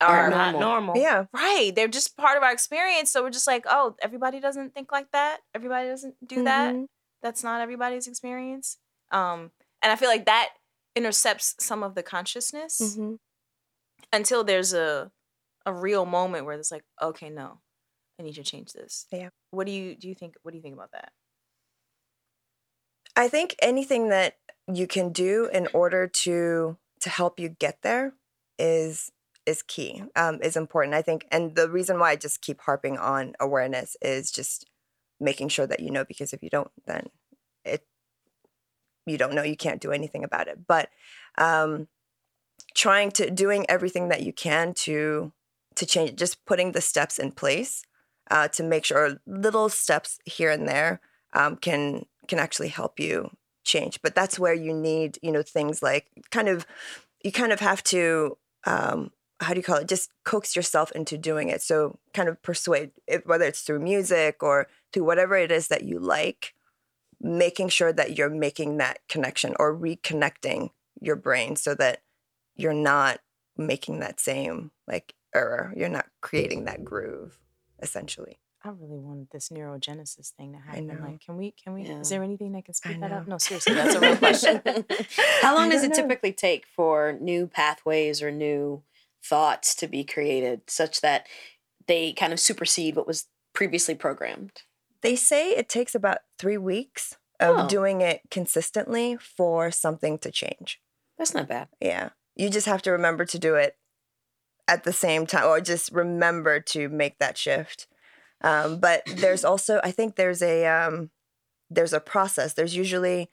Are 0.00 0.16
are 0.26 0.30
Not 0.30 0.52
normal. 0.52 0.60
normal. 0.94 0.96
Yeah. 0.96 1.26
Right. 1.32 1.72
They're 1.74 1.86
just 1.88 2.16
part 2.16 2.38
of 2.38 2.42
our 2.42 2.52
experience. 2.52 3.10
So 3.10 3.22
we're 3.22 3.28
just 3.30 3.46
like, 3.46 3.66
oh, 3.68 3.96
everybody 4.00 4.40
doesn't 4.40 4.72
think 4.72 4.90
like 4.90 5.10
that. 5.12 5.40
Everybody 5.54 5.88
doesn't 5.88 6.14
do 6.26 6.44
that. 6.44 6.74
Mhm. 6.74 6.86
That's 7.22 7.44
not 7.44 7.60
everybody's 7.60 8.06
experience. 8.06 8.78
Um, 9.10 9.50
and 9.82 9.92
I 9.92 9.96
feel 9.96 10.08
like 10.08 10.24
that 10.24 10.54
intercepts 10.96 11.54
some 11.58 11.82
of 11.82 11.94
the 11.94 12.02
consciousness 12.02 12.80
Mhm. 12.80 13.18
until 14.12 14.44
there's 14.44 14.72
a 14.72 15.12
a 15.66 15.72
real 15.74 16.06
moment 16.06 16.46
where 16.46 16.58
it's 16.58 16.72
like, 16.72 16.84
okay, 17.02 17.30
no, 17.30 17.60
I 18.18 18.22
need 18.24 18.36
you 18.36 18.42
to 18.44 18.50
change 18.50 18.72
this. 18.72 19.06
Yeah. 19.12 19.30
What 19.50 19.66
do 19.66 19.72
you 19.72 19.96
do 19.96 20.08
you 20.08 20.14
think 20.14 20.36
what 20.42 20.52
do 20.52 20.58
you 20.58 20.62
think 20.62 20.74
about 20.74 20.92
that? 20.92 21.12
I 23.16 23.28
think 23.28 23.56
anything 23.60 24.08
that 24.08 24.36
you 24.72 24.86
can 24.86 25.12
do 25.12 25.48
in 25.52 25.68
order 25.72 26.06
to 26.06 26.76
to 27.00 27.10
help 27.10 27.40
you 27.40 27.48
get 27.48 27.82
there 27.82 28.14
is 28.58 29.10
is 29.46 29.62
key. 29.62 30.04
Um, 30.16 30.40
is 30.42 30.56
important. 30.56 30.94
I 30.94 31.02
think, 31.02 31.26
and 31.32 31.56
the 31.56 31.68
reason 31.70 31.98
why 31.98 32.10
I 32.12 32.16
just 32.16 32.40
keep 32.42 32.60
harping 32.60 32.98
on 32.98 33.34
awareness 33.40 33.96
is 34.02 34.30
just 34.30 34.68
making 35.18 35.48
sure 35.48 35.66
that 35.66 35.80
you 35.80 35.90
know. 35.90 36.04
Because 36.04 36.32
if 36.32 36.42
you 36.42 36.50
don't, 36.50 36.70
then 36.86 37.08
it 37.64 37.86
you 39.06 39.18
don't 39.18 39.34
know. 39.34 39.42
You 39.42 39.56
can't 39.56 39.80
do 39.80 39.92
anything 39.92 40.24
about 40.24 40.48
it. 40.48 40.66
But 40.66 40.90
um, 41.38 41.88
trying 42.74 43.10
to 43.12 43.30
doing 43.30 43.66
everything 43.68 44.08
that 44.08 44.22
you 44.22 44.32
can 44.32 44.74
to 44.74 45.32
to 45.76 45.86
change, 45.86 46.18
just 46.18 46.44
putting 46.44 46.72
the 46.72 46.80
steps 46.80 47.18
in 47.18 47.32
place 47.32 47.84
uh, 48.30 48.48
to 48.48 48.62
make 48.62 48.84
sure 48.84 49.20
little 49.26 49.68
steps 49.68 50.18
here 50.24 50.50
and 50.50 50.68
there 50.68 51.00
um, 51.32 51.56
can 51.56 52.06
can 52.28 52.38
actually 52.38 52.68
help 52.68 53.00
you 53.00 53.30
change. 53.64 54.00
But 54.02 54.14
that's 54.14 54.38
where 54.38 54.54
you 54.54 54.74
need, 54.74 55.18
you 55.22 55.32
know, 55.32 55.42
things 55.42 55.82
like 55.82 56.08
kind 56.30 56.48
of 56.48 56.66
you 57.22 57.32
kind 57.32 57.52
of 57.52 57.60
have 57.60 57.82
to 57.84 58.36
um, 58.64 59.10
how 59.40 59.54
do 59.54 59.58
you 59.58 59.64
call 59.64 59.76
it? 59.78 59.88
Just 59.88 60.10
coax 60.24 60.54
yourself 60.54 60.92
into 60.92 61.16
doing 61.16 61.48
it. 61.48 61.62
So 61.62 61.98
kind 62.12 62.28
of 62.28 62.40
persuade, 62.42 62.90
whether 63.24 63.46
it's 63.46 63.62
through 63.62 63.80
music 63.80 64.42
or 64.42 64.68
through 64.92 65.04
whatever 65.04 65.36
it 65.36 65.50
is 65.50 65.68
that 65.68 65.82
you 65.82 65.98
like, 65.98 66.54
making 67.20 67.68
sure 67.68 67.92
that 67.92 68.16
you're 68.16 68.30
making 68.30 68.78
that 68.78 68.98
connection 69.08 69.54
or 69.58 69.76
reconnecting 69.76 70.70
your 71.00 71.16
brain 71.16 71.56
so 71.56 71.74
that 71.74 72.02
you're 72.56 72.72
not 72.72 73.20
making 73.56 74.00
that 74.00 74.20
same 74.20 74.70
like 74.86 75.14
error. 75.34 75.72
You're 75.76 75.88
not 75.88 76.06
creating 76.20 76.64
that 76.64 76.76
mm-hmm. 76.76 76.84
groove, 76.84 77.38
essentially. 77.80 78.38
I 78.62 78.68
really 78.68 78.98
wanted 78.98 79.28
this 79.30 79.48
neurogenesis 79.48 80.32
thing 80.32 80.52
to 80.52 80.58
happen. 80.58 80.86
know. 80.86 80.98
Like, 81.02 81.24
can 81.24 81.38
we? 81.38 81.52
Can 81.52 81.72
we? 81.72 81.84
Yeah. 81.84 82.00
Is 82.00 82.10
there 82.10 82.22
anything 82.22 82.52
that 82.52 82.66
can 82.66 82.74
speed 82.74 83.02
that 83.02 83.10
up? 83.10 83.26
No, 83.26 83.38
seriously, 83.38 83.74
that's 83.74 83.94
a 83.94 84.00
real 84.00 84.16
question. 84.16 84.60
How 85.40 85.56
long 85.56 85.70
does 85.70 85.82
it 85.82 85.90
know. 85.90 85.94
typically 85.94 86.32
take 86.32 86.66
for 86.66 87.16
new 87.20 87.46
pathways 87.46 88.20
or 88.20 88.30
new 88.30 88.82
thoughts 89.24 89.74
to 89.76 89.86
be 89.86 90.04
created 90.04 90.62
such 90.66 91.00
that 91.00 91.26
they 91.86 92.12
kind 92.12 92.34
of 92.34 92.40
supersede 92.40 92.96
what 92.96 93.06
was 93.06 93.28
previously 93.54 93.94
programmed? 93.94 94.62
They 95.02 95.16
say 95.16 95.50
it 95.50 95.68
takes 95.68 95.94
about 95.94 96.18
three 96.38 96.58
weeks 96.58 97.16
of 97.38 97.56
Oh. 97.56 97.68
doing 97.68 98.00
it 98.02 98.20
consistently 98.30 99.16
for 99.16 99.70
something 99.70 100.18
to 100.18 100.30
change. 100.30 100.80
That's 101.18 101.34
not 101.34 101.48
bad. 101.48 101.68
Yeah. 101.80 102.10
You 102.36 102.50
just 102.50 102.66
have 102.66 102.82
to 102.82 102.90
remember 102.92 103.24
to 103.24 103.38
do 103.38 103.54
it 103.54 103.76
at 104.68 104.84
the 104.84 104.92
same 104.92 105.26
time 105.26 105.46
or 105.46 105.60
just 105.60 105.90
remember 105.92 106.60
to 106.60 106.88
make 106.88 107.18
that 107.18 107.36
shift. 107.38 107.86
Um, 108.42 108.78
but 108.78 109.02
there's 109.06 109.44
also, 109.50 109.80
I 109.82 109.90
think 109.90 110.16
there's 110.16 110.42
a, 110.42 110.66
um, 110.66 111.10
there's 111.70 111.92
a 111.92 112.00
process. 112.00 112.52
There's 112.54 112.76
usually 112.76 113.30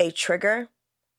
a 0.00 0.10
trigger, 0.10 0.68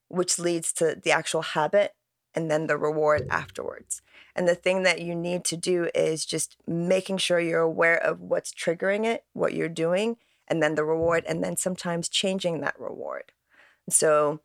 which 0.07 0.39
leads 0.39 0.71
to 0.73 0.95
the 1.01 1.11
actual 1.11 1.41
habit 1.41 1.93
and 2.39 2.49
then 2.49 2.67
the 2.67 2.77
reward 2.77 3.27
afterwards. 3.29 4.01
And 4.33 4.47
the 4.47 4.55
thing 4.55 4.83
that 4.83 5.01
you 5.01 5.13
need 5.13 5.43
to 5.43 5.57
do 5.57 5.89
is 5.93 6.25
just 6.25 6.55
making 6.65 7.17
sure 7.17 7.37
you're 7.37 7.59
aware 7.59 7.97
of 7.97 8.21
what's 8.21 8.53
triggering 8.53 9.05
it, 9.05 9.25
what 9.33 9.53
you're 9.53 9.67
doing, 9.67 10.15
and 10.47 10.63
then 10.63 10.75
the 10.75 10.85
reward, 10.85 11.25
and 11.27 11.43
then 11.43 11.57
sometimes 11.57 12.07
changing 12.07 12.61
that 12.61 12.79
reward. 12.79 13.33
So, 13.89 14.39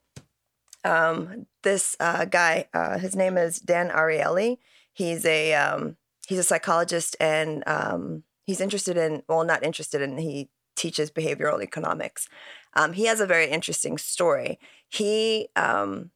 um, 0.82 1.46
this 1.62 1.94
uh, 2.00 2.24
guy, 2.24 2.66
uh, 2.74 2.98
his 2.98 3.14
name 3.14 3.38
is 3.38 3.60
Dan 3.60 3.90
Ariely. 3.90 4.58
He's 4.92 5.24
a 5.24 5.54
um, 5.54 5.96
he's 6.26 6.40
a 6.40 6.42
psychologist, 6.42 7.14
and 7.20 7.62
um, 7.68 8.24
he's 8.42 8.60
interested 8.60 8.96
in 8.96 9.22
well, 9.28 9.44
not 9.44 9.62
interested 9.62 10.02
in. 10.02 10.18
He 10.18 10.50
teaches 10.74 11.12
behavioral 11.12 11.62
economics. 11.62 12.28
Um, 12.74 12.94
he 12.94 13.06
has 13.06 13.20
a 13.20 13.26
very 13.26 13.48
interesting 13.48 13.98
story. 13.98 14.58
He 14.88 15.48
um, 15.54 16.10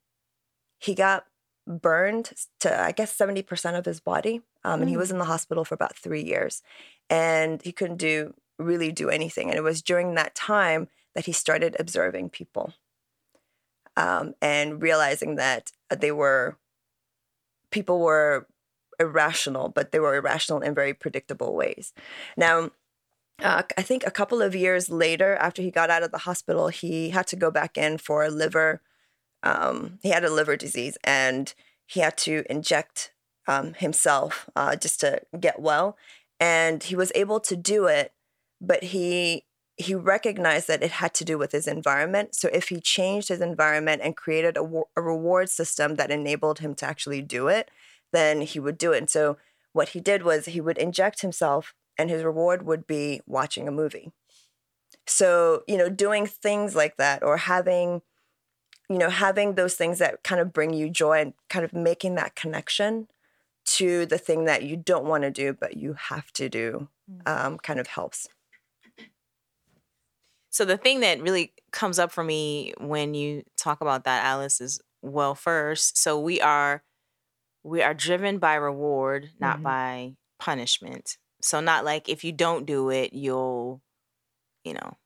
he 0.81 0.95
got 0.95 1.28
burned 1.69 2.33
to 2.61 2.81
I 2.81 2.93
guess 2.93 3.15
seventy 3.15 3.43
percent 3.43 3.77
of 3.77 3.85
his 3.85 4.01
body, 4.01 4.41
um, 4.65 4.81
and 4.81 4.89
he 4.89 4.97
was 4.97 5.11
in 5.11 5.19
the 5.19 5.25
hospital 5.27 5.65
for 5.65 5.75
about 5.75 5.97
three 5.97 6.23
years, 6.23 6.63
and 7.11 7.63
he 7.63 7.73
couldn't 7.73 7.99
do 7.99 8.35
really 8.59 8.91
do 8.91 9.09
anything. 9.11 9.49
And 9.49 9.59
it 9.59 9.63
was 9.63 9.83
during 9.83 10.15
that 10.15 10.35
time 10.35 10.89
that 11.15 11.27
he 11.27 11.33
started 11.33 11.77
observing 11.79 12.31
people 12.31 12.75
um, 13.97 14.35
and 14.41 14.81
realizing 14.83 15.37
that 15.37 15.73
they 15.91 16.13
were 16.13 16.57
people 17.71 18.01
were 18.01 18.47
irrational, 19.01 19.69
but 19.69 19.93
they 19.93 20.01
were 20.01 20.15
irrational 20.15 20.61
in 20.61 20.75
very 20.75 20.95
predictable 20.95 21.55
ways. 21.55 21.93
Now, 22.37 22.71
uh, 23.43 23.62
I 23.77 23.83
think 23.83 24.07
a 24.07 24.11
couple 24.11 24.43
of 24.43 24.55
years 24.55 24.91
later, 24.91 25.37
after 25.37 25.62
he 25.62 25.71
got 25.71 25.91
out 25.91 26.03
of 26.03 26.11
the 26.11 26.19
hospital, 26.19 26.69
he 26.69 27.11
had 27.11 27.27
to 27.29 27.37
go 27.37 27.51
back 27.51 27.79
in 27.79 27.99
for 27.99 28.25
a 28.25 28.31
liver. 28.31 28.81
Um, 29.49 29.99
he 30.03 30.11
had 30.11 30.24
a 30.24 30.30
liver 30.30 30.57
disease, 30.57 30.99
and 31.05 31.53
he 31.86 32.01
had 32.01 32.16
to 32.18 32.44
inject 32.51 33.12
um, 33.46 33.74
himself 33.74 34.49
uh, 34.55 34.76
just 34.76 35.01
to 35.01 35.22
get 35.38 35.61
well. 35.61 35.96
And 36.40 36.82
he 36.82 36.94
was 36.94 37.11
able 37.14 37.40
to 37.40 37.57
do 37.57 37.86
it 37.86 38.12
but 38.61 38.84
he 38.84 39.44
he 39.76 39.94
recognized 39.94 40.66
that 40.66 40.82
it 40.82 40.90
had 40.90 41.14
to 41.14 41.24
do 41.24 41.38
with 41.38 41.53
his 41.53 41.68
environment. 41.68 42.34
So 42.34 42.49
if 42.53 42.68
he 42.68 42.80
changed 42.80 43.28
his 43.28 43.40
environment 43.40 44.03
and 44.03 44.16
created 44.16 44.57
a, 44.57 44.82
a 44.96 45.01
reward 45.01 45.51
system 45.51 45.94
that 45.94 46.11
enabled 46.11 46.59
him 46.59 46.74
to 46.76 46.86
actually 46.86 47.22
do 47.22 47.46
it, 47.46 47.70
then 48.12 48.40
he 48.40 48.59
would 48.59 48.76
do 48.76 48.92
it. 48.92 48.99
And 48.99 49.11
so 49.11 49.36
what 49.72 49.90
he 49.90 50.01
did 50.01 50.24
was 50.24 50.46
he 50.46 50.61
would 50.61 50.78
inject 50.78 51.22
himself 51.22 51.74
and 51.96 52.11
his 52.11 52.24
reward 52.24 52.66
would 52.66 52.88
be 52.88 53.20
watching 53.24 53.68
a 53.68 53.72
movie. 53.72 54.11
So, 55.07 55.62
you 55.68 55.76
know, 55.76 55.88
doing 55.88 56.26
things 56.26 56.74
like 56.74 56.96
that 56.96 57.22
or 57.22 57.36
having 57.36 58.03
you 58.89 58.99
know, 58.99 59.11
having 59.11 59.55
those 59.55 59.74
things 59.74 59.99
that 59.99 60.22
kind 60.24 60.41
of 60.41 60.53
bring 60.53 60.72
you 60.72 60.91
joy 60.91 61.20
and 61.20 61.34
kind 61.51 61.64
of 61.64 61.72
making 61.72 62.14
that 62.16 62.34
connection 62.36 63.09
to 63.66 64.07
the 64.07 64.18
thing 64.18 64.45
that 64.47 64.62
you 64.62 64.76
don't 64.76 65.05
want 65.05 65.22
to 65.24 65.30
do 65.30 65.53
but 65.53 65.76
you 65.76 65.95
have 65.95 66.32
to 66.32 66.49
do 66.49 66.89
um, 67.26 67.59
kind 67.59 67.78
of 67.80 67.86
helps. 67.86 68.28
So 70.51 70.64
the 70.64 70.76
thing 70.78 71.01
that 71.01 71.20
really 71.20 71.53
comes 71.72 71.99
up 71.99 72.11
for 72.11 72.24
me 72.24 72.72
when 72.78 73.14
you 73.14 73.45
talk 73.57 73.80
about 73.80 74.05
that, 74.05 74.24
Alice, 74.24 74.61
is 74.61 74.80
well, 75.03 75.34
first, 75.34 75.97
so 75.99 76.18
we 76.18 76.41
are 76.41 76.82
we 77.64 77.82
are 77.82 77.95
driven 77.95 78.39
by 78.39 78.55
reward, 78.55 79.30
not 79.41 79.59
Mhm. 79.59 79.62
by 79.62 80.16
punishment. 80.39 81.18
So 81.43 81.61
not 81.61 81.84
like 81.84 82.09
if 82.09 82.24
you 82.24 82.32
don't 82.32 82.66
do 82.66 82.91
it, 82.91 83.12
you'll, 83.12 83.82
you 84.64 84.74
know, 84.74 84.97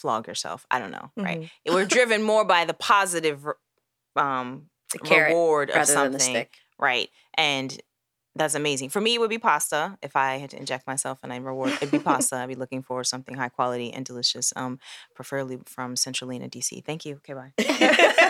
flog 0.00 0.26
yourself. 0.26 0.66
I 0.70 0.78
don't 0.78 0.90
know, 0.90 1.10
right? 1.16 1.50
We're 1.68 1.86
driven 1.98 2.22
more 2.22 2.44
by 2.44 2.64
the 2.64 2.74
positive 2.74 3.46
um 4.16 4.66
The 4.92 4.98
reward 5.28 5.70
of 5.70 5.86
something. 5.86 6.02
than 6.04 6.12
the 6.12 6.18
stick. 6.20 6.50
Right. 6.78 7.08
And 7.34 7.78
that's 8.36 8.54
amazing. 8.54 8.90
For 8.90 9.00
me, 9.00 9.14
it 9.14 9.18
would 9.20 9.28
be 9.30 9.38
pasta. 9.38 9.98
If 10.02 10.14
I 10.16 10.38
had 10.38 10.50
to 10.50 10.56
inject 10.56 10.86
myself 10.86 11.18
and 11.22 11.32
I 11.32 11.36
reward, 11.38 11.72
it'd 11.72 11.90
be 11.90 11.98
pasta. 12.10 12.36
I'd 12.36 12.48
be 12.48 12.54
looking 12.54 12.82
for 12.82 13.02
something 13.04 13.36
high 13.36 13.48
quality 13.48 13.92
and 13.92 14.04
delicious, 14.04 14.52
um, 14.56 14.78
preferably 15.14 15.58
from 15.66 15.94
Centrolina, 15.96 16.48
DC. 16.48 16.84
Thank 16.84 17.04
you. 17.04 17.16
Okay, 17.16 17.34
bye. 17.34 17.52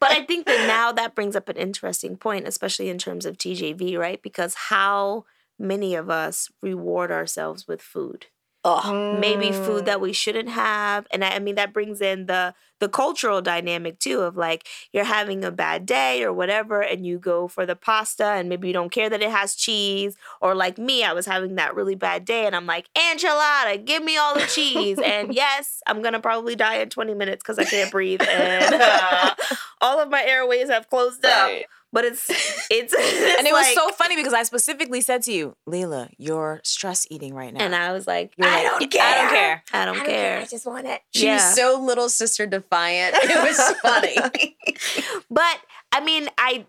But 0.00 0.10
I 0.10 0.24
think 0.26 0.46
that 0.46 0.66
now 0.66 0.90
that 0.92 1.14
brings 1.14 1.36
up 1.36 1.48
an 1.48 1.56
interesting 1.56 2.16
point, 2.16 2.48
especially 2.48 2.88
in 2.88 2.98
terms 2.98 3.24
of 3.24 3.38
TJV, 3.38 3.96
right? 3.96 4.20
Because 4.20 4.54
how 4.68 5.24
many 5.58 5.94
of 5.94 6.10
us 6.10 6.50
reward 6.60 7.12
ourselves 7.12 7.68
with 7.68 7.80
food? 7.80 8.26
Oh, 8.64 8.94
maybe 9.10 9.50
food 9.50 9.86
that 9.86 10.00
we 10.00 10.12
shouldn't 10.12 10.48
have 10.48 11.06
and 11.10 11.24
I, 11.24 11.30
I 11.30 11.38
mean 11.40 11.56
that 11.56 11.72
brings 11.72 12.00
in 12.00 12.26
the 12.26 12.54
the 12.78 12.88
cultural 12.88 13.42
dynamic 13.42 13.98
too 13.98 14.20
of 14.20 14.36
like 14.36 14.68
you're 14.92 15.04
having 15.04 15.44
a 15.44 15.50
bad 15.50 15.84
day 15.84 16.22
or 16.22 16.32
whatever 16.32 16.80
and 16.80 17.04
you 17.04 17.18
go 17.18 17.48
for 17.48 17.66
the 17.66 17.74
pasta 17.74 18.24
and 18.24 18.48
maybe 18.48 18.68
you 18.68 18.72
don't 18.72 18.92
care 18.92 19.10
that 19.10 19.20
it 19.20 19.30
has 19.30 19.56
cheese 19.56 20.16
or 20.40 20.54
like 20.54 20.78
me 20.78 21.02
I 21.02 21.12
was 21.12 21.26
having 21.26 21.56
that 21.56 21.74
really 21.74 21.96
bad 21.96 22.24
day 22.24 22.46
and 22.46 22.54
I'm 22.54 22.66
like 22.66 22.86
enchilada 22.94 23.84
give 23.84 24.02
me 24.04 24.16
all 24.16 24.34
the 24.34 24.46
cheese 24.46 25.00
and 25.04 25.34
yes 25.34 25.82
I'm 25.86 26.00
gonna 26.00 26.20
probably 26.20 26.54
die 26.54 26.76
in 26.76 26.88
20 26.88 27.14
minutes 27.14 27.42
because 27.42 27.58
I 27.58 27.64
can't 27.64 27.90
breathe 27.90 28.22
and 28.22 28.80
uh, 28.80 29.34
all 29.80 30.00
of 30.00 30.08
my 30.08 30.24
airways 30.24 30.68
have 30.70 30.88
closed 30.88 31.24
up 31.24 31.32
Right. 31.48 31.66
But 31.92 32.04
it's 32.04 32.28
it's, 32.70 32.92
and 32.94 33.46
it 33.46 33.52
was 33.52 33.74
so 33.74 33.90
funny 33.90 34.16
because 34.16 34.32
I 34.32 34.42
specifically 34.44 35.00
said 35.00 35.22
to 35.24 35.32
you, 35.32 35.56
Leela, 35.68 36.08
you're 36.18 36.60
stress 36.64 37.06
eating 37.10 37.34
right 37.34 37.52
now. 37.52 37.64
and 37.64 37.74
I 37.74 37.92
was 37.92 38.06
like 38.06 38.32
You're 38.36 38.48
I 38.48 38.62
like, 38.64 38.80
don't 38.80 38.90
care 38.90 39.02
I 39.02 39.14
don't 39.22 39.30
care. 39.30 39.62
I 39.72 39.84
don't 39.84 40.04
care 40.06 40.38
I 40.40 40.44
just 40.46 40.66
want 40.66 40.86
it. 40.86 41.00
she 41.12 41.26
Yeah. 41.26 41.34
was 41.34 41.54
so 41.56 41.80
little 41.80 42.08
sister 42.08 42.46
defiant. 42.46 43.14
It 43.22 43.42
was 43.48 43.76
funny. 43.82 44.56
But 45.30 45.58
I 45.92 46.00
mean, 46.04 46.28
I 46.38 46.66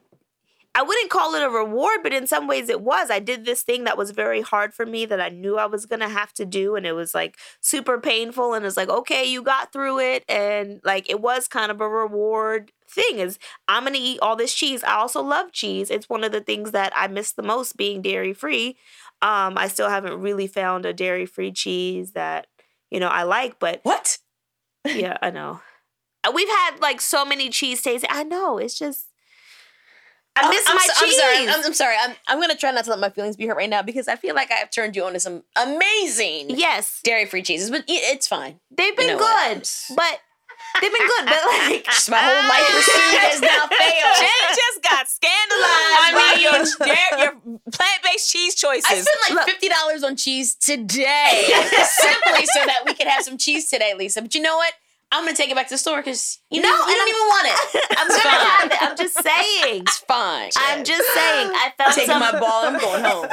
I 0.76 0.82
wouldn't 0.82 1.12
call 1.12 1.36
it 1.36 1.44
a 1.44 1.50
reward, 1.52 2.00
but 2.02 2.14
in 2.14 2.26
some 2.26 2.48
ways 2.48 2.68
it 2.68 2.82
was. 2.82 3.12
I 3.12 3.20
did 3.20 3.46
this 3.46 3.62
thing 3.62 3.84
that 3.84 3.96
was 3.96 4.10
very 4.10 4.42
hard 4.42 4.74
for 4.74 4.88
me 4.88 5.06
that 5.06 5.22
I 5.22 5.30
knew 5.30 5.58
I 5.58 5.68
was 5.68 5.86
gonna 5.86 6.10
have 6.10 6.34
to 6.34 6.46
do, 6.46 6.76
and 6.76 6.86
it 6.86 6.94
was 6.94 7.14
like 7.14 7.38
super 7.62 8.00
painful. 8.00 8.54
And 8.56 8.66
it's 8.66 8.76
like, 8.78 8.90
okay, 8.90 9.24
you 9.24 9.44
got 9.44 9.72
through 9.72 10.00
it, 10.00 10.24
and 10.28 10.82
like 10.84 11.08
it 11.10 11.22
was 11.22 11.48
kind 11.48 11.70
of 11.72 11.80
a 11.80 11.88
reward 11.88 12.72
thing. 12.94 13.20
Is 13.20 13.40
I'm 13.68 13.84
gonna 13.84 13.98
eat 14.00 14.20
all 14.22 14.36
this 14.36 14.54
cheese. 14.54 14.84
I 14.84 14.96
also 14.96 15.22
love 15.22 15.52
cheese. 15.52 15.90
It's 15.90 16.10
one 16.10 16.24
of 16.24 16.32
the 16.32 16.42
things 16.42 16.72
that 16.72 16.94
I 16.96 17.08
miss 17.08 17.32
the 17.32 17.44
most 17.44 17.78
being 17.78 18.02
dairy 18.02 18.34
free. 18.34 18.78
Um, 19.22 19.58
I 19.58 19.68
still 19.68 19.90
haven't 19.90 20.20
really 20.20 20.48
found 20.48 20.86
a 20.86 20.94
dairy 20.94 21.26
free 21.26 21.52
cheese 21.52 22.12
that 22.12 22.48
you 22.92 23.00
know 23.00 23.08
I 23.10 23.24
like, 23.24 23.60
but 23.60 23.80
what? 23.84 24.18
yeah, 24.86 25.18
I 25.22 25.30
know. 25.30 25.62
Uh, 26.26 26.32
We've 26.34 26.48
had 26.48 26.78
like 26.82 27.02
so 27.02 27.26
many 27.26 27.50
cheese 27.50 27.82
tasting. 27.82 28.10
I 28.12 28.24
know. 28.24 28.58
It's 28.58 28.78
just 28.78 29.08
I 30.36 30.50
miss 30.50 30.64
I'm, 30.68 30.76
my 30.76 30.88
so- 30.88 31.06
I'm 31.06 31.12
sorry. 31.12 31.48
I'm, 31.48 31.66
I'm 31.66 31.74
sorry. 31.74 31.96
I'm, 32.02 32.16
I'm 32.28 32.42
gonna 32.42 32.56
try 32.56 32.72
not 32.72 32.86
to 32.86 32.90
let 32.90 33.00
my 33.00 33.10
feelings 33.10 33.36
be 33.36 33.46
hurt 33.46 33.58
right 33.58 33.70
now 33.70 33.82
because 33.82 34.08
I 34.08 34.16
feel 34.16 34.34
like 34.34 34.52
I 34.52 34.56
have 34.56 34.72
turned 34.72 34.96
you 34.96 35.04
on 35.06 35.14
to 35.14 35.20
some 35.20 35.44
amazing 35.56 36.50
yes, 36.50 37.02
dairy-free 37.04 37.44
cheeses, 37.44 37.70
but 37.70 37.84
it's 37.88 38.28
fine. 38.28 38.60
they've 38.76 38.96
been 38.98 39.08
know 39.08 39.18
what? 39.18 39.54
good, 39.54 39.96
but 39.96 40.20
they've 40.82 40.92
been 40.92 41.08
good. 41.08 41.26
But 41.26 41.42
like, 41.48 41.86
my 42.10 42.22
whole 42.22 42.44
life 42.50 42.68
pursuit 42.72 43.14
has 43.26 43.42
now 43.42 43.68
failed. 43.68 44.18
Jen 44.20 44.44
just 44.56 44.80
got 44.84 45.08
scandalized 45.10 45.98
I 46.00 46.10
by 46.14 46.20
mean- 46.34 46.44
your, 46.44 46.58
your, 47.20 47.62
plant-based 47.72 48.32
cheese 48.32 48.56
choices. 48.56 48.86
I 48.90 49.02
spent 49.02 49.38
like 49.38 49.46
fifty 49.48 49.70
dollars 49.70 50.04
on 50.04 50.16
cheese 50.16 50.56
today, 50.56 51.44
simply 51.50 52.46
so 52.46 52.66
that 52.66 52.84
we 52.86 52.94
could 52.94 53.08
have 53.08 53.24
some 53.24 53.38
cheese 53.38 53.70
today, 53.70 53.94
Lisa. 53.98 54.22
But 54.22 54.36
you 54.36 54.42
know 54.42 54.56
what? 54.58 54.74
I'm 55.12 55.26
gonna 55.26 55.38
take 55.38 55.50
it 55.52 55.56
back 55.56 55.68
to 55.68 55.76
the 55.76 55.78
store 55.78 55.98
because 55.98 56.40
you 56.50 56.60
No, 56.62 56.70
know 56.70 56.76
you 56.76 56.82
and 56.88 56.96
don't 56.96 57.08
even 57.10 57.22
want 57.28 57.48
it. 57.48 57.86
I'm 58.00 58.08
It's 58.08 58.24
gonna 58.24 58.36
fine. 58.36 58.48
have 58.48 58.72
it. 58.72 58.78
I'm 58.82 58.98
just 58.98 59.14
saying. 59.22 59.82
It's 59.84 59.98
fine. 60.00 60.50
I'm 60.58 60.84
just 60.84 61.08
saying. 61.14 61.50
I 61.54 61.72
found 61.78 61.94
taking 61.94 62.08
some. 62.08 62.20
my 62.20 62.40
ball. 62.40 62.66
I'm 62.66 62.80
going 62.80 63.04
home. 63.04 63.28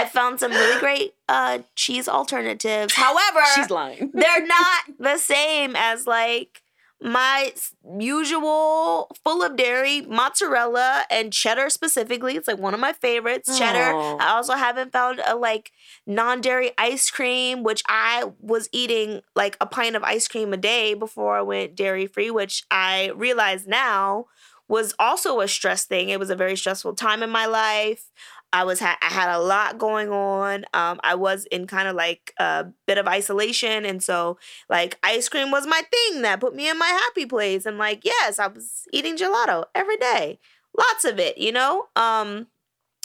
I 0.00 0.06
found 0.06 0.40
some 0.40 0.52
really 0.52 0.80
great 0.80 1.14
uh, 1.28 1.60
cheese 1.76 2.08
alternatives. 2.08 2.94
However, 2.94 3.40
She's 3.54 3.70
lying. 3.70 4.10
they're 4.14 4.46
not 4.46 4.80
the 4.98 5.18
same 5.18 5.76
as 5.76 6.06
like 6.06 6.62
my 7.02 7.52
usual 7.98 9.10
full 9.24 9.42
of 9.42 9.56
dairy 9.56 10.02
mozzarella 10.02 11.04
and 11.10 11.32
cheddar 11.32 11.70
specifically 11.70 12.36
it's 12.36 12.46
like 12.46 12.58
one 12.58 12.74
of 12.74 12.80
my 12.80 12.92
favorites 12.92 13.58
cheddar 13.58 13.96
Aw. 13.96 14.16
i 14.20 14.28
also 14.36 14.52
haven't 14.52 14.92
found 14.92 15.18
a 15.26 15.34
like 15.34 15.72
non-dairy 16.06 16.72
ice 16.76 17.10
cream 17.10 17.62
which 17.62 17.82
i 17.88 18.30
was 18.38 18.68
eating 18.70 19.22
like 19.34 19.56
a 19.62 19.66
pint 19.66 19.96
of 19.96 20.04
ice 20.04 20.28
cream 20.28 20.52
a 20.52 20.58
day 20.58 20.92
before 20.92 21.36
i 21.36 21.42
went 21.42 21.74
dairy 21.74 22.06
free 22.06 22.30
which 22.30 22.64
i 22.70 23.10
realize 23.16 23.66
now 23.66 24.26
was 24.68 24.94
also 24.98 25.40
a 25.40 25.48
stress 25.48 25.86
thing 25.86 26.10
it 26.10 26.18
was 26.18 26.28
a 26.28 26.36
very 26.36 26.56
stressful 26.56 26.94
time 26.94 27.22
in 27.22 27.30
my 27.30 27.46
life 27.46 28.10
I 28.52 28.64
was 28.64 28.80
ha- 28.80 28.98
I 29.00 29.06
had 29.06 29.34
a 29.34 29.38
lot 29.38 29.78
going 29.78 30.10
on. 30.10 30.64
Um, 30.74 31.00
I 31.02 31.14
was 31.14 31.46
in 31.46 31.66
kind 31.66 31.88
of 31.88 31.94
like 31.96 32.32
a 32.38 32.66
bit 32.86 32.98
of 32.98 33.06
isolation, 33.06 33.84
and 33.84 34.02
so 34.02 34.38
like 34.68 34.98
ice 35.02 35.28
cream 35.28 35.50
was 35.50 35.66
my 35.66 35.82
thing 35.90 36.22
that 36.22 36.40
put 36.40 36.54
me 36.54 36.68
in 36.68 36.78
my 36.78 36.86
happy 36.86 37.26
place. 37.26 37.66
And 37.66 37.78
like 37.78 38.04
yes, 38.04 38.38
I 38.38 38.48
was 38.48 38.82
eating 38.92 39.16
gelato 39.16 39.64
every 39.74 39.96
day, 39.96 40.38
lots 40.76 41.04
of 41.04 41.18
it, 41.18 41.38
you 41.38 41.52
know. 41.52 41.86
Um, 41.96 42.48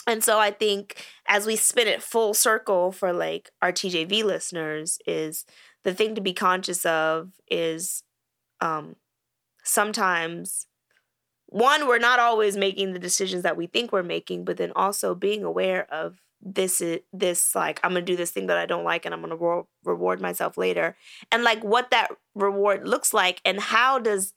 and 0.06 0.22
so 0.22 0.38
I 0.38 0.50
think 0.50 1.04
as 1.26 1.46
we 1.46 1.56
spin 1.56 1.88
it 1.88 2.02
full 2.02 2.32
circle 2.34 2.92
for 2.92 3.12
like 3.12 3.50
our 3.62 3.72
TJV 3.72 4.24
listeners, 4.24 4.98
is 5.06 5.44
the 5.84 5.94
thing 5.94 6.14
to 6.14 6.20
be 6.20 6.32
conscious 6.32 6.84
of 6.84 7.30
is 7.48 8.02
um, 8.60 8.96
sometimes 9.64 10.66
one 11.56 11.86
we're 11.86 11.98
not 11.98 12.18
always 12.18 12.54
making 12.56 12.92
the 12.92 12.98
decisions 12.98 13.42
that 13.42 13.56
we 13.56 13.66
think 13.66 13.90
we're 13.90 14.02
making 14.02 14.44
but 14.44 14.58
then 14.58 14.72
also 14.76 15.14
being 15.14 15.42
aware 15.42 15.90
of 15.92 16.20
this 16.42 16.80
is 16.82 17.00
this 17.14 17.54
like 17.54 17.80
i'm 17.82 17.92
gonna 17.92 18.02
do 18.02 18.14
this 18.16 18.30
thing 18.30 18.46
that 18.46 18.58
i 18.58 18.66
don't 18.66 18.84
like 18.84 19.06
and 19.06 19.14
i'm 19.14 19.22
gonna 19.22 19.36
re- 19.36 19.62
reward 19.84 20.20
myself 20.20 20.58
later. 20.58 20.96
And 21.32 21.42
like 21.42 21.64
what 21.64 21.90
that 21.90 22.10
reward 22.34 22.86
looks 22.86 23.14
like 23.14 23.40
and 23.44 23.58
how 23.58 23.98
does 23.98 24.34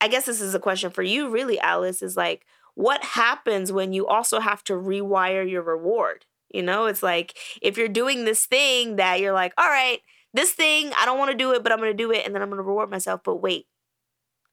i 0.00 0.08
guess 0.08 0.26
this 0.26 0.40
is 0.40 0.54
a 0.54 0.60
question 0.60 0.90
for 0.90 1.02
you 1.02 1.28
really 1.28 1.58
alice 1.58 2.00
is 2.00 2.16
like 2.16 2.46
what 2.74 3.02
happens 3.04 3.72
when 3.72 3.92
you 3.92 4.06
also 4.06 4.40
have 4.40 4.64
to 4.64 4.72
rewire 4.72 5.48
your 5.48 5.62
reward? 5.62 6.24
You 6.54 6.62
know 6.62 6.86
it's 6.86 7.02
like 7.02 7.36
if 7.60 7.76
you're 7.76 7.88
doing 7.88 8.24
this 8.24 8.46
thing 8.46 8.96
that 8.96 9.20
you're 9.20 9.32
like 9.32 9.52
all 9.58 9.68
right 9.68 10.00
this 10.34 10.52
thing 10.52 10.92
i 10.98 11.04
don't 11.06 11.18
want 11.18 11.30
to 11.30 11.36
do 11.36 11.52
it 11.52 11.62
but 11.62 11.72
i'm 11.72 11.78
gonna 11.78 11.94
do 11.94 12.12
it 12.12 12.24
and 12.24 12.34
then 12.34 12.42
i'm 12.42 12.50
gonna 12.50 12.62
reward 12.62 12.90
myself 12.90 13.20
but 13.24 13.36
wait 13.36 13.66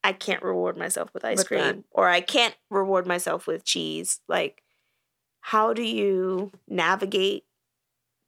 I 0.03 0.13
can't 0.13 0.43
reward 0.43 0.77
myself 0.77 1.13
with 1.13 1.25
ice 1.25 1.39
With 1.39 1.47
cream 1.47 1.59
that. 1.61 1.83
or 1.91 2.07
I 2.07 2.21
can't 2.21 2.55
reward 2.69 3.05
myself 3.05 3.47
with 3.47 3.65
cheese. 3.65 4.21
Like, 4.27 4.63
how 5.41 5.73
do 5.73 5.83
you 5.83 6.51
navigate 6.67 7.45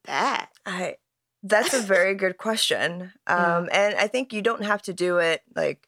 that? 0.06 0.50
I 0.66 0.98
that's 1.44 1.74
a 1.74 1.80
very 1.82 2.16
good 2.16 2.38
question. 2.38 3.14
Yeah. 3.28 3.58
Um, 3.58 3.70
and 3.72 3.96
I 3.96 4.08
think 4.08 4.34
you 4.34 4.42
don't 4.42 4.64
have 4.66 4.82
to 4.84 4.94
do 4.94 5.18
it 5.18 5.42
like 5.56 5.88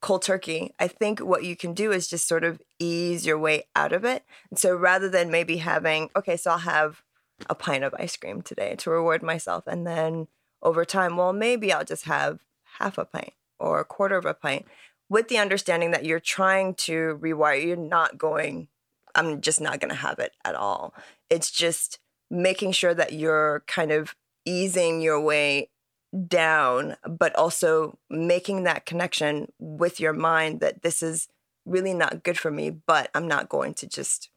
cold 0.00 0.22
turkey. 0.22 0.74
I 0.78 0.86
think 0.86 1.18
what 1.18 1.44
you 1.44 1.56
can 1.56 1.72
do 1.74 1.90
is 1.90 2.06
just 2.06 2.28
sort 2.28 2.44
of 2.44 2.60
ease 2.78 3.26
your 3.26 3.38
way 3.38 3.64
out 3.74 3.92
of 3.92 4.04
it. 4.04 4.22
And 4.50 4.58
so 4.58 4.76
rather 4.76 5.08
than 5.08 5.30
maybe 5.30 5.56
having, 5.56 6.10
okay, 6.14 6.36
so 6.36 6.52
I'll 6.52 6.58
have 6.58 7.02
a 7.48 7.54
pint 7.54 7.82
of 7.84 7.94
ice 7.98 8.16
cream 8.16 8.42
today 8.42 8.76
to 8.76 8.90
reward 8.90 9.22
myself. 9.22 9.66
And 9.66 9.86
then 9.86 10.28
over 10.62 10.84
time, 10.84 11.16
well, 11.16 11.32
maybe 11.32 11.72
I'll 11.72 11.84
just 11.84 12.04
have 12.04 12.40
half 12.78 12.98
a 12.98 13.04
pint 13.04 13.32
or 13.58 13.80
a 13.80 13.84
quarter 13.84 14.16
of 14.16 14.26
a 14.26 14.34
pint 14.34 14.66
with 15.14 15.28
the 15.28 15.38
understanding 15.38 15.92
that 15.92 16.04
you're 16.04 16.18
trying 16.18 16.74
to 16.74 17.16
rewire. 17.22 17.64
You're 17.64 17.76
not 17.76 18.18
going, 18.18 18.66
I'm 19.14 19.40
just 19.40 19.60
not 19.60 19.78
going 19.78 19.90
to 19.90 19.94
have 19.94 20.18
it 20.18 20.32
at 20.44 20.56
all. 20.56 20.92
It's 21.30 21.52
just 21.52 22.00
making 22.32 22.72
sure 22.72 22.94
that 22.94 23.12
you're 23.12 23.62
kind 23.68 23.92
of 23.92 24.16
easing 24.44 25.00
your 25.00 25.20
way 25.20 25.70
down, 26.26 26.96
but 27.08 27.32
also 27.36 27.96
making 28.10 28.64
that 28.64 28.86
connection 28.86 29.52
with 29.60 30.00
your 30.00 30.12
mind 30.12 30.58
that 30.58 30.82
this 30.82 31.00
is 31.00 31.28
really 31.64 31.94
not 31.94 32.24
good 32.24 32.36
for 32.36 32.50
me, 32.50 32.70
but 32.70 33.08
I'm 33.14 33.28
not 33.28 33.48
going 33.48 33.74
to 33.74 33.86
just 33.86 34.30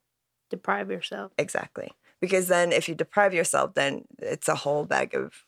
Deprive 0.52 0.92
yourself. 0.92 1.32
exactly. 1.40 1.92
Because 2.22 2.50
then 2.50 2.72
if 2.72 2.88
you 2.88 2.94
deprive 2.94 3.34
yourself, 3.34 3.74
then 3.74 4.06
it's 4.20 4.48
a 4.48 4.56
whole 4.56 4.86
bag 4.86 5.16
of 5.16 5.44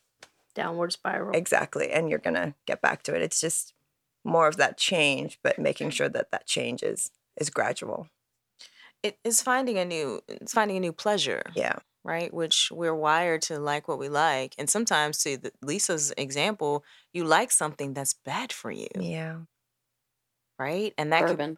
Downward 0.56 0.92
spiral. 0.92 1.38
exactly, 1.38 1.92
and 1.92 2.10
you're 2.10 2.18
gonna 2.20 2.56
get 2.66 2.82
back 2.82 3.04
to 3.04 3.16
it. 3.16 3.22
It's 3.22 3.40
just 3.40 3.74
more 4.24 4.48
of 4.48 4.58
that 4.58 4.78
change, 4.78 5.40
but 5.44 5.58
making 5.60 5.92
sure 5.92 6.10
that 6.10 6.32
that 6.32 6.46
change 6.46 6.84
is 6.84 7.12
is 7.40 7.50
gradual. 7.50 8.08
It 9.04 9.18
is 9.24 9.42
finding 9.42 9.78
a 9.78 9.86
new 9.86 10.22
it's 10.28 10.54
finding 10.54 10.78
a 10.78 10.80
new 10.82 10.94
pleasure. 10.94 11.44
Yeah. 11.56 11.78
right? 12.04 12.34
Which 12.34 12.70
we're 12.72 12.96
wired 12.96 13.42
to 13.44 13.60
like 13.60 13.88
what 13.88 14.00
we 14.00 14.10
like. 14.10 14.56
And 14.58 14.70
sometimes, 14.70 15.22
to 15.24 15.38
the, 15.38 15.52
Lisa's 15.62 16.14
example, 16.18 16.84
you 17.14 17.24
like 17.26 17.52
something 17.52 17.94
that's 17.94 18.14
bad 18.26 18.52
for 18.54 18.72
you, 18.72 18.88
Yeah. 18.96 19.40
right? 20.58 20.94
And 20.98 21.12
that 21.14 21.22
Bourbon. 21.28 21.58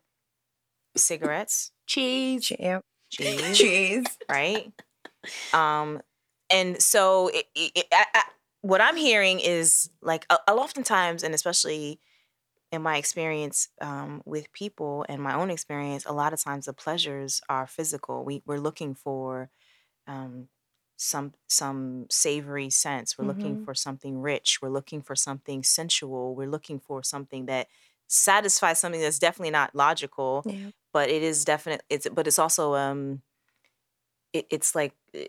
could 0.95 1.01
cigarettes, 1.01 1.72
Cheese. 1.88 2.45
Che- 2.47 2.55
Yeah. 2.59 2.80
cheese, 3.12 3.57
Cheese. 3.57 4.05
right? 4.30 4.72
Um, 5.53 6.01
and 6.49 6.82
so 6.82 7.28
it, 7.30 7.45
it, 7.55 7.72
it- 7.76 7.88
I, 7.91 8.05
I, 8.14 8.24
what 8.62 8.82
I'm 8.82 8.95
hearing 8.97 9.39
is 9.39 9.89
like 10.01 10.26
a, 10.30 10.38
a 10.47 10.53
oftentimes, 10.53 11.24
and 11.24 11.34
especially 11.34 11.99
in 12.72 12.82
my 12.82 12.97
experience 12.97 13.69
um, 13.82 14.22
with 14.26 14.51
people 14.53 15.05
and 15.09 15.22
my 15.22 15.36
own 15.36 15.51
experience, 15.51 16.05
a 16.05 16.13
lot 16.13 16.34
of 16.34 16.41
times 16.41 16.65
the 16.65 16.74
pleasures 16.74 17.41
are 17.49 17.67
physical. 17.67 18.24
We 18.26 18.43
we're 18.45 18.59
looking 18.59 18.95
for 18.95 19.49
um, 20.07 20.49
some 20.97 21.34
some 21.49 22.07
savory 22.09 22.69
sense. 22.69 23.17
We're 23.17 23.26
looking 23.26 23.57
for 23.57 23.74
something 23.76 24.19
rich. 24.19 24.59
We're 24.61 24.69
looking 24.69 25.01
for 25.01 25.15
something 25.15 25.63
sensual. 25.63 26.36
We're 26.36 26.49
looking 26.49 26.80
for 26.80 27.03
something 27.03 27.45
that 27.47 27.67
satisfies 28.07 28.80
something 28.80 29.01
that's 29.01 29.19
definitely 29.19 29.51
not 29.51 29.76
logical 29.76 30.45
Yeah. 30.45 30.72
but 30.93 31.09
it 31.09 31.24
is 31.24 31.45
definite 31.45 31.82
it's 31.89 32.07
but 32.09 32.28
it's 32.28 32.38
also 32.39 32.76
um 32.76 33.22
it, 34.34 34.47
it's 34.49 34.76
like 34.76 34.95
i- 35.15 35.28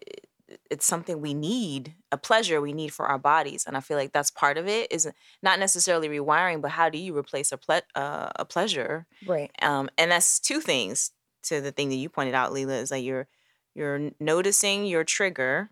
it's 0.71 0.87
something 0.87 1.21
we 1.21 1.35
need 1.35 1.95
a 2.11 2.17
pleasure 2.17 2.61
we 2.61 2.73
need 2.73 2.93
for 2.93 3.07
our 3.07 3.19
bodies 3.19 3.65
and 3.67 3.77
i 3.77 3.81
feel 3.81 3.97
like 3.97 4.13
that's 4.13 4.31
part 4.31 4.59
of 4.59 4.69
it 4.69 4.91
is 4.93 5.11
not 5.43 5.59
necessarily 5.59 6.09
rewiring 6.09 6.61
but 6.61 6.71
how 6.71 6.89
do 6.89 6.99
you 6.99 7.17
replace 7.17 7.53
a 7.53 7.57
ple- 7.59 7.81
uh, 7.95 8.31
a 8.37 8.45
pleasure? 8.45 9.07
Right. 9.27 9.51
um 9.63 9.89
and 9.99 10.11
that's 10.11 10.39
two 10.41 10.61
things 10.61 11.13
to 11.45 11.61
the 11.61 11.73
thing 11.73 11.89
that 11.89 11.97
you 11.97 12.09
pointed 12.09 12.35
out 12.35 12.53
Leela 12.53 12.81
is 12.81 12.91
that 12.91 13.01
you're 13.01 13.29
you're 13.75 14.11
noticing 14.21 14.87
your 14.87 15.05
trigger 15.05 15.71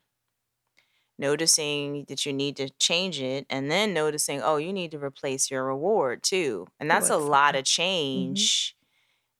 noticing 1.18 2.06
that 2.08 2.24
you 2.24 2.32
need 2.32 2.56
to 2.56 2.70
change 2.80 3.20
it 3.20 3.46
and 3.50 3.70
then 3.70 3.92
noticing 3.92 4.40
oh 4.42 4.56
you 4.56 4.72
need 4.72 4.90
to 4.90 4.98
replace 4.98 5.50
your 5.50 5.64
reward 5.64 6.22
too. 6.22 6.66
And 6.80 6.90
that's 6.90 7.10
a 7.10 7.18
lot 7.18 7.54
of 7.56 7.64
change 7.64 8.74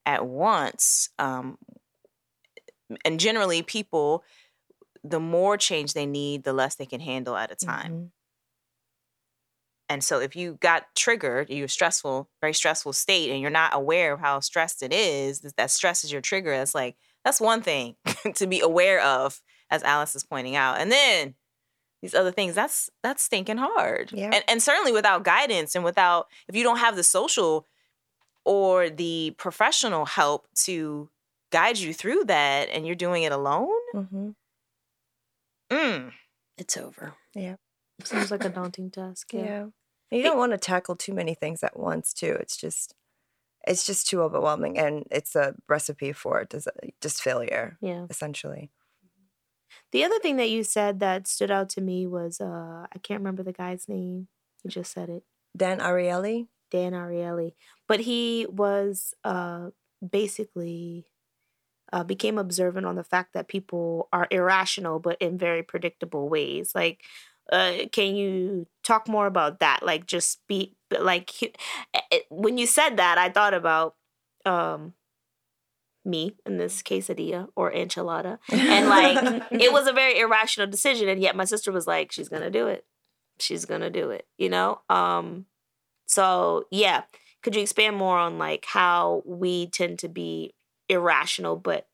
at 0.07 0.27
once 0.27 1.09
um 1.19 1.59
and 3.05 3.19
generally 3.21 3.63
people 3.63 4.25
the 5.05 5.21
more 5.21 5.57
change 5.57 5.95
they 5.95 6.07
need 6.07 6.45
the 6.45 6.53
less 6.53 6.77
they 6.77 6.87
can 6.87 7.01
handle 7.01 7.37
at 7.37 7.51
a 7.53 7.57
time 7.57 7.93
Mhm. 7.93 8.11
and 9.89 10.05
so 10.05 10.21
if 10.21 10.37
you 10.37 10.57
got 10.61 10.85
triggered, 10.95 11.51
you're 11.51 11.67
stressful, 11.67 12.29
very 12.41 12.55
stressful 12.55 12.93
state, 12.93 13.31
and 13.31 13.41
you're 13.41 13.51
not 13.51 13.75
aware 13.75 14.13
of 14.13 14.21
how 14.21 14.39
stressed 14.41 14.83
it 14.85 14.93
is, 14.93 15.41
that, 15.41 15.71
stress 15.71 16.05
is 16.05 16.13
your 16.13 16.21
trigger. 16.21 16.53
That's 16.57 16.75
like, 16.77 16.97
that's 17.25 17.41
one 17.41 17.61
thing 17.63 17.97
to 18.37 18.47
be 18.47 18.61
aware 18.61 19.01
of, 19.03 19.41
as 19.69 19.83
Alice 19.83 20.15
is 20.15 20.23
pointing 20.25 20.55
out. 20.55 20.79
And 20.79 20.93
then 20.93 21.35
these 22.03 22.15
other 22.15 22.33
things, 22.33 22.55
that's 22.55 22.91
that's 23.03 23.23
stinking 23.25 23.59
hard. 23.59 24.13
Yeah. 24.13 24.31
And 24.33 24.45
and 24.49 24.63
certainly 24.63 24.93
without 24.93 25.25
guidance 25.25 25.75
and 25.75 25.85
without 25.85 26.29
if 26.49 26.57
you 26.57 26.63
don't 26.65 26.79
have 26.79 26.97
the 26.97 27.05
social 27.05 27.67
or 28.45 28.91
the 28.91 29.35
professional 29.39 30.07
help 30.07 30.49
to 30.67 31.11
guide 31.53 31.79
you 31.79 31.93
through 31.95 32.25
that 32.27 32.69
and 32.71 32.87
you're 32.87 32.97
doing 32.97 33.25
it 33.25 33.33
alone, 33.33 33.71
Mhm. 33.95 34.35
Mm, 35.71 36.13
It's 36.59 36.77
over. 36.77 37.15
Yeah. 37.35 37.57
Seems 38.05 38.31
like 38.31 38.45
a 38.45 38.49
daunting 38.49 38.91
task. 38.91 39.33
Yeah. 39.33 39.67
Yeah. 40.11 40.17
You 40.19 40.23
don't 40.25 40.39
want 40.39 40.53
to 40.53 40.59
tackle 40.59 40.97
too 40.97 41.13
many 41.15 41.35
things 41.35 41.63
at 41.63 41.79
once 41.79 42.13
too. 42.13 42.37
It's 42.41 42.57
just 42.57 42.95
it's 43.67 43.85
just 43.85 44.09
too 44.09 44.23
overwhelming 44.23 44.79
and 44.79 45.05
it's 45.11 45.37
a 45.37 45.55
recipe 45.69 46.13
for 46.13 46.45
dis- 46.45 46.67
just 47.03 47.23
failure 47.23 47.77
Yeah. 47.83 48.07
essentially. 48.11 48.71
The 49.93 50.05
other 50.05 50.19
thing 50.19 50.37
that 50.37 50.51
you 50.51 50.65
said 50.65 51.01
that 51.01 51.27
stood 51.29 51.51
out 51.51 51.69
to 51.71 51.81
me 51.81 52.07
was 52.07 52.41
uh 52.41 52.87
I 52.93 52.99
can't 53.03 53.21
remember 53.21 53.43
the 53.43 53.53
guy's 53.53 53.89
name. 53.89 54.29
You 54.65 54.71
just 54.71 54.93
said 54.93 55.09
it. 55.11 55.23
Dan 55.57 55.79
Ariely? 55.81 56.49
Dan 56.71 56.93
Ariely. 56.93 57.53
But 57.87 58.01
he 58.01 58.47
was 58.49 59.13
uh 59.25 59.71
basically 60.09 61.07
uh, 61.93 62.05
became 62.05 62.39
observant 62.39 62.87
on 62.87 62.97
the 62.97 63.05
fact 63.05 63.33
that 63.35 63.49
people 63.49 64.09
are 64.13 64.29
irrational 64.31 64.99
but 64.99 65.21
in 65.21 65.39
very 65.39 65.63
predictable 65.63 66.29
ways. 66.29 66.73
Like 66.75 67.03
uh, 67.51 67.87
can 67.91 68.15
you 68.15 68.67
talk 68.85 69.09
more 69.09 69.27
about 69.27 69.59
that? 69.61 69.81
Like 69.83 70.07
just 70.07 70.41
be 70.47 70.77
like 70.99 71.33
when 72.31 72.59
you 72.59 72.67
said 72.67 72.97
that 72.97 73.19
I 73.19 73.29
thought 73.29 73.55
about 73.55 73.97
um 74.47 74.95
me 76.05 76.35
in 76.47 76.57
this 76.57 76.83
quesadilla 76.83 77.49
or 77.57 77.71
enchilada. 77.73 78.39
And 78.51 78.89
like 78.89 79.45
it 79.51 79.73
was 79.73 79.87
a 79.87 79.93
very 79.93 80.19
irrational 80.19 80.67
decision 80.67 81.09
and 81.09 81.21
yet 81.21 81.37
my 81.37 81.45
sister 81.45 81.73
was 81.73 81.87
like 81.87 82.13
she's 82.13 82.29
going 82.29 82.43
to 82.43 82.51
do 82.51 82.69
it. 82.69 82.85
She's 83.39 83.65
going 83.65 83.81
to 83.81 83.91
do 83.91 84.11
it, 84.11 84.27
you 84.39 84.49
know? 84.49 84.81
Um 84.89 85.47
so 86.07 86.65
yeah, 86.71 87.03
could 87.43 87.55
you 87.55 87.63
expand 87.63 87.97
more 87.97 88.19
on 88.19 88.39
like 88.39 88.65
how 88.67 89.23
we 89.27 89.69
tend 89.69 89.99
to 90.01 90.09
be 90.09 90.55
irrational 90.91 91.57
but 91.57 91.87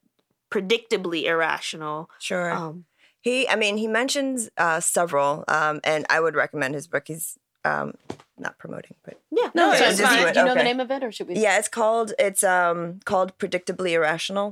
predictably 0.51 1.25
irrational? 1.25 2.09
Sure. 2.19 2.53
Um 2.53 2.85
He, 3.21 3.49
I 3.49 3.57
mean, 3.57 3.77
he 3.77 3.89
mentions 3.89 4.51
uh, 4.57 4.79
several, 4.79 5.43
um, 5.49 5.81
and 5.83 6.07
I 6.09 6.21
would 6.21 6.37
recommend 6.37 6.75
his 6.79 6.87
book. 6.87 7.05
He's 7.09 7.37
um, 7.65 7.95
not 8.39 8.55
promoting, 8.63 8.95
but 9.05 9.15
yeah. 9.33 9.51
No, 9.53 9.73
Okay, 9.75 9.89
it's 9.91 10.01
fine. 10.01 10.23
do 10.23 10.29
it, 10.29 10.35
Do 10.35 10.39
you 10.41 10.47
know 10.47 10.55
the 10.55 10.63
name 10.71 10.79
of 10.79 10.91
it, 10.93 11.03
or 11.03 11.11
should 11.11 11.27
we? 11.29 11.35
yeah, 11.35 11.59
it's 11.59 11.69
called 11.81 12.13
it's 12.27 12.45
um 12.45 13.01
called 13.05 13.37
Predictably 13.39 13.91
Irrational, 13.99 14.49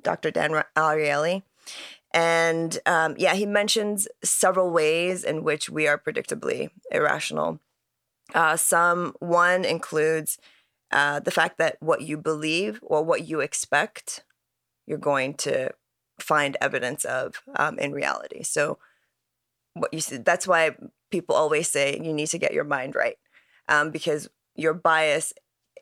Dr. 0.00 0.30
Dan 0.30 0.52
Ra- 0.52 0.70
Ariely, 0.76 1.42
and 2.12 2.78
um, 2.86 3.14
yeah, 3.18 3.34
he 3.34 3.46
mentions 3.46 4.06
several 4.22 4.70
ways 4.70 5.24
in 5.24 5.42
which 5.42 5.68
we 5.68 5.88
are 5.90 5.98
predictably 5.98 6.70
irrational. 6.92 7.58
Uh, 8.34 8.56
some 8.56 9.14
one 9.18 9.64
includes 9.64 10.38
uh, 10.94 11.20
the 11.20 11.32
fact 11.32 11.58
that 11.58 11.76
what 11.80 12.02
you 12.02 12.16
believe 12.18 12.80
or 12.82 13.02
what 13.04 13.28
you 13.28 13.40
expect, 13.40 14.24
you're 14.86 14.98
going 14.98 15.34
to 15.34 15.70
find 16.20 16.56
evidence 16.60 17.04
of 17.04 17.42
um, 17.56 17.78
in 17.78 17.92
reality. 17.92 18.44
So, 18.44 18.78
what 19.74 19.92
you 19.92 20.00
see, 20.00 20.18
that's 20.18 20.46
why 20.48 20.76
people 21.10 21.34
always 21.36 21.68
say 21.70 22.00
you 22.02 22.12
need 22.12 22.28
to 22.28 22.38
get 22.38 22.54
your 22.54 22.64
mind 22.64 22.94
right, 22.94 23.18
um, 23.68 23.90
because 23.90 24.28
your 24.54 24.74
bias 24.74 25.32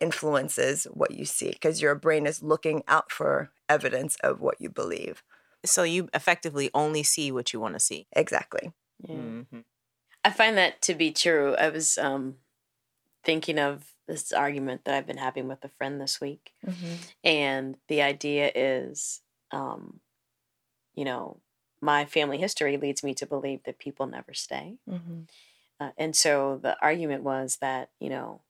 influences 0.01 0.85
what 0.91 1.11
you 1.11 1.25
see, 1.25 1.51
because 1.51 1.81
your 1.81 1.95
brain 1.95 2.25
is 2.27 2.43
looking 2.43 2.83
out 2.87 3.11
for 3.11 3.51
evidence 3.69 4.17
of 4.23 4.41
what 4.41 4.59
you 4.59 4.69
believe. 4.69 5.23
so 5.65 5.83
you 5.83 6.09
effectively 6.13 6.69
only 6.73 7.03
see 7.03 7.31
what 7.31 7.53
you 7.53 7.59
want 7.59 7.73
to 7.73 7.79
see. 7.79 8.05
Exactly. 8.13 8.73
Yeah. 9.07 9.15
Mhm. 9.15 9.63
I 10.25 10.31
find 10.31 10.57
that 10.57 10.81
to 10.83 10.93
be 10.93 11.11
true. 11.11 11.55
I 11.55 11.69
was 11.69 11.97
um, 11.97 12.39
thinking 13.23 13.59
of 13.59 13.92
this 14.07 14.31
argument 14.31 14.85
that 14.85 14.95
I've 14.95 15.07
been 15.07 15.17
having 15.17 15.47
with 15.47 15.63
a 15.63 15.69
friend 15.69 15.99
this 15.99 16.19
week, 16.21 16.53
and 17.23 17.75
the 17.87 18.01
idea 18.01 18.51
is, 18.53 19.21
um, 19.51 19.99
you 20.95 21.05
know, 21.05 21.37
my 21.81 22.05
family 22.05 22.37
history 22.37 22.77
leads 22.77 23.03
me 23.03 23.13
to 23.15 23.25
believe 23.25 23.63
that 23.63 23.79
people 23.79 24.07
never 24.07 24.33
stay, 24.33 24.77
uh, 25.79 25.91
and 25.97 26.15
so 26.15 26.59
the 26.61 26.77
argument 26.81 27.23
was 27.23 27.57
that 27.61 27.89
you 27.99 28.09
know, 28.09 28.41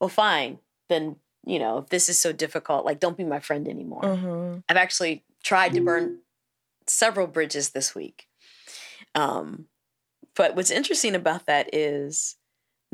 well, 0.00 0.08
fine, 0.08 0.58
then 0.88 1.16
you 1.46 1.58
know, 1.58 1.78
if 1.78 1.88
this 1.88 2.08
is 2.08 2.18
so 2.18 2.32
difficult, 2.32 2.84
like, 2.84 3.00
don't 3.00 3.16
be 3.16 3.24
my 3.24 3.40
friend 3.40 3.68
anymore. 3.68 4.02
Mm-hmm. 4.02 4.60
I've 4.68 4.76
actually 4.76 5.24
tried 5.42 5.74
to 5.74 5.80
burn 5.80 6.20
several 6.86 7.26
bridges 7.26 7.70
this 7.70 7.94
week. 7.94 8.28
Um, 9.14 9.66
but 10.34 10.56
what's 10.56 10.70
interesting 10.70 11.14
about 11.14 11.46
that 11.46 11.68
is 11.72 12.36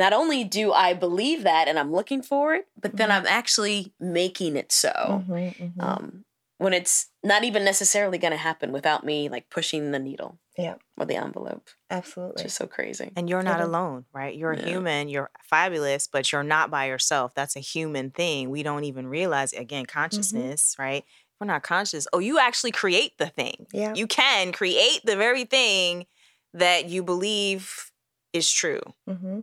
not 0.00 0.12
only 0.12 0.42
do 0.44 0.72
I 0.72 0.94
believe 0.94 1.42
that 1.44 1.68
and 1.68 1.78
I'm 1.78 1.92
looking 1.92 2.22
for 2.22 2.54
it, 2.54 2.66
but 2.80 2.96
then 2.96 3.08
Mhm. 3.10 3.14
I'm 3.16 3.26
actually 3.26 3.92
making 4.00 4.56
it 4.56 4.72
so. 4.72 4.92
Mm-hmm. 5.28 5.80
Um, 5.80 6.24
when 6.58 6.72
it's 6.74 7.08
not 7.22 7.42
even 7.44 7.64
necessarily 7.64 8.18
going 8.18 8.32
to 8.32 8.36
happen 8.50 8.70
without 8.72 9.02
me 9.04 9.28
like 9.30 9.48
pushing 9.48 9.92
the 9.92 9.98
needle 9.98 10.38
Yeah. 10.58 10.74
or 10.98 11.06
the 11.06 11.16
envelope, 11.16 11.70
Absolutely. 11.90 12.34
which 12.42 12.46
is 12.46 12.54
so 12.54 12.66
crazy. 12.66 13.10
And 13.16 13.30
you're 13.30 13.42
not 13.42 13.58
Totally. 13.60 13.68
alone, 13.70 14.04
right? 14.12 14.34
You're 14.36 14.52
Yeah. 14.54 14.66
human, 14.66 15.08
you're 15.08 15.30
fabulous, 15.42 16.06
but 16.06 16.30
you're 16.32 16.42
not 16.56 16.70
by 16.70 16.84
yourself. 16.86 17.32
That's 17.34 17.56
a 17.56 17.60
human 17.60 18.10
thing. 18.10 18.50
We 18.50 18.62
don't 18.62 18.84
even 18.84 19.06
realize 19.06 19.52
again 19.54 19.86
consciousness, 19.86 20.76
right? 20.78 21.04
We're 21.40 21.46
not 21.46 21.62
conscious. 21.62 22.06
Oh, 22.12 22.18
you 22.18 22.38
actually 22.38 22.72
create 22.72 23.16
the 23.16 23.28
thing. 23.28 23.66
Yeah. 23.72 23.94
You 23.94 24.06
can 24.06 24.52
create 24.52 25.00
the 25.04 25.16
very 25.16 25.44
thing 25.46 26.06
that 26.52 26.90
you 26.90 27.02
believe 27.02 27.90
is 28.34 28.52
true. 28.52 28.82
Mm-hmm. 29.08 29.40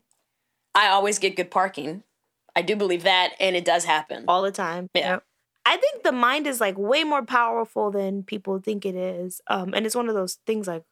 I 0.77 0.87
always 0.89 1.19
get 1.19 1.35
good 1.35 1.51
parking. 1.51 2.03
I 2.55 2.61
do 2.61 2.75
believe 2.75 3.03
that, 3.03 3.33
and 3.39 3.55
it 3.55 3.65
does 3.65 3.83
happen. 3.85 4.25
all 4.27 4.41
the 4.43 4.51
time. 4.51 4.89
Yeah. 4.93 5.09
Yep. 5.13 5.23
I 5.65 5.77
think 5.77 6.03
the 6.03 6.11
mind 6.13 6.47
is 6.47 6.61
like 6.61 6.77
way 6.77 7.03
more 7.03 7.25
powerful 7.25 7.91
than 7.91 8.23
people 8.23 8.59
think 8.59 8.85
it 8.85 8.95
is. 8.95 9.41
Um, 9.47 9.73
and 9.73 9.85
it's 9.85 9.95
one 9.95 10.07
of 10.07 10.15
those 10.15 10.35
things 10.47 10.65
like, 10.65 10.83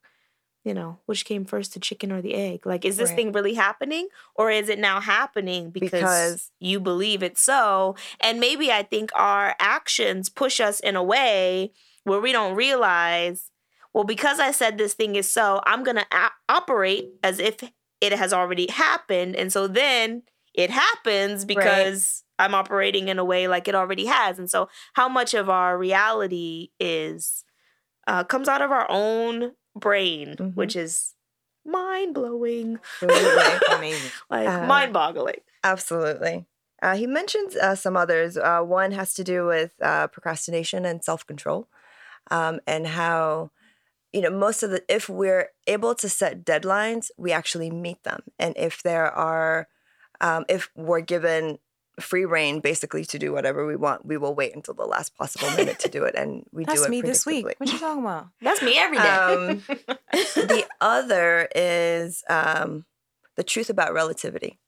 you 0.66 0.74
know, 0.74 1.00
which 1.06 1.24
came 1.24 1.46
first, 1.46 1.74
the 1.74 1.80
chicken 1.80 2.12
or 2.12 2.22
the 2.22 2.34
egg? 2.34 2.66
Like, 2.66 2.84
is 2.84 2.98
this 2.98 3.10
Right. 3.12 3.16
thing 3.16 3.32
really 3.32 3.54
happening 3.54 4.10
or 4.36 4.52
is 4.52 4.68
it 4.68 4.78
now 4.80 5.00
happening 5.00 5.70
because, 5.70 5.92
Because- 5.92 6.52
you 6.60 6.80
believe 6.82 7.24
it's 7.24 7.42
so? 7.42 7.96
And 8.20 8.40
maybe 8.42 8.70
I 8.72 8.84
think 8.84 9.12
our 9.16 9.56
actions 9.60 10.28
push 10.28 10.60
us 10.60 10.82
in 10.82 10.96
a 10.98 11.04
way 11.04 11.72
where 12.04 12.20
we 12.20 12.34
don't 12.34 12.56
realize, 12.56 13.52
well, 13.94 14.04
because 14.04 14.42
I 14.42 14.52
said 14.52 14.78
this 14.78 14.94
thing 14.94 15.16
is 15.16 15.32
so, 15.32 15.62
I'm 15.66 15.84
going 15.84 15.98
to 15.98 16.06
a- 16.12 16.32
operate 16.50 17.12
as 17.24 17.40
if 17.40 17.58
it 18.02 18.14
has 18.14 18.34
already 18.34 18.70
happened. 18.70 19.36
And 19.36 19.52
so 19.52 19.68
then 19.68 20.24
it 20.54 20.70
happens 20.70 21.46
because 21.46 22.24
I'm 22.40 22.54
operating 22.56 23.08
in 23.08 23.20
a 23.20 23.26
way 23.26 23.48
like 23.48 23.68
it 23.68 23.76
already 23.76 24.06
has. 24.06 24.40
And 24.40 24.50
so, 24.50 24.70
how 24.94 25.08
much 25.10 25.34
of 25.34 25.50
our 25.50 25.78
reality 25.78 26.70
is 26.80 27.44
uh, 28.08 28.24
comes 28.24 28.48
out 28.48 28.62
of 28.62 28.72
our 28.72 28.86
own 28.90 29.54
brain, 29.76 30.36
Mhm. 30.38 30.56
which 30.56 30.76
is 30.76 31.16
mind 31.66 32.14
blowing, 32.14 32.80
Amazing. 33.02 34.12
like 34.30 34.48
Uh, 34.48 34.66
mind 34.68 34.94
boggling. 34.94 35.42
Absolutely. 35.64 36.46
Uh, 36.82 36.96
he 36.96 37.08
mentions 37.08 37.56
uh, 37.56 37.74
some 37.76 37.98
others. 37.98 38.38
Uh, 38.38 38.60
one 38.62 38.92
has 38.92 39.14
to 39.16 39.24
do 39.24 39.46
with 39.48 39.72
uh, 39.82 40.08
procrastination 40.08 40.86
and 40.86 41.04
self 41.04 41.26
control, 41.26 41.68
um, 42.32 42.60
and 42.68 42.86
how, 42.86 43.50
you 44.16 44.22
know, 44.22 44.30
most 44.30 44.64
of 44.64 44.70
the, 44.70 44.82
if 44.88 45.10
we're 45.10 45.50
able 45.68 45.94
to 45.94 46.08
set 46.08 46.46
deadlines, 46.46 47.12
we 47.18 47.34
actually 47.34 47.70
meet 47.70 48.02
them. 48.04 48.24
And 48.40 48.56
if 48.56 48.82
there 48.82 49.12
are, 49.12 49.68
um, 50.22 50.46
if 50.48 50.70
we're 50.74 51.02
given 51.02 51.60
free 52.00 52.24
reign 52.24 52.62
basically 52.62 53.04
to 53.04 53.20
do 53.20 53.34
whatever 53.34 53.68
we 53.68 53.76
want, 53.76 54.06
we 54.06 54.16
will 54.16 54.34
wait 54.34 54.56
until 54.56 54.74
the 54.74 54.86
last 54.86 55.18
possible 55.18 55.52
minute 55.58 55.80
to 55.80 55.90
do 55.90 56.06
it. 56.06 56.16
And 56.16 56.46
we 56.54 56.64
do 56.66 56.72
it. 56.72 56.76
That's 56.78 56.88
me 56.88 57.02
this 57.02 57.26
week. 57.26 57.46
predictably. 57.46 57.60
What 57.60 57.74
you 57.74 57.80
talking 57.80 58.04
about? 58.04 58.28
That's 58.42 58.62
me 58.62 58.78
every 58.78 58.98
day. 58.98 59.04
Um, 59.04 59.64
the 60.14 60.66
other 60.80 61.50
is 61.54 62.24
um, 62.30 62.86
the 63.36 63.44
truth 63.44 63.70
about 63.70 63.94
relativity. 63.94 64.60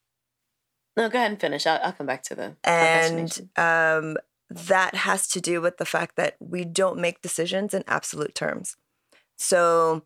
No, 0.98 1.08
go 1.08 1.20
ahead 1.20 1.32
and 1.32 1.39
finish. 1.39 1.66
I'll, 1.66 1.80
I'll 1.82 1.93
come 1.93 2.08
back 2.08 2.24
to 2.24 2.36
the 2.36 2.58
and 2.66 3.50
um, 3.56 4.18
that 4.50 4.93
has 4.93 5.26
to 5.30 5.39
do 5.39 5.62
with 5.62 5.78
the 5.78 5.86
fact 5.86 6.18
that 6.18 6.36
we 6.41 6.66
don't 6.66 7.00
make 7.00 7.22
decisions 7.22 7.74
in 7.74 7.86
absolute 7.88 8.36
terms. 8.36 8.76
So 9.38 10.04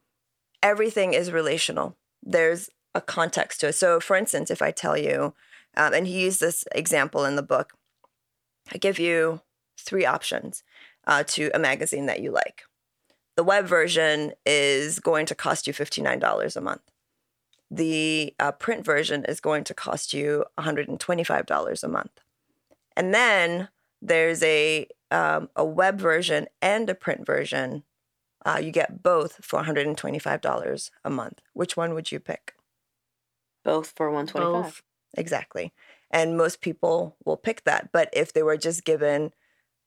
everything 0.62 1.14
is 1.14 1.32
relational. 1.32 1.98
There's 2.22 2.70
a 2.94 3.02
context 3.02 3.62
to 3.62 3.70
it. 3.70 3.74
So, 3.74 4.00
for 4.00 4.16
instance, 4.16 4.52
if 4.52 4.62
I 4.62 4.72
tell 4.72 4.98
you, 4.98 5.34
um, 5.78 5.94
and 5.94 6.06
he 6.06 6.24
used 6.24 6.40
this 6.40 6.66
example 6.74 7.26
in 7.26 7.36
the 7.36 7.44
book, 7.44 7.74
I 8.72 8.78
give 8.78 9.00
you 9.00 9.42
three 9.80 10.06
options 10.06 10.64
uh, 11.08 11.24
to 11.28 11.50
a 11.54 11.60
magazine 11.60 12.06
that 12.08 12.22
you 12.22 12.32
like. 12.32 12.64
The 13.38 13.44
web 13.44 13.66
version 13.66 14.34
is 14.46 15.00
going 15.00 15.26
to 15.28 15.36
cost 15.36 15.66
you 15.66 15.74
$59 15.74 16.56
a 16.56 16.62
month. 16.62 16.82
The 17.70 18.36
uh, 18.40 18.52
print 18.52 18.86
version 18.86 19.26
is 19.26 19.40
going 19.40 19.64
to 19.64 19.74
cost 19.74 20.14
you 20.14 20.46
$125 20.60 21.84
a 21.84 21.88
month. 21.88 22.12
And 22.98 23.14
then 23.14 23.70
there's 24.02 24.44
a 24.44 24.88
um, 25.10 25.50
a 25.56 25.66
web 25.66 26.00
version 26.00 26.48
and 26.62 26.90
a 26.90 26.96
print 26.96 27.26
version. 27.26 27.84
Uh, 28.46 28.60
you 28.62 28.72
get 28.72 29.04
both 29.04 29.44
for 29.44 29.64
$125 29.64 30.90
a 31.04 31.10
month. 31.10 31.42
Which 31.54 31.78
one 31.78 31.94
would 31.94 32.12
you 32.12 32.20
pick? 32.20 32.56
both 33.64 33.94
for 33.96 34.08
125. 34.10 34.64
Both. 34.64 34.82
Exactly. 35.16 35.74
And 36.10 36.38
most 36.38 36.62
people 36.62 37.16
will 37.26 37.38
pick 37.38 37.64
that. 37.64 37.92
But 37.92 38.10
if 38.14 38.34
they 38.34 38.44
were 38.44 38.58
just 38.58 38.84
given 38.84 39.32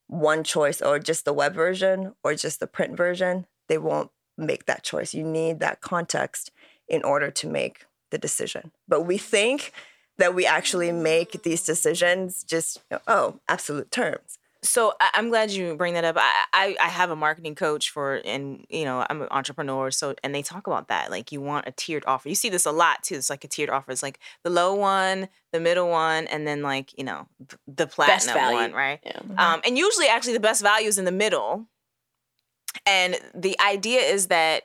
one 0.07 0.45
choice 0.45 0.81
or 0.83 0.99
just 0.99 1.25
the 1.25 1.33
web 1.33 1.55
version 1.55 2.15
or 2.23 2.35
just 2.35 2.61
the 2.61 2.67
print 2.67 2.97
version, 2.97 3.47
they 3.69 3.79
won't 3.79 4.11
make 4.37 4.67
that 4.67 4.83
choice. 4.83 5.15
You 5.15 5.25
need 5.25 5.61
that 5.61 5.81
context 5.81 6.51
in 6.89 7.03
order 7.03 7.31
to 7.31 7.47
make 7.47 7.87
the 8.11 8.19
decision. 8.19 8.73
But 8.87 9.03
we 9.03 9.19
think 9.19 9.73
that 10.19 10.35
we 10.35 10.47
actually 10.47 10.93
make 10.93 11.43
these 11.43 11.63
decisions 11.63 12.45
just, 12.45 12.83
you 12.91 12.97
know, 12.97 13.01
oh, 13.09 13.41
absolute 13.49 13.91
terms. 13.91 14.39
So 14.65 14.95
I- 15.01 15.11
I'm 15.15 15.29
glad 15.29 15.51
you 15.51 15.77
bring 15.77 15.95
that 15.95 16.05
up. 16.05 16.17
I, 16.19 16.45
I 16.53 16.77
I 16.81 16.89
have 16.89 17.11
a 17.11 17.17
marketing 17.17 17.55
coach 17.55 17.91
for, 17.91 18.21
and 18.25 18.65
you 18.71 18.85
know 18.85 19.05
I'm 19.09 19.23
an 19.23 19.29
entrepreneur. 19.31 19.91
So 19.91 20.15
and 20.25 20.35
they 20.35 20.43
talk 20.43 20.67
about 20.67 20.89
that. 20.89 21.11
Like 21.11 21.31
you 21.33 21.41
want 21.41 21.69
a 21.69 21.73
tiered 21.73 22.03
offer. 22.07 22.29
You 22.29 22.35
see 22.35 22.49
this 22.49 22.65
a 22.67 22.73
lot 22.73 23.03
too. 23.03 23.17
It's 23.17 23.31
like 23.31 23.45
a 23.45 23.49
tiered 23.49 23.71
offer. 23.71 23.93
It's 23.93 24.03
like 24.03 24.19
the 24.43 24.51
low 24.51 24.75
one, 24.75 25.29
the 25.53 25.61
middle 25.61 25.89
one, 25.91 26.27
and 26.29 26.47
then 26.47 26.63
like 26.63 26.97
you 26.99 27.05
know 27.05 27.27
th- 27.49 27.61
the 27.67 27.85
Best 27.87 27.95
platinum 27.97 28.35
value. 28.35 28.57
one, 28.59 28.73
right? 28.73 29.01
Yeah. 29.05 29.21
Um, 29.37 29.61
and 29.67 29.77
usually, 29.79 30.09
actually, 30.09 30.33
the 30.33 30.41
best 30.41 30.63
value 30.63 30.89
is 30.89 30.99
in 30.99 31.05
the 31.05 31.13
middle. 31.13 31.67
And 32.87 33.17
the 33.35 33.59
idea 33.61 34.01
is 34.01 34.27
that 34.29 34.65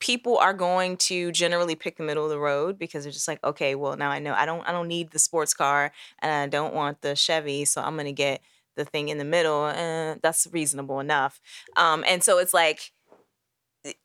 people 0.00 0.36
are 0.38 0.52
going 0.52 0.96
to 0.96 1.30
generally 1.32 1.76
pick 1.76 1.96
the 1.96 2.02
middle 2.02 2.24
of 2.24 2.30
the 2.30 2.38
road 2.38 2.78
because 2.78 3.04
they're 3.04 3.12
just 3.12 3.28
like, 3.28 3.42
okay, 3.44 3.74
well, 3.76 3.96
now 3.96 4.10
I 4.10 4.18
know 4.18 4.34
I 4.34 4.44
don't 4.46 4.66
I 4.68 4.72
don't 4.72 4.88
need 4.88 5.12
the 5.12 5.18
sports 5.18 5.54
car 5.54 5.92
and 6.18 6.32
I 6.32 6.46
don't 6.48 6.74
want 6.74 7.00
the 7.02 7.14
Chevy, 7.14 7.64
so 7.64 7.80
I'm 7.80 7.96
gonna 7.96 8.12
get 8.12 8.40
the 8.76 8.84
thing 8.84 9.08
in 9.08 9.18
the 9.18 9.24
middle. 9.24 9.66
Eh, 9.66 10.16
that's 10.22 10.46
reasonable 10.52 11.00
enough. 11.00 11.40
Um, 11.76 12.04
and 12.06 12.22
so 12.22 12.38
it's 12.38 12.54
like. 12.54 12.92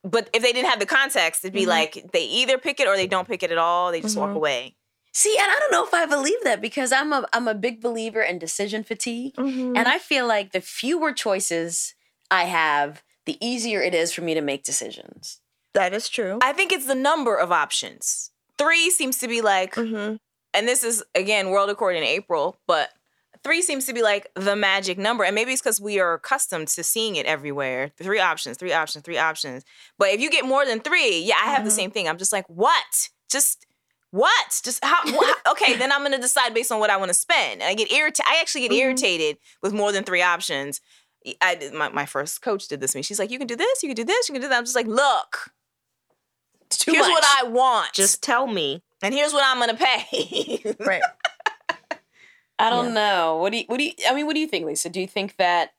But 0.03 0.29
if 0.33 0.41
they 0.41 0.53
didn't 0.53 0.69
have 0.69 0.79
the 0.79 0.87
context, 0.87 1.43
it'd 1.45 1.53
be 1.53 1.65
Mhm. 1.65 1.67
like 1.67 2.11
they 2.11 2.23
either 2.25 2.57
pick 2.57 2.79
it 2.79 2.87
or 2.87 2.95
they 2.95 3.05
don't 3.05 3.27
pick 3.27 3.43
it 3.43 3.51
at 3.51 3.59
all. 3.59 3.91
They 3.91 4.01
just 4.01 4.17
walk 4.17 4.31
Mhm. 4.31 4.35
away. 4.35 4.75
See, 5.13 5.37
and 5.37 5.51
I 5.51 5.59
don't 5.59 5.71
know 5.71 5.85
if 5.85 5.93
I 5.93 6.05
believe 6.07 6.43
that 6.43 6.61
because 6.61 6.91
I'm 6.91 7.13
a 7.13 7.27
I'm 7.31 7.47
a 7.47 7.53
big 7.53 7.79
believer 7.79 8.21
in 8.21 8.39
decision 8.39 8.83
fatigue. 8.83 9.35
Mm-hmm. 9.35 9.77
And 9.77 9.87
I 9.87 9.99
feel 9.99 10.25
like 10.25 10.51
the 10.51 10.61
fewer 10.61 11.13
choices 11.13 11.93
I 12.31 12.45
have, 12.45 13.03
the 13.25 13.37
easier 13.39 13.81
it 13.81 13.93
is 13.93 14.11
for 14.13 14.21
me 14.21 14.33
to 14.33 14.41
make 14.41 14.63
decisions. 14.63 15.41
That 15.75 15.93
is 15.93 16.09
true. 16.09 16.39
I 16.41 16.53
think 16.53 16.71
it's 16.71 16.85
the 16.87 16.95
number 16.95 17.35
of 17.35 17.51
options. 17.51 18.31
Three 18.57 18.89
seems 18.89 19.19
to 19.19 19.27
be 19.27 19.41
like 19.41 19.75
Mm-hmm. 19.75 20.15
and 20.55 20.67
this 20.67 20.83
is 20.83 21.03
again 21.13 21.51
world 21.51 21.69
according 21.69 22.01
in 22.01 22.07
April, 22.09 22.57
but 22.65 22.89
three 23.43 23.61
seems 23.61 23.85
to 23.85 23.93
be 23.93 24.01
like 24.01 24.27
the 24.35 24.55
magic 24.55 24.97
number. 24.97 25.23
And 25.23 25.35
maybe 25.35 25.51
it's 25.53 25.61
because 25.61 25.79
we 25.81 25.99
are 25.99 26.13
accustomed 26.13 26.67
to 26.69 26.83
seeing 26.83 27.15
it 27.15 27.25
everywhere. 27.25 27.91
Three 27.97 28.19
options, 28.19 28.57
three 28.57 28.73
options, 28.73 29.03
three 29.03 29.17
options. 29.17 29.63
But 29.97 30.09
if 30.09 30.19
you 30.21 30.29
get 30.29 30.45
more 30.45 30.65
than 30.65 30.79
three, 30.79 31.19
yeah, 31.23 31.35
I 31.43 31.51
have 31.51 31.63
the 31.65 31.71
Mhm. 31.71 31.75
same 31.75 31.91
thing. 31.91 32.07
I'm 32.07 32.17
just 32.17 32.31
like, 32.33 32.45
what? 32.47 33.09
Just 33.29 33.65
what? 34.11 34.61
Just 34.63 34.83
how? 34.83 34.99
wha- 35.05 35.33
okay, 35.51 35.75
then 35.75 35.91
I'm 35.91 36.01
gonna 36.03 36.17
decide 36.19 36.53
based 36.53 36.71
on 36.71 36.79
what 36.79 36.89
I 36.89 36.97
want 36.97 37.09
to 37.09 37.13
spend. 37.13 37.61
And 37.61 37.69
I 37.69 37.73
get 37.73 37.91
irritated. 37.91 38.25
I 38.29 38.39
actually 38.39 38.61
get 38.61 38.71
Mhm. 38.71 38.79
irritated 38.79 39.37
with 39.61 39.73
more 39.73 39.91
than 39.91 40.03
three 40.03 40.21
options. 40.21 40.79
I 41.41 41.55
did, 41.55 41.73
my, 41.73 41.89
my 41.89 42.05
first 42.05 42.41
coach 42.41 42.67
did 42.69 42.79
this 42.79 42.93
to 42.93 42.97
me. 42.99 43.01
She's 43.01 43.19
like, 43.19 43.31
you 43.31 43.37
can 43.37 43.47
do 43.47 43.55
this, 43.57 43.83
you 43.83 43.89
can 43.89 43.95
do 43.97 44.05
this, 44.05 44.29
you 44.29 44.33
can 44.33 44.41
do 44.41 44.47
that. 44.47 44.57
I'm 44.57 44.63
just 44.63 44.75
like, 44.77 44.87
look, 44.87 45.51
here's 46.85 46.99
much. 46.99 47.09
what 47.11 47.23
I 47.39 47.47
want. 47.49 47.91
Just 47.93 48.21
tell 48.23 48.47
me. 48.47 48.81
and 49.03 49.13
here's 49.13 49.31
what 49.33 49.43
I'm 49.45 49.59
gonna 49.59 49.75
pay. 49.75 50.75
Right. 50.79 51.01
I 52.59 52.69
don't 52.69 52.87
Yeah. 52.87 52.93
know. 52.93 53.37
What 53.37 53.51
do 53.51 53.57
you 53.59 53.65
what 53.67 53.77
do 53.77 53.83
you 53.85 53.93
I 54.07 54.13
mean, 54.13 54.25
what 54.25 54.33
do 54.33 54.39
you 54.39 54.47
think, 54.47 54.65
Lisa? 54.65 54.89
Do 54.89 54.99
you 55.01 55.07
think 55.07 55.37
that 55.37 55.73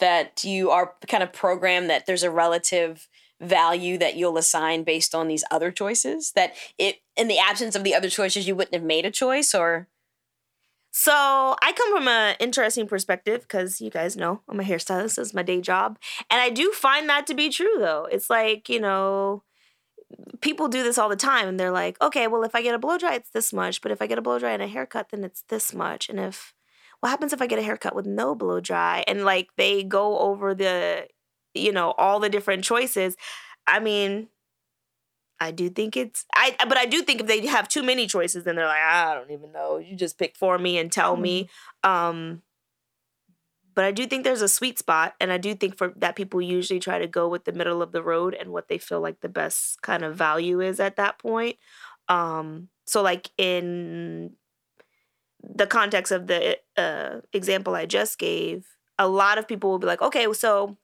that 0.00 0.44
you 0.44 0.70
are 0.70 0.94
kind 1.08 1.22
of 1.22 1.32
programmed 1.32 1.90
that 1.90 2.06
there's 2.06 2.22
a 2.22 2.30
relative 2.30 3.08
value 3.40 3.98
that 3.98 4.16
you'll 4.16 4.38
assign 4.38 4.84
based 4.84 5.14
on 5.14 5.28
these 5.28 5.44
other 5.50 5.70
choices? 5.70 6.32
That 6.32 6.54
it 6.78 7.00
in 7.16 7.28
the 7.28 7.38
absence 7.38 7.74
of 7.76 7.84
the 7.84 7.94
other 7.94 8.10
choices 8.10 8.46
you 8.46 8.54
wouldn't 8.56 8.74
have 8.74 8.84
made 8.84 9.06
a 9.06 9.10
choice 9.10 9.54
or 9.54 9.88
So 10.92 11.56
I 11.62 11.72
come 11.72 11.92
from 11.96 12.08
an 12.08 12.36
interesting 12.40 12.86
perspective 12.88 13.42
because 13.42 13.80
you 13.80 13.90
guys 13.90 14.16
know 14.16 14.42
I'm 14.48 14.58
a 14.60 14.64
hairstylist. 14.64 15.16
That's 15.16 15.32
my 15.34 15.42
day 15.42 15.60
job. 15.60 15.98
And 16.30 16.40
I 16.40 16.50
do 16.50 16.72
find 16.72 17.08
that 17.08 17.26
to 17.28 17.34
be 17.34 17.48
true 17.48 17.76
though. 17.78 18.08
It's 18.10 18.28
like, 18.28 18.68
you 18.68 18.80
know, 18.80 19.44
people 20.40 20.68
do 20.68 20.82
this 20.82 20.98
all 20.98 21.08
the 21.08 21.16
time 21.16 21.48
and 21.48 21.58
they're 21.58 21.70
like, 21.70 22.00
okay, 22.00 22.26
well, 22.26 22.44
if 22.44 22.54
I 22.54 22.62
get 22.62 22.74
a 22.74 22.78
blow 22.78 22.98
dry, 22.98 23.14
it's 23.14 23.30
this 23.30 23.52
much. 23.52 23.80
But 23.80 23.92
if 23.92 24.00
I 24.00 24.06
get 24.06 24.18
a 24.18 24.22
blow 24.22 24.38
dry 24.38 24.52
and 24.52 24.62
a 24.62 24.66
haircut, 24.66 25.10
then 25.10 25.24
it's 25.24 25.42
this 25.48 25.74
much. 25.74 26.08
And 26.08 26.18
if, 26.18 26.54
what 27.00 27.10
happens 27.10 27.32
if 27.32 27.42
I 27.42 27.46
get 27.46 27.58
a 27.58 27.62
haircut 27.62 27.94
with 27.94 28.06
no 28.06 28.34
blow 28.34 28.60
dry? 28.60 29.04
And 29.06 29.24
like 29.24 29.48
they 29.56 29.82
go 29.82 30.18
over 30.18 30.54
the, 30.54 31.08
you 31.54 31.72
know, 31.72 31.92
all 31.92 32.20
the 32.20 32.28
different 32.28 32.64
choices. 32.64 33.16
I 33.66 33.80
mean, 33.80 34.28
I 35.40 35.50
do 35.50 35.70
think 35.70 35.96
it's 35.96 36.26
I 36.34 36.54
but 36.68 36.76
I 36.76 36.84
do 36.84 37.00
think 37.02 37.22
if 37.22 37.26
they 37.26 37.46
have 37.46 37.66
too 37.66 37.82
many 37.82 38.06
choices 38.06 38.44
then 38.44 38.56
they're 38.56 38.66
like 38.66 38.82
I 38.82 39.14
don't 39.14 39.30
even 39.30 39.52
know 39.52 39.78
you 39.78 39.96
just 39.96 40.18
pick 40.18 40.36
for 40.36 40.58
me 40.58 40.76
and 40.76 40.92
tell 40.92 41.16
me 41.16 41.48
um 41.82 42.42
but 43.74 43.84
I 43.84 43.92
do 43.92 44.06
think 44.06 44.24
there's 44.24 44.42
a 44.42 44.48
sweet 44.48 44.78
spot 44.78 45.14
and 45.20 45.32
I 45.32 45.38
do 45.38 45.54
think 45.54 45.76
for 45.76 45.92
that 45.96 46.16
people 46.16 46.40
usually 46.40 46.80
try 46.80 46.98
to 46.98 47.06
go 47.06 47.28
with 47.28 47.44
the 47.44 47.52
middle 47.52 47.82
of 47.82 47.92
the 47.92 48.02
road 48.02 48.34
and 48.34 48.50
what 48.50 48.68
they 48.68 48.78
feel 48.78 49.00
like 49.00 49.20
the 49.20 49.28
best 49.28 49.82
kind 49.82 50.04
of 50.04 50.16
value 50.16 50.60
is 50.60 50.80
at 50.80 50.96
that 50.96 51.18
point 51.18 51.56
um 52.08 52.68
so 52.86 53.02
like 53.02 53.30
in 53.38 54.32
the 55.42 55.66
context 55.66 56.12
of 56.12 56.26
the 56.26 56.58
uh 56.76 57.20
example 57.32 57.74
I 57.74 57.86
just 57.86 58.18
gave 58.18 58.66
a 58.98 59.08
lot 59.08 59.38
of 59.38 59.48
people 59.48 59.70
will 59.70 59.78
be 59.78 59.86
like 59.86 60.02
okay 60.02 60.32
so 60.32 60.76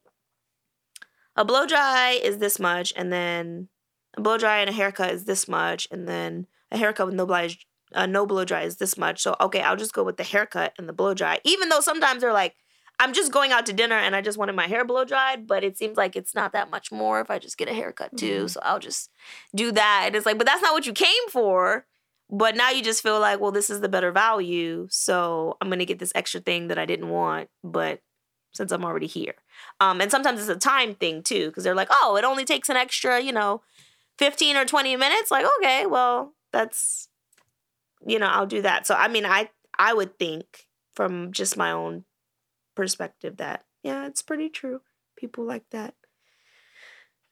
a 1.36 1.44
blow 1.44 1.66
dry 1.66 2.18
is 2.22 2.38
this 2.38 2.58
much 2.58 2.92
and 2.96 3.12
then 3.12 3.68
a 4.16 4.20
blow 4.20 4.38
dry 4.38 4.58
and 4.58 4.70
a 4.70 4.72
haircut 4.72 5.10
is 5.10 5.24
this 5.24 5.46
much 5.46 5.86
and 5.90 6.08
then 6.08 6.46
a 6.70 6.78
haircut 6.78 7.06
with 7.06 7.14
no 7.14 7.26
blow, 7.26 7.46
uh, 7.94 8.06
no 8.06 8.26
blow 8.26 8.44
dry 8.44 8.62
is 8.62 8.76
this 8.76 8.96
much. 8.96 9.22
So 9.22 9.36
okay, 9.40 9.60
I'll 9.60 9.76
just 9.76 9.92
go 9.92 10.02
with 10.02 10.16
the 10.16 10.24
haircut 10.24 10.72
and 10.78 10.88
the 10.88 10.92
blow 10.92 11.14
dry. 11.14 11.38
Even 11.44 11.68
though 11.68 11.80
sometimes 11.80 12.22
they're 12.22 12.32
like, 12.32 12.54
I'm 12.98 13.12
just 13.12 13.32
going 13.32 13.52
out 13.52 13.66
to 13.66 13.72
dinner 13.72 13.96
and 13.96 14.16
I 14.16 14.22
just 14.22 14.38
wanted 14.38 14.56
my 14.56 14.66
hair 14.66 14.84
blow 14.84 15.04
dried, 15.04 15.46
but 15.46 15.62
it 15.62 15.76
seems 15.76 15.96
like 15.96 16.16
it's 16.16 16.34
not 16.34 16.52
that 16.52 16.70
much 16.70 16.90
more 16.90 17.20
if 17.20 17.30
I 17.30 17.38
just 17.38 17.58
get 17.58 17.68
a 17.68 17.74
haircut 17.74 18.16
too. 18.16 18.38
Mm-hmm. 18.38 18.46
So 18.46 18.60
I'll 18.62 18.78
just 18.78 19.10
do 19.54 19.70
that. 19.72 20.04
And 20.06 20.16
it's 20.16 20.24
like, 20.24 20.38
but 20.38 20.46
that's 20.46 20.62
not 20.62 20.72
what 20.72 20.86
you 20.86 20.92
came 20.92 21.28
for. 21.30 21.86
But 22.28 22.56
now 22.56 22.70
you 22.70 22.82
just 22.82 23.02
feel 23.02 23.20
like, 23.20 23.38
well, 23.38 23.52
this 23.52 23.70
is 23.70 23.80
the 23.80 23.88
better 23.88 24.10
value. 24.10 24.88
So 24.90 25.56
I'm 25.60 25.68
gonna 25.68 25.84
get 25.84 25.98
this 25.98 26.12
extra 26.14 26.40
thing 26.40 26.68
that 26.68 26.78
I 26.78 26.86
didn't 26.86 27.10
want, 27.10 27.48
but 27.62 28.00
since 28.52 28.72
I'm 28.72 28.84
already 28.84 29.06
here. 29.06 29.34
Um, 29.80 30.00
and 30.00 30.10
sometimes 30.10 30.40
it's 30.40 30.48
a 30.48 30.56
time 30.56 30.94
thing 30.94 31.22
too, 31.22 31.48
because 31.48 31.62
they're 31.62 31.74
like, 31.74 31.88
oh, 31.90 32.16
it 32.16 32.24
only 32.24 32.44
takes 32.44 32.68
an 32.68 32.76
extra, 32.76 33.20
you 33.20 33.32
know, 33.32 33.60
15 34.18 34.56
or 34.56 34.64
20 34.64 34.96
minutes. 34.96 35.30
Like, 35.30 35.46
okay, 35.58 35.86
well, 35.86 36.32
that's 36.52 37.08
you 38.04 38.18
know, 38.18 38.26
I'll 38.26 38.46
do 38.46 38.62
that. 38.62 38.86
So 38.86 38.94
I 38.94 39.08
mean, 39.08 39.26
I 39.26 39.50
I 39.78 39.92
would 39.92 40.18
think 40.18 40.66
from 40.94 41.32
just 41.32 41.56
my 41.56 41.70
own 41.70 42.04
perspective 42.76 43.38
that 43.38 43.64
yeah, 43.82 44.06
it's 44.06 44.22
pretty 44.22 44.48
true. 44.48 44.82
People 45.16 45.44
like 45.44 45.64
that 45.70 45.94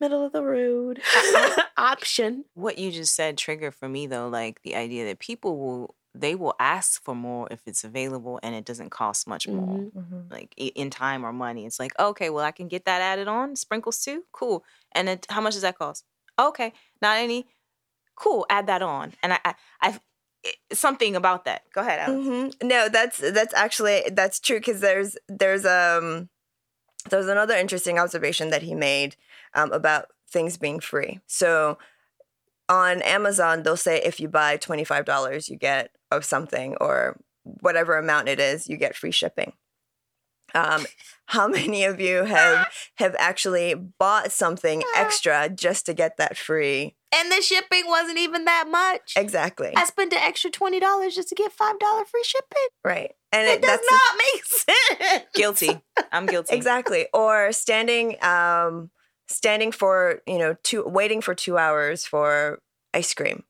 middle 0.01 0.25
of 0.25 0.33
the 0.33 0.43
road 0.43 1.01
uh, 1.17 1.51
uh, 1.57 1.63
option. 1.77 2.45
What 2.55 2.79
you 2.79 2.91
just 2.91 3.15
said 3.15 3.39
triggered 3.39 3.75
for 3.75 3.89
me 3.89 4.07
though, 4.07 4.29
like 4.29 4.63
the 4.63 4.75
idea 4.77 5.07
that 5.07 5.19
people 5.19 5.59
will 5.59 5.95
they 6.17 6.37
will 6.37 6.55
ask 6.61 7.03
for 7.03 7.15
more 7.15 7.49
if 7.51 7.61
it's 7.67 7.83
available 7.83 8.39
and 8.45 8.55
it 8.55 8.65
doesn't 8.65 8.91
cost 8.91 9.27
much 9.27 9.49
more. 9.49 9.91
Mhm. 9.97 10.31
Like 10.31 10.55
in 10.57 10.89
time 10.91 11.27
or 11.27 11.33
money. 11.33 11.67
It's 11.67 11.81
like, 11.81 11.93
okay, 11.99 12.31
well 12.31 12.45
I 12.45 12.53
can 12.53 12.69
get 12.69 12.85
that 12.85 13.03
added 13.03 13.27
on, 13.29 13.57
sprinkles 13.57 14.01
too. 14.05 14.23
Cool. 14.33 14.65
And 14.93 15.09
it, 15.09 15.27
how 15.29 15.41
much 15.41 15.55
does 15.55 15.63
that 15.63 15.77
cost? 15.79 16.05
Okay, 16.39 16.73
not 17.03 17.19
any. 17.19 17.47
Cool, 18.17 18.47
add 18.49 18.67
that 18.69 18.83
on. 18.83 19.13
And 19.23 19.33
I, 19.35 19.41
I 19.45 19.55
I've 19.81 19.97
it- 19.97 20.03
something 20.73 21.17
about 21.17 21.45
that. 21.45 21.63
Go 21.73 21.81
ahead, 21.81 22.01
Alice. 22.01 22.27
hmm 22.27 22.67
No, 22.67 22.89
that's 22.89 23.19
that's 23.19 23.55
actually 23.55 24.03
that's 24.13 24.41
true 24.41 24.59
because 24.59 24.81
there's 24.81 25.17
there's 25.29 25.65
um 25.65 26.29
there's 27.11 27.29
another 27.29 27.55
interesting 27.57 27.99
observation 27.99 28.51
that 28.51 28.63
he 28.63 28.75
made 28.75 29.17
um, 29.55 29.73
about 29.73 30.07
things 30.29 30.57
being 30.57 30.81
free. 30.81 31.21
So 31.27 31.79
on 32.69 33.03
Amazon, 33.03 33.63
they'll 33.63 33.77
say 33.77 34.01
if 34.03 34.21
you 34.21 34.29
buy 34.29 34.57
twenty 34.57 34.85
five 34.85 35.05
dollars, 35.05 35.49
you 35.49 35.57
get 35.57 35.91
of 36.11 36.25
something 36.25 36.77
or 36.81 37.19
whatever 37.43 37.99
amount 37.99 38.29
it 38.29 38.41
is, 38.41 38.69
you 38.69 38.77
get 38.77 38.97
free 38.97 39.11
shipping. 39.11 39.53
Um, 40.55 40.87
how 41.27 41.49
many 41.59 41.85
of 41.85 42.01
you 42.01 42.25
have 42.25 42.67
have 42.97 43.17
actually 43.19 43.75
bought 43.75 44.33
something 44.33 44.83
extra 44.97 45.49
just 45.49 45.87
to 45.87 45.95
get 45.95 46.17
that 46.17 46.37
free? 46.37 46.97
And 47.17 47.31
the 47.31 47.41
shipping 47.43 47.85
wasn't 47.87 48.19
even 48.19 48.45
that 48.47 48.67
much. 48.71 49.15
Exactly. 49.17 49.73
I 49.77 49.85
spent 49.85 50.13
an 50.13 50.19
extra 50.21 50.51
twenty 50.51 50.81
dollars 50.81 51.15
just 51.15 51.29
to 51.29 51.35
get 51.35 51.53
five 51.53 51.79
dollar 51.79 52.05
free 52.05 52.25
shipping. 52.25 52.69
Right. 52.85 53.13
And 53.33 53.47
It 53.49 53.63
does 53.63 53.71
that's 53.81 53.91
not 53.91 54.21
make 54.35 54.45
sense. 54.45 55.25
Guilty. 55.35 55.81
I'm 56.13 56.27
guilty. 56.27 56.55
exactly 56.57 57.07
or 57.13 57.53
standing 57.53 58.17
um 58.23 58.91
standing 59.29 59.73
for 59.73 60.21
you 60.27 60.39
know 60.39 60.57
two 60.63 60.85
waiting 60.87 61.21
for 61.21 61.35
two 61.35 61.57
hours 61.59 62.05
for 62.05 62.59
ice 62.93 63.15
cream 63.15 63.43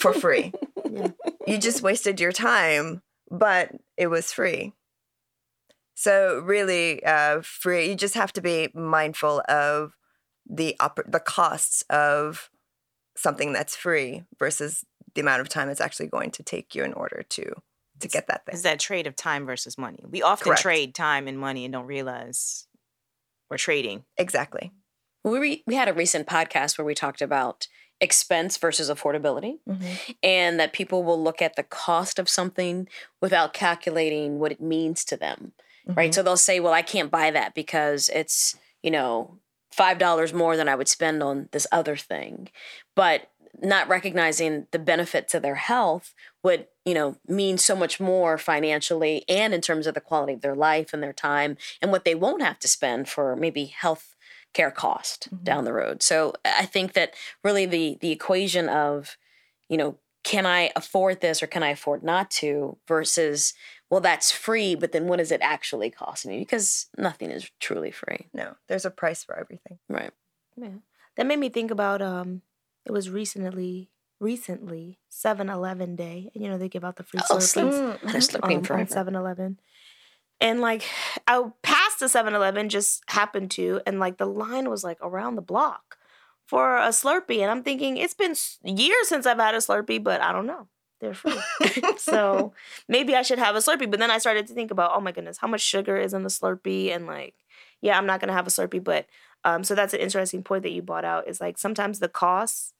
for 0.00 0.12
free 0.12 0.52
Yeah. 0.90 1.08
you 1.46 1.58
just 1.58 1.82
wasted 1.82 2.18
your 2.20 2.32
time 2.32 3.02
but 3.30 3.70
it 3.96 4.08
was 4.08 4.32
free 4.32 4.72
so 5.94 6.40
really 6.44 7.04
uh 7.04 7.42
free 7.42 7.88
you 7.90 7.94
just 7.94 8.14
have 8.14 8.32
to 8.32 8.40
be 8.40 8.68
mindful 8.74 9.42
of 9.48 9.92
the 10.48 10.74
oppor- 10.80 11.10
the 11.10 11.20
costs 11.20 11.84
of 11.90 12.50
something 13.20 13.52
that's 13.52 13.76
free 13.76 14.24
versus 14.38 14.84
the 15.14 15.20
amount 15.20 15.40
of 15.40 15.48
time 15.48 15.68
it's 15.68 15.80
actually 15.80 16.06
going 16.06 16.30
to 16.30 16.42
take 16.42 16.74
you 16.74 16.84
in 16.84 16.92
order 16.92 17.22
to 17.28 17.44
to 18.00 18.08
get 18.08 18.26
that 18.28 18.46
thing 18.46 18.54
It's 18.54 18.62
that 18.62 18.80
trade 18.80 19.06
of 19.06 19.14
time 19.14 19.44
versus 19.44 19.76
money. 19.76 20.02
We 20.08 20.22
often 20.22 20.46
Correct. 20.46 20.62
trade 20.62 20.94
time 20.94 21.28
and 21.28 21.38
money 21.38 21.64
and 21.66 21.72
don't 21.72 21.86
realize 21.86 22.66
we're 23.50 23.58
trading. 23.58 24.04
exactly 24.16 24.72
We 25.24 25.38
re- 25.38 25.62
we 25.66 25.74
had 25.74 25.88
a 25.88 25.92
recent 25.92 26.26
podcast 26.26 26.78
where 26.78 26.84
we 26.86 26.94
talked 26.94 27.20
about 27.20 27.66
expense 28.00 28.56
versus 28.56 28.88
affordability, 28.88 29.58
Mm-hmm. 29.68 30.12
and 30.22 30.58
that 30.58 30.72
people 30.72 31.02
will 31.04 31.22
look 31.22 31.42
at 31.42 31.56
the 31.56 31.62
cost 31.62 32.18
of 32.18 32.28
something 32.30 32.88
without 33.20 33.52
calculating 33.52 34.38
what 34.38 34.52
it 34.52 34.60
means 34.62 35.04
to 35.04 35.16
them, 35.18 35.52
right? 35.86 36.14
So 36.14 36.22
they'll 36.22 36.38
say, 36.38 36.60
"Well, 36.60 36.72
I 36.72 36.80
can't 36.80 37.10
buy 37.10 37.30
that 37.32 37.54
because 37.54 38.08
it's 38.08 38.56
you 38.82 38.90
know 38.90 39.39
five 39.70 39.98
dollars 39.98 40.32
more 40.32 40.56
than 40.56 40.68
I 40.68 40.74
would 40.74 40.88
spend 40.88 41.22
on 41.22 41.48
this 41.52 41.66
other 41.72 41.96
thing," 41.96 42.48
but 42.94 43.30
not 43.62 43.88
recognizing 43.88 44.66
the 44.70 44.78
benefit 44.78 45.28
to 45.28 45.40
their 45.40 45.56
health 45.56 46.14
would 46.42 46.66
you 46.84 46.94
know 46.94 47.16
mean 47.26 47.58
so 47.58 47.74
much 47.74 48.00
more 48.00 48.38
financially 48.38 49.24
and 49.28 49.52
in 49.52 49.60
terms 49.60 49.86
of 49.86 49.94
the 49.94 50.00
quality 50.00 50.32
of 50.32 50.40
their 50.40 50.54
life 50.54 50.92
and 50.92 51.02
their 51.02 51.12
time 51.12 51.56
and 51.82 51.90
what 51.90 52.04
they 52.04 52.14
won't 52.14 52.42
have 52.42 52.58
to 52.58 52.68
spend 52.68 53.08
for 53.08 53.36
maybe 53.36 53.66
health 53.66 54.14
care 54.52 54.70
cost 54.70 55.28
mm-hmm. 55.32 55.44
down 55.44 55.64
the 55.64 55.72
road. 55.72 56.02
So 56.02 56.34
I 56.44 56.66
think 56.66 56.92
that 56.94 57.14
really 57.44 57.66
the 57.66 57.98
the 58.00 58.10
equation 58.10 58.68
of, 58.68 59.16
you 59.68 59.76
know, 59.76 59.96
can 60.22 60.46
I 60.46 60.70
afford 60.76 61.20
this 61.20 61.42
or 61.42 61.46
can 61.46 61.62
I 61.62 61.70
afford 61.70 62.02
not 62.02 62.30
to 62.32 62.76
versus 62.86 63.54
well 63.90 64.00
that's 64.00 64.30
free, 64.30 64.74
but 64.74 64.92
then 64.92 65.06
what 65.08 65.16
does 65.18 65.32
it 65.32 65.40
actually 65.42 65.90
cost 65.90 66.24
me? 66.26 66.38
Because 66.38 66.86
nothing 66.96 67.30
is 67.30 67.50
truly 67.60 67.90
free. 67.90 68.28
no 68.32 68.54
there's 68.68 68.84
a 68.84 68.90
price 68.90 69.24
for 69.24 69.38
everything 69.38 69.78
Right. 69.88 70.12
Yeah. 70.56 70.78
That 71.16 71.26
made 71.26 71.38
me 71.38 71.48
think 71.48 71.70
about 71.70 72.00
um 72.02 72.42
it 72.86 72.92
was 72.92 73.10
recently 73.10 73.90
recently 74.20 74.98
7-Eleven 75.10 75.96
day. 75.96 76.30
And 76.34 76.44
you 76.44 76.50
know 76.50 76.58
they 76.58 76.68
give 76.68 76.84
out 76.84 76.96
the 76.96 77.02
free 77.02 77.20
Oh, 77.30 77.36
Slurpees 77.36 77.42
sleep. 77.42 78.00
Had 78.10 78.14
a 78.14 78.18
Slurpee 78.18 78.56
um, 78.56 78.62
forever. 78.64 78.80
on 78.98 79.06
7-Eleven. 79.06 79.58
And 80.42 80.60
like 80.60 80.84
I 81.26 81.42
passed 81.62 82.00
the 82.00 82.06
7-Eleven 82.06 82.68
just 82.68 83.02
happened 83.08 83.50
to 83.52 83.80
and 83.86 83.98
like 83.98 84.16
the 84.18 84.26
line 84.26 84.68
was 84.70 84.84
like 84.84 84.98
around 85.02 85.34
the 85.36 85.42
block 85.42 85.96
for 86.46 86.76
a 86.78 86.88
Slurpee 86.88 87.40
and 87.40 87.50
I'm 87.50 87.62
thinking 87.62 87.96
it's 87.96 88.14
been 88.14 88.34
years 88.64 89.08
since 89.08 89.24
I've 89.26 89.38
had 89.38 89.54
a 89.54 89.58
Slurpee 89.58 90.02
but 90.02 90.20
I 90.20 90.32
don't 90.32 90.46
know. 90.46 90.68
They're 91.00 91.14
free. 91.14 91.38
so 91.96 92.52
maybe 92.88 93.14
I 93.14 93.22
should 93.22 93.38
have 93.38 93.56
a 93.56 93.58
Slurpee. 93.58 93.90
But 93.90 94.00
then 94.00 94.10
I 94.10 94.18
started 94.18 94.46
to 94.48 94.54
think 94.54 94.70
about, 94.70 94.92
oh 94.94 95.00
my 95.00 95.12
goodness, 95.12 95.38
how 95.38 95.48
much 95.48 95.60
sugar 95.60 95.96
is 95.96 96.14
in 96.14 96.22
the 96.22 96.28
Slurpee? 96.28 96.94
And 96.94 97.06
like, 97.06 97.34
yeah, 97.80 97.96
I'm 97.96 98.06
not 98.06 98.20
gonna 98.20 98.32
have 98.32 98.46
a 98.46 98.50
Slurpee. 98.50 98.82
But 98.82 99.06
um, 99.44 99.64
so 99.64 99.74
that's 99.74 99.94
an 99.94 100.00
interesting 100.00 100.42
point 100.42 100.62
that 100.64 100.72
you 100.72 100.82
brought 100.82 101.04
out. 101.04 101.28
Is 101.28 101.40
like 101.40 101.58
sometimes 101.58 101.98
the 101.98 102.08
cost 102.08 102.74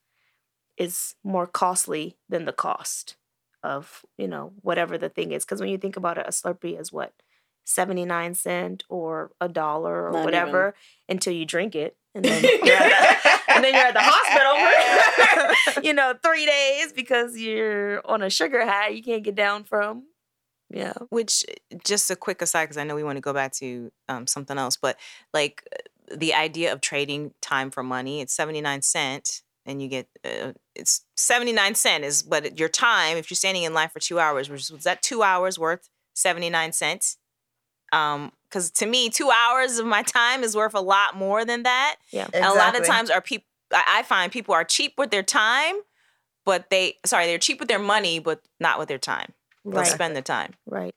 is 0.76 1.14
more 1.24 1.46
costly 1.46 2.16
than 2.28 2.44
the 2.44 2.52
cost 2.52 3.16
of 3.62 4.04
you 4.16 4.28
know 4.28 4.52
whatever 4.62 4.98
the 4.98 5.08
thing 5.08 5.32
is. 5.32 5.44
Because 5.44 5.60
when 5.60 5.70
you 5.70 5.78
think 5.78 5.96
about 5.96 6.18
it, 6.18 6.26
a 6.26 6.30
Slurpee 6.30 6.78
is 6.78 6.92
what 6.92 7.12
79 7.64 8.34
cent 8.34 8.84
or 8.88 9.30
a 9.40 9.48
dollar 9.48 10.08
or 10.08 10.12
Not 10.12 10.24
whatever 10.24 10.74
until 11.08 11.32
you 11.32 11.44
drink 11.44 11.74
it 11.74 11.96
and 12.14 12.24
then 12.24 12.42
you're 12.64 12.74
at 12.74 13.22
the, 13.22 13.39
and 13.50 13.64
then 13.64 13.74
you're 13.74 13.86
at 13.86 13.94
the 13.94 14.00
hospital 14.02 15.74
for 15.74 15.82
you 15.86 15.92
know 15.92 16.14
three 16.22 16.46
days 16.46 16.92
because 16.92 17.36
you're 17.36 18.00
on 18.06 18.22
a 18.22 18.30
sugar 18.30 18.64
high 18.64 18.88
you 18.88 19.02
can't 19.02 19.22
get 19.22 19.34
down 19.34 19.64
from 19.64 20.04
yeah 20.72 20.92
Which, 21.10 21.44
just 21.84 22.10
a 22.10 22.16
quick 22.16 22.40
aside, 22.42 22.64
because 22.64 22.76
I 22.76 22.84
know 22.84 22.94
we 22.94 23.04
want 23.04 23.16
to 23.16 23.20
go 23.20 23.32
back 23.32 23.52
to 23.54 23.90
um, 24.08 24.26
something 24.26 24.56
else, 24.56 24.76
but 24.76 24.96
like 25.34 25.64
the 26.10 26.34
idea 26.34 26.72
of 26.72 26.80
trading 26.80 27.32
time 27.40 27.70
for 27.70 27.82
money, 27.82 28.20
it's 28.20 28.32
79 28.32 28.82
cent 28.82 29.42
and 29.66 29.82
you 29.82 29.88
get, 29.88 30.08
uh, 30.24 30.52
it's 30.74 31.04
79 31.16 31.74
cent 31.74 32.04
is 32.04 32.24
what 32.24 32.58
your 32.58 32.68
time, 32.68 33.16
if 33.16 33.30
you're 33.30 33.36
standing 33.36 33.64
in 33.64 33.74
line 33.74 33.88
for 33.88 34.00
two 34.00 34.18
hours, 34.18 34.48
was, 34.48 34.70
was 34.70 34.84
that 34.84 35.02
two 35.02 35.22
hours 35.22 35.58
worth 35.58 35.88
79 36.14 36.72
cents? 36.72 37.18
Um, 37.92 38.32
because 38.50 38.70
to 38.72 38.86
me, 38.86 39.08
two 39.08 39.30
hours 39.30 39.78
of 39.78 39.86
my 39.86 40.02
time 40.02 40.42
is 40.42 40.56
worth 40.56 40.74
a 40.74 40.80
lot 40.80 41.16
more 41.16 41.44
than 41.44 41.62
that. 41.62 41.96
yeah. 42.10 42.26
And 42.34 42.44
a 42.44 42.52
lot 42.52 42.78
of 42.78 42.84
times 42.84 43.08
are 43.10 43.20
people 43.20 43.46
I 43.72 44.00
I 44.00 44.02
find 44.02 44.32
people 44.32 44.54
are 44.54 44.64
cheap 44.64 44.94
with 44.98 45.10
their 45.10 45.22
time, 45.22 45.76
but 46.44 46.70
they 46.70 46.98
sorry, 47.06 47.26
they're 47.26 47.38
cheap 47.38 47.60
with 47.60 47.68
their 47.68 47.78
money, 47.78 48.18
but 48.18 48.42
not 48.58 48.78
with 48.78 48.88
their 48.88 48.98
time. 48.98 49.32
They'll 49.64 49.74
right. 49.74 49.86
spend 49.86 50.16
the 50.16 50.22
time. 50.22 50.54
right. 50.66 50.94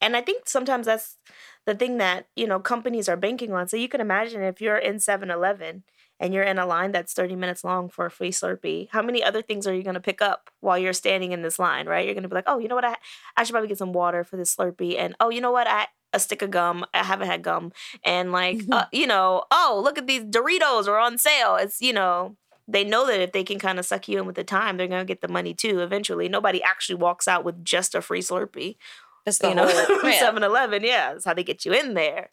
And 0.00 0.16
i 0.16 0.20
think 0.20 0.48
sometimes 0.48 0.86
that's 0.86 1.16
the 1.64 1.76
thing 1.76 1.98
that 1.98 2.26
you 2.34 2.46
know 2.46 2.58
companies 2.58 3.08
are 3.08 3.16
banking 3.16 3.52
on. 3.52 3.68
So 3.68 3.76
you 3.76 3.88
can 3.88 4.00
imagine 4.00 4.42
if 4.42 4.60
you're 4.60 4.76
in 4.76 4.96
7-eleven 4.96 5.84
and 6.18 6.34
you're 6.34 6.44
in 6.44 6.58
a 6.58 6.66
line 6.66 6.92
that's 6.92 7.12
30 7.14 7.36
minutes 7.36 7.64
long 7.64 7.88
for 7.88 8.06
a 8.06 8.10
free 8.10 8.30
slurpee 8.30 8.88
how 8.90 9.02
many 9.02 9.22
other 9.22 9.42
things 9.42 9.66
are 9.66 9.74
you 9.74 9.82
going 9.82 9.94
to 9.94 10.00
pick 10.00 10.22
up 10.22 10.50
while 10.60 10.78
you're 10.78 10.92
standing 10.92 11.32
in 11.32 11.42
this 11.42 11.58
line 11.58 11.86
right? 11.86 12.04
You're 12.04 12.14
going 12.14 12.22
to 12.24 12.28
be 12.28 12.34
like 12.34 12.48
oh 12.48 12.58
you 12.58 12.68
know 12.68 12.74
what? 12.74 12.84
I, 12.84 12.96
I 13.36 13.44
should 13.44 13.52
probably 13.52 13.68
get 13.68 13.78
some 13.78 13.92
water 13.92 14.24
for 14.24 14.36
this 14.36 14.54
slurpee 14.54 14.98
and 14.98 15.14
oh 15.20 15.30
you 15.30 15.40
know 15.40 15.52
what? 15.52 15.68
I 15.68 15.86
a 16.12 16.20
stick 16.20 16.42
of 16.42 16.50
gum 16.50 16.84
i 16.94 17.02
haven't 17.02 17.28
had 17.28 17.42
gum 17.42 17.72
and 18.04 18.32
like 18.32 18.60
uh, 18.72 18.86
you 18.92 19.06
know 19.06 19.44
oh 19.50 19.80
look 19.82 19.98
at 19.98 20.06
these 20.06 20.22
doritos 20.24 20.86
are 20.88 20.98
on 20.98 21.18
sale 21.18 21.56
it's 21.56 21.80
you 21.80 21.92
know 21.92 22.36
they 22.68 22.84
know 22.84 23.06
that 23.06 23.20
if 23.20 23.32
they 23.32 23.42
can 23.42 23.58
kind 23.58 23.78
of 23.78 23.84
suck 23.84 24.08
you 24.08 24.18
in 24.18 24.26
with 24.26 24.36
the 24.36 24.44
time 24.44 24.76
they're 24.76 24.86
going 24.86 25.00
to 25.00 25.04
get 25.04 25.20
the 25.20 25.28
money 25.28 25.54
too 25.54 25.80
eventually 25.80 26.28
nobody 26.28 26.62
actually 26.62 26.94
walks 26.96 27.26
out 27.26 27.44
with 27.44 27.64
just 27.64 27.94
a 27.94 28.00
free 28.00 28.20
slurpee 28.20 28.76
That's 29.24 29.38
the 29.38 29.48
you 29.48 29.54
know 29.54 29.66
whole 29.68 30.10
yeah. 30.10 30.30
7-eleven 30.30 30.82
yeah 30.84 31.12
that's 31.12 31.24
how 31.24 31.34
they 31.34 31.44
get 31.44 31.64
you 31.64 31.72
in 31.72 31.94
there 31.94 32.30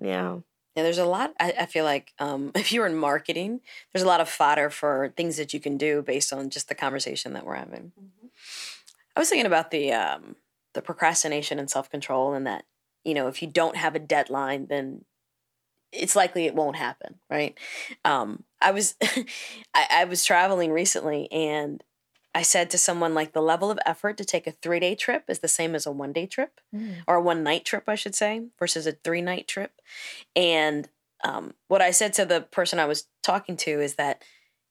yeah 0.00 0.38
Yeah, 0.76 0.82
there's 0.82 0.98
a 0.98 1.04
lot. 1.04 1.32
I, 1.38 1.54
I 1.60 1.66
feel 1.66 1.84
like 1.84 2.12
um, 2.18 2.50
if 2.56 2.72
you're 2.72 2.86
in 2.86 2.96
marketing, 2.96 3.60
there's 3.92 4.02
a 4.02 4.08
lot 4.08 4.20
of 4.20 4.28
fodder 4.28 4.70
for 4.70 5.12
things 5.16 5.36
that 5.36 5.54
you 5.54 5.60
can 5.60 5.78
do 5.78 6.02
based 6.02 6.32
on 6.32 6.50
just 6.50 6.68
the 6.68 6.74
conversation 6.74 7.32
that 7.34 7.46
we're 7.46 7.54
having. 7.54 7.92
I 9.14 9.20
was 9.20 9.28
thinking 9.28 9.46
about 9.46 9.70
the 9.70 9.92
um, 9.92 10.34
the 10.72 10.82
procrastination 10.82 11.60
and 11.60 11.70
self 11.70 11.88
control, 11.88 12.34
and 12.34 12.44
that 12.46 12.64
you 13.04 13.14
know 13.14 13.28
if 13.28 13.42
you 13.42 13.48
don't 13.48 13.76
have 13.76 13.94
a 13.94 14.00
deadline, 14.00 14.66
then 14.66 15.04
it's 15.92 16.16
likely 16.16 16.46
it 16.46 16.54
won't 16.54 16.76
happen, 16.76 17.20
right? 17.30 17.56
Um, 18.04 18.44
I 18.60 18.70
was 18.72 18.96
I, 19.74 19.86
I 19.90 20.04
was 20.04 20.24
traveling 20.24 20.72
recently, 20.72 21.30
and 21.30 21.82
I 22.34 22.42
said 22.42 22.68
to 22.70 22.78
someone 22.78 23.14
like 23.14 23.32
the 23.32 23.40
level 23.40 23.70
of 23.70 23.78
effort 23.86 24.16
to 24.18 24.24
take 24.24 24.46
a 24.46 24.52
three 24.52 24.80
day 24.80 24.94
trip 24.94 25.24
is 25.28 25.38
the 25.38 25.48
same 25.48 25.74
as 25.74 25.86
a 25.86 25.92
one 25.92 26.12
day 26.12 26.26
trip 26.26 26.60
or 27.06 27.16
a 27.16 27.22
one 27.22 27.42
night 27.44 27.64
trip, 27.64 27.84
I 27.86 27.94
should 27.94 28.14
say, 28.14 28.46
versus 28.58 28.86
a 28.86 28.92
three 28.92 29.22
night 29.22 29.46
trip. 29.46 29.80
And 30.34 30.88
um, 31.22 31.54
what 31.68 31.80
I 31.80 31.92
said 31.92 32.12
to 32.14 32.24
the 32.24 32.40
person 32.40 32.78
I 32.78 32.86
was 32.86 33.06
talking 33.22 33.56
to 33.58 33.80
is 33.80 33.94
that 33.94 34.22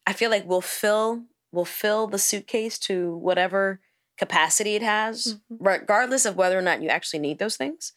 I 0.05 0.13
feel 0.13 0.29
like 0.29 0.45
we'll 0.45 0.61
fill 0.61 1.23
we'll 1.53 1.65
fill 1.65 2.07
the 2.07 2.19
suitcase 2.19 2.77
to 2.79 3.15
whatever 3.15 3.79
capacity 4.17 4.75
it 4.75 4.83
has, 4.83 5.39
regardless 5.49 6.25
of 6.25 6.35
whether 6.35 6.57
or 6.57 6.61
not 6.61 6.81
you 6.81 6.89
actually 6.89 7.19
need 7.19 7.39
those 7.39 7.57
things, 7.57 7.93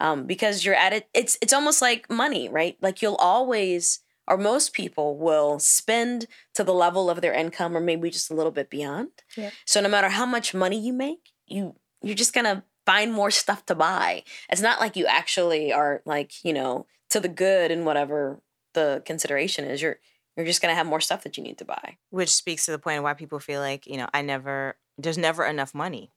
um, 0.00 0.26
because 0.26 0.64
you're 0.64 0.74
at 0.74 0.92
it. 0.92 1.08
It's 1.14 1.38
it's 1.40 1.52
almost 1.52 1.82
like 1.82 2.10
money, 2.10 2.48
right? 2.48 2.76
Like 2.80 3.02
you'll 3.02 3.16
always 3.16 4.00
or 4.28 4.36
most 4.36 4.72
people 4.72 5.18
will 5.18 5.58
spend 5.58 6.26
to 6.54 6.62
the 6.62 6.72
level 6.72 7.10
of 7.10 7.20
their 7.20 7.32
income 7.32 7.76
or 7.76 7.80
maybe 7.80 8.08
just 8.10 8.30
a 8.30 8.34
little 8.34 8.52
bit 8.52 8.70
beyond. 8.70 9.08
Yeah. 9.36 9.50
So 9.66 9.80
no 9.80 9.88
matter 9.88 10.08
how 10.08 10.26
much 10.26 10.54
money 10.54 10.80
you 10.80 10.92
make, 10.92 11.30
you 11.46 11.74
you're 12.02 12.14
just 12.14 12.34
gonna 12.34 12.64
find 12.86 13.12
more 13.12 13.30
stuff 13.30 13.66
to 13.66 13.74
buy. 13.74 14.24
It's 14.50 14.60
not 14.60 14.80
like 14.80 14.96
you 14.96 15.06
actually 15.06 15.72
are 15.72 16.02
like, 16.04 16.44
you 16.44 16.52
know, 16.52 16.86
to 17.10 17.20
the 17.20 17.28
good 17.28 17.70
and 17.70 17.84
whatever 17.84 18.40
the 18.74 19.02
consideration 19.04 19.64
is. 19.64 19.82
You're 19.82 19.98
you're 20.36 20.46
just 20.46 20.62
gonna 20.62 20.74
have 20.74 20.86
more 20.86 21.00
stuff 21.00 21.22
that 21.24 21.36
you 21.36 21.42
need 21.42 21.58
to 21.58 21.64
buy. 21.64 21.96
which 22.10 22.30
speaks 22.30 22.64
to 22.66 22.70
the 22.70 22.78
point 22.78 22.98
of 22.98 23.04
why 23.04 23.14
people 23.14 23.38
feel 23.38 23.60
like 23.60 23.86
you 23.86 23.96
know 23.96 24.08
I 24.14 24.22
never 24.22 24.76
there's 24.98 25.18
never 25.18 25.44
enough 25.44 25.74
money. 25.74 26.12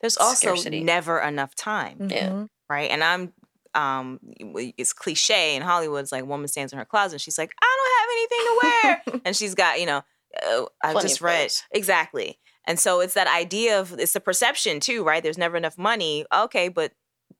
There's 0.00 0.16
also 0.16 0.54
Scarcity. 0.54 0.82
never 0.84 1.18
enough 1.20 1.54
time, 1.54 2.08
Yeah. 2.10 2.28
Mhm. 2.30 2.48
right? 2.70 2.90
And 2.90 3.02
I'm 3.02 3.32
um 3.74 4.20
it's 4.78 4.92
cliche 4.92 5.56
in 5.56 5.62
Hollywood. 5.62 6.02
It's 6.02 6.12
like 6.12 6.24
woman 6.24 6.48
stands 6.48 6.72
in 6.72 6.78
her 6.78 6.84
closet 6.84 7.14
and 7.16 7.20
she's 7.22 7.38
like, 7.38 7.52
I 7.60 7.76
don't 7.78 7.98
have 7.98 8.10
anything 8.16 8.44
to 8.46 8.58
wear, 9.12 9.20
and 9.26 9.36
she's 9.36 9.54
got 9.54 9.80
you 9.80 9.86
know 9.86 10.02
uh, 10.42 10.64
I 10.82 10.92
Plenty 10.92 11.08
just 11.08 11.20
read 11.20 11.38
clothes. 11.40 11.62
exactly. 11.72 12.38
And 12.66 12.78
so 12.78 13.00
it's 13.00 13.14
that 13.14 13.28
idea 13.28 13.80
of 13.80 13.98
it's 13.98 14.12
the 14.12 14.20
perception 14.20 14.78
too, 14.78 15.02
right? 15.02 15.22
There's 15.22 15.38
never 15.38 15.56
enough 15.56 15.78
money. 15.78 16.26
Okay, 16.34 16.68
but 16.68 16.92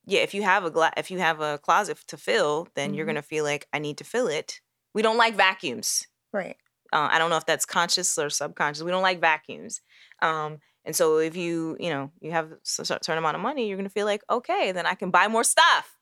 yeah, 0.07 0.20
if 0.20 0.32
you 0.34 0.42
have 0.42 0.64
a 0.64 0.70
gla- 0.70 0.92
if 0.96 1.11
you 1.11 1.18
have 1.18 1.40
a 1.40 1.59
closet 1.59 1.99
to 2.09 2.16
fill, 2.16 2.66
then 2.74 2.94
you're 2.94 3.05
Mhm. 3.05 3.11
gonna 3.11 3.22
feel 3.22 3.44
like 3.44 3.66
I 3.72 3.78
need 3.78 3.99
to 3.99 4.05
fill 4.05 4.26
it. 4.26 4.61
We 4.95 5.03
don't 5.03 5.16
like 5.16 5.34
vacuums 5.34 6.07
Right. 6.32 6.57
uh, 6.93 7.09
I 7.11 7.18
don't 7.18 7.30
know 7.30 7.36
if 7.36 7.47
that's 7.47 7.64
conscious 7.66 8.16
or 8.18 8.30
subconscious. 8.30 8.82
We 8.82 8.91
don't 8.91 9.03
like 9.03 9.20
vacuums. 9.20 9.80
Um, 10.22 10.59
and 10.84 10.95
so 10.97 11.18
if 11.18 11.36
you, 11.36 11.76
you 11.78 11.91
know, 11.91 12.11
you 12.20 12.30
have 12.30 12.51
a 12.53 12.59
certain 12.64 13.18
amount 13.18 13.36
of 13.36 13.43
money, 13.43 13.68
you're 13.68 13.76
going 13.76 13.89
to 13.89 13.93
feel 13.93 14.07
like, 14.07 14.22
okay, 14.30 14.72
then 14.72 14.86
I 14.86 14.95
can 14.95 15.11
buy 15.11 15.28
more 15.28 15.45
stuff. 15.45 15.97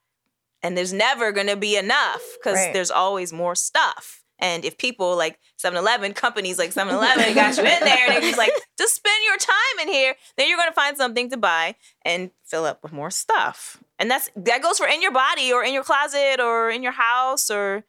And 0.62 0.76
there's 0.76 0.92
never 0.92 1.32
going 1.32 1.48
to 1.48 1.56
be 1.56 1.76
enough 1.76 2.22
because 2.38 2.56
Right. 2.56 2.72
there's 2.72 2.90
always 2.90 3.32
more 3.32 3.54
stuff. 3.54 4.22
And 4.38 4.64
if 4.64 4.76
people 4.78 5.16
like 5.16 5.38
7-Eleven, 5.62 6.12
companies 6.14 6.58
like 6.58 6.70
7-Eleven 6.74 7.34
got 7.34 7.56
you 7.56 7.62
in 7.64 7.80
there 7.80 8.04
and 8.06 8.12
they're 8.12 8.20
just 8.20 8.38
like, 8.38 8.52
just 8.78 8.94
spend 8.94 9.16
your 9.26 9.38
time 9.38 9.76
in 9.82 9.88
here, 9.88 10.14
then 10.36 10.48
you're 10.48 10.58
going 10.58 10.68
to 10.70 10.74
find 10.74 10.96
something 10.96 11.30
to 11.30 11.36
buy 11.36 11.74
and 12.04 12.30
fill 12.44 12.64
up 12.64 12.82
with 12.82 12.92
more 12.92 13.10
stuff. 13.10 13.82
And 13.98 14.10
that's 14.10 14.30
that 14.36 14.62
goes 14.62 14.78
for 14.78 14.86
in 14.86 15.00
your 15.02 15.12
body 15.12 15.52
or 15.52 15.64
in 15.64 15.72
your 15.72 15.84
closet 15.84 16.38
or 16.40 16.70
in 16.70 16.82
your 16.82 16.92
house 16.92 17.50
or 17.50 17.84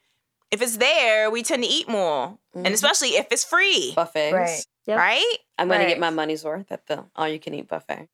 if 0.51 0.61
it's 0.61 0.77
there, 0.77 1.29
we 1.29 1.43
tend 1.43 1.63
to 1.63 1.69
eat 1.69 1.87
more. 1.89 2.37
And 2.53 2.67
Mhm. 2.67 2.73
especially 2.73 3.09
if 3.09 3.27
it's 3.31 3.43
free, 3.43 3.93
Buffets. 3.95 4.33
Right. 4.33 4.65
Yep. 4.85 4.97
right? 4.97 5.37
I'm 5.57 5.67
gonna 5.67 5.85
get 5.85 5.99
my 5.99 6.09
money's 6.09 6.43
worth 6.43 6.71
at 6.71 6.85
the 6.87 7.05
all 7.15 7.27
you 7.27 7.39
can 7.39 7.53
eat 7.53 7.67
buffet. 7.67 8.07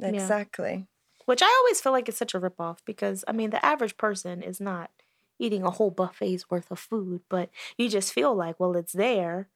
Exactly. 0.00 0.86
Which 1.24 1.42
I 1.42 1.46
always 1.62 1.80
feel 1.80 1.92
like 1.92 2.08
it's 2.08 2.18
such 2.18 2.34
a 2.34 2.40
ripoff 2.40 2.78
because 2.84 3.24
I 3.28 3.32
mean 3.32 3.50
the 3.50 3.64
average 3.64 3.96
person 3.96 4.42
is 4.42 4.60
not 4.60 4.90
eating 5.38 5.62
a 5.62 5.70
whole 5.70 5.90
buffet's 5.90 6.50
worth 6.50 6.70
of 6.70 6.78
food, 6.78 7.22
but 7.28 7.48
you 7.76 7.88
just 7.88 8.12
feel 8.12 8.34
like, 8.34 8.58
well, 8.60 8.76
it's 8.76 8.92
there 8.92 9.48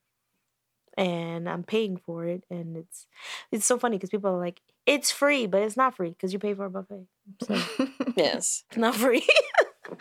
and 0.97 1.49
I'm 1.49 1.63
paying 1.65 1.97
for 1.97 2.27
it. 2.27 2.45
And 2.51 2.77
it's 2.77 3.07
it's 3.51 3.67
so 3.67 3.79
funny 3.79 3.97
because 3.97 4.11
people 4.11 4.31
are 4.31 4.39
like, 4.39 4.61
it's 4.87 5.11
free, 5.11 5.47
but 5.47 5.63
it's 5.63 5.77
not 5.77 5.97
free 5.97 6.11
because 6.11 6.33
you 6.33 6.39
pay 6.39 6.55
for 6.55 6.67
a 6.67 6.71
buffet. 6.71 7.07
So 7.43 7.55
Yes. 8.17 8.65
it's 8.71 8.77
not 8.79 8.95
free. 8.95 9.27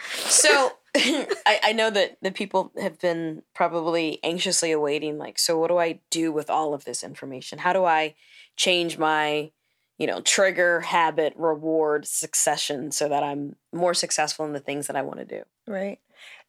So 0.08 0.72
I, 0.96 1.60
I 1.64 1.74
know 1.74 1.90
that 1.90 2.18
the 2.22 2.32
people 2.32 2.72
have 2.80 3.00
been 3.00 3.44
probably 3.54 4.20
anxiously 4.24 4.72
awaiting, 4.72 5.18
like, 5.18 5.40
so 5.40 5.58
what 5.58 5.70
do 5.70 5.78
I 5.78 6.00
do 6.10 6.32
with 6.32 6.50
all 6.50 6.74
of 6.74 6.84
this 6.84 7.04
information? 7.04 7.60
How 7.60 7.72
do 7.72 7.86
I 7.86 8.16
change 8.58 8.98
my, 8.98 9.52
you 9.98 10.06
know, 10.06 10.20
trigger, 10.20 10.82
habit, 10.82 11.34
reward, 11.38 12.06
succession 12.08 12.92
so 12.92 13.08
that 13.08 13.24
I'm 13.24 13.56
more 13.72 13.94
successful 13.94 14.46
in 14.46 14.54
the 14.54 14.60
things 14.60 14.88
that 14.88 14.98
I 14.98 15.02
want 15.02 15.20
to 15.20 15.26
do? 15.26 15.44
Right. 15.66 16.00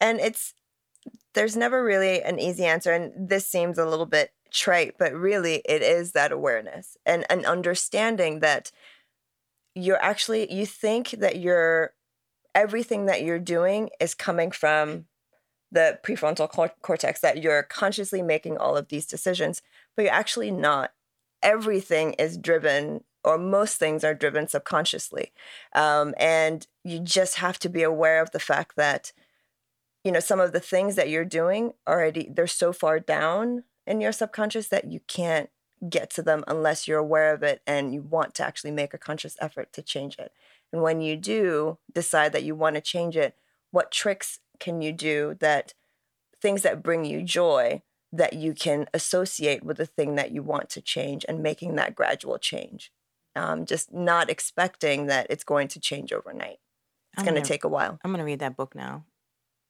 And 0.01 0.18
it's 0.18 0.55
there's 1.34 1.57
never 1.57 1.82
really 1.82 2.22
an 2.22 2.38
easy 2.38 2.64
answer 2.64 2.93
and 2.93 3.28
this 3.28 3.47
seems 3.47 3.78
a 3.78 3.86
little 3.86 4.07
bit 4.07 4.32
trite, 4.53 4.97
but 4.99 5.12
really 5.12 5.62
it 5.64 5.82
is 5.82 6.12
that 6.12 6.32
awareness 6.32 6.97
and 7.07 7.24
an 7.30 7.47
understanding 7.47 8.40
that 8.40 8.70
you're 9.74 10.03
actually 10.03 10.53
you 10.53 10.66
think 10.66 11.11
that 11.12 11.38
you're 11.38 11.95
everything 12.55 13.07
that 13.07 13.22
you're 13.22 13.38
doing 13.38 13.90
is 14.00 14.14
coming 14.14 14.50
from 14.50 15.07
the 15.70 15.98
prefrontal 16.05 16.48
cor- 16.50 16.74
cortex 16.82 17.20
that 17.20 17.42
you're 17.42 17.62
consciously 17.62 18.22
making 18.22 18.59
all 18.59 18.76
of 18.76 18.88
these 18.88 19.07
decisions, 19.07 19.62
but 19.96 20.05
you're 20.05 20.12
actually 20.12 20.50
not. 20.50 20.92
Everything 21.42 22.12
is 22.14 22.36
driven 22.36 23.03
or 23.24 23.38
most 23.38 23.78
things 23.78 24.05
are 24.05 24.14
driven 24.14 24.48
subconsciously. 24.48 25.32
Um, 25.74 26.14
and 26.18 26.66
you 26.84 27.00
just 27.00 27.36
have 27.36 27.59
to 27.61 27.68
be 27.68 27.82
aware 27.82 28.20
of 28.20 28.32
the 28.32 28.40
fact 28.40 28.76
that 28.76 29.12
you 30.05 30.11
know 30.11 30.20
some 30.20 30.40
of 30.40 30.53
the 30.53 30.61
things 30.61 30.96
that 30.96 31.09
you're 31.09 31.24
doing 31.24 31.74
already 31.88 32.28
they're 32.32 32.46
so 32.46 32.72
far 32.72 32.98
down 32.98 33.64
in 33.86 34.00
your 34.00 34.12
subconscious 34.12 34.68
that 34.68 34.90
you 34.90 35.00
can't 35.07 35.50
get 35.88 36.11
to 36.11 36.22
them 36.22 36.44
unless 36.46 36.86
you're 36.86 36.98
aware 36.98 37.32
of 37.32 37.42
it 37.42 37.62
and 37.66 37.92
you 37.92 38.03
want 38.03 38.34
to 38.34 38.44
actually 38.44 38.70
make 38.70 38.94
a 38.94 38.98
conscious 38.98 39.36
effort 39.40 39.72
to 39.72 39.82
change 39.82 40.16
it 40.18 40.32
and 40.72 40.82
when 40.82 41.00
you 41.00 41.16
do 41.16 41.78
decide 41.92 42.32
that 42.32 42.44
you 42.44 42.54
want 42.54 42.74
to 42.76 42.80
change 42.80 43.16
it 43.16 43.36
what 43.70 43.90
tricks 43.90 44.40
can 44.58 44.80
you 44.80 44.92
do 44.92 45.36
that 45.40 45.74
things 46.40 46.62
that 46.62 46.82
bring 46.82 47.04
you 47.04 47.22
joy 47.22 47.82
that 48.12 48.34
you 48.34 48.52
can 48.52 48.86
associate 48.92 49.62
with 49.64 49.78
the 49.78 49.86
thing 49.86 50.16
that 50.16 50.32
you 50.32 50.42
want 50.42 50.68
to 50.68 50.80
change 50.82 51.24
and 51.28 51.42
making 51.42 51.76
that 51.76 51.94
gradual 51.94 52.38
change 52.38 52.92
um, 53.34 53.64
just 53.64 53.92
not 53.92 54.28
expecting 54.28 55.06
that 55.06 55.26
it's 55.30 55.44
going 55.44 55.68
to 55.68 55.80
change 55.80 56.12
overnight 56.12 56.58
it's 57.14 57.22
going 57.22 57.34
to 57.34 57.40
take 57.48 57.64
a 57.64 57.68
while 57.68 57.98
I'm 58.02 58.10
gonna 58.10 58.24
read 58.24 58.40
that 58.40 58.56
book 58.56 58.74
now. 58.74 59.04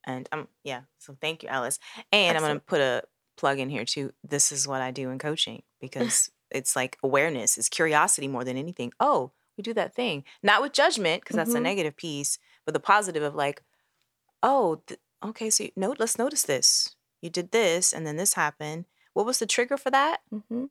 And 0.04 0.28
um 0.32 0.48
yeah, 0.64 0.82
so 0.98 1.16
thank 1.20 1.42
you, 1.42 1.48
Alice. 1.48 1.78
And 2.12 2.36
I'm 2.36 2.42
gonna 2.42 2.60
put 2.60 2.80
a 2.80 3.04
plug 3.36 3.58
in 3.58 3.70
here 3.70 3.84
too. 3.84 4.12
This 4.24 4.50
is 4.52 4.66
what 4.66 4.80
I 4.82 4.90
do 4.90 5.10
in 5.10 5.18
coaching 5.18 5.62
because 5.80 6.30
it's 6.50 6.76
like 6.76 6.98
awareness, 7.02 7.56
it's 7.58 7.68
curiosity 7.68 8.28
more 8.28 8.44
than 8.44 8.56
anything. 8.56 8.92
Oh, 9.00 9.32
we 9.56 9.62
do 9.62 9.74
that 9.74 9.94
thing. 9.94 10.24
Not 10.42 10.62
with 10.62 10.72
judgment, 10.72 11.22
because 11.22 11.36
that's 11.36 11.54
a 11.54 11.58
Mhm. 11.58 11.62
negative 11.62 11.96
piece, 11.96 12.38
but 12.64 12.74
the 12.74 12.80
positive 12.80 13.22
of 13.22 13.34
like, 13.34 13.62
oh, 14.42 14.82
th- 14.86 15.00
okay, 15.22 15.50
so 15.50 15.64
you, 15.64 15.70
note 15.76 15.98
let's 16.00 16.18
notice 16.18 16.42
this. 16.42 16.96
You 17.20 17.30
did 17.30 17.52
this 17.52 17.92
and 17.92 18.06
then 18.06 18.16
this 18.16 18.34
happened. 18.34 18.86
What 19.12 19.26
was 19.26 19.38
the 19.38 19.46
trigger 19.46 19.76
for 19.76 19.90
that? 19.90 20.20
hmm 20.48 20.64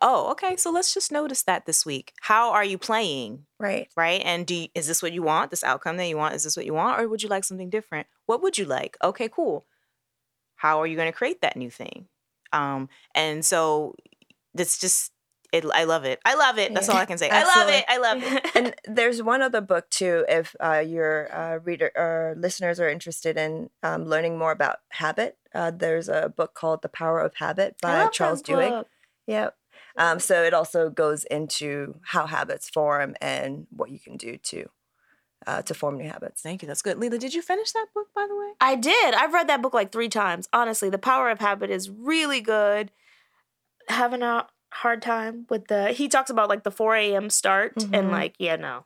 Oh, 0.00 0.30
okay. 0.32 0.56
So 0.56 0.70
let's 0.70 0.92
just 0.92 1.12
notice 1.12 1.42
that 1.44 1.66
this 1.66 1.86
week. 1.86 2.14
How 2.22 2.50
are 2.50 2.64
you 2.64 2.78
playing? 2.78 3.46
right 3.60 3.88
right? 3.96 4.20
And 4.24 4.46
do 4.46 4.54
you, 4.54 4.68
is 4.74 4.86
this 4.86 5.02
what 5.02 5.12
you 5.12 5.22
want? 5.22 5.50
This 5.50 5.62
outcome 5.62 5.96
that 5.98 6.08
you 6.08 6.16
want? 6.16 6.34
Is 6.34 6.42
this 6.44 6.56
what 6.56 6.66
you 6.66 6.74
want, 6.74 7.00
or 7.00 7.08
would 7.08 7.22
you 7.22 7.28
like 7.28 7.44
something 7.44 7.70
different? 7.70 8.06
What 8.26 8.42
would 8.42 8.58
you 8.58 8.64
like? 8.64 8.96
Okay, 9.02 9.28
cool. 9.28 9.66
How 10.56 10.80
are 10.80 10.86
you 10.86 10.96
going 10.96 11.10
to 11.10 11.16
create 11.16 11.40
that 11.42 11.56
new 11.56 11.70
thing? 11.70 12.08
Um, 12.52 12.88
and 13.14 13.44
so 13.44 13.94
that's 14.54 14.78
just 14.78 15.12
it. 15.54 15.64
I 15.72 15.84
love 15.84 16.04
it. 16.04 16.20
I 16.24 16.34
love 16.34 16.58
it. 16.58 16.74
That's 16.74 16.88
all 16.88 16.96
I 16.96 17.06
can 17.06 17.18
say. 17.18 17.30
I 17.30 17.44
love 17.44 17.68
it. 17.68 17.84
I 17.88 17.98
love 17.98 18.22
it. 18.22 18.50
and 18.54 18.74
there's 18.86 19.22
one 19.22 19.42
other 19.42 19.60
book 19.60 19.88
too 19.90 20.24
if 20.28 20.54
uh, 20.60 20.78
your 20.86 21.34
uh, 21.34 21.58
reader 21.58 21.90
or 21.96 22.34
listeners 22.36 22.80
are 22.80 22.88
interested 22.88 23.36
in 23.36 23.70
um, 23.82 24.04
learning 24.04 24.38
more 24.38 24.52
about 24.52 24.78
habit 24.90 25.36
uh, 25.54 25.70
there's 25.70 26.08
a 26.08 26.32
book 26.34 26.54
called 26.54 26.82
the 26.82 26.88
power 26.88 27.20
of 27.20 27.34
habit 27.36 27.76
by 27.80 28.02
love 28.04 28.12
charles 28.12 28.42
that 28.42 28.52
duhigg 28.52 28.70
book. 28.70 28.88
yep 29.26 29.56
um, 29.96 30.18
so 30.18 30.42
it 30.42 30.52
also 30.54 30.90
goes 30.90 31.24
into 31.24 31.96
how 32.02 32.26
habits 32.26 32.68
form 32.68 33.14
and 33.20 33.66
what 33.70 33.90
you 33.90 33.98
can 33.98 34.16
do 34.16 34.36
to 34.38 34.68
uh, 35.46 35.62
to 35.62 35.74
form 35.74 35.98
new 35.98 36.08
habits 36.08 36.40
Thank 36.42 36.62
you. 36.62 36.68
That's 36.68 36.82
good. 36.82 36.96
Leela, 36.96 37.18
did 37.18 37.34
you 37.34 37.42
finish 37.42 37.72
that 37.72 37.86
book 37.94 38.08
by 38.14 38.26
the 38.26 38.34
way? 38.34 38.52
I 38.60 38.76
did. 38.76 39.14
I've 39.14 39.32
read 39.34 39.48
that 39.48 39.60
book 39.62 39.74
like 39.74 39.92
three 39.92 40.08
times. 40.08 40.48
Honestly, 40.52 40.88
The 40.88 40.98
Power 40.98 41.28
of 41.30 41.38
Habit 41.38 41.70
is 41.70 41.90
really 41.90 42.40
good. 42.40 42.90
Having 43.88 44.22
a 44.22 44.46
hard 44.74 45.02
time 45.02 45.46
with 45.50 45.68
the 45.68 45.92
he 45.92 46.08
talks 46.08 46.30
about 46.30 46.48
like 46.48 46.64
the 46.64 46.70
4 46.70 46.96
a.m. 46.96 47.30
start 47.30 47.72
and 47.92 48.08
Mhm. 48.08 48.10
like, 48.10 48.34
yeah, 48.38 48.56
no. 48.56 48.84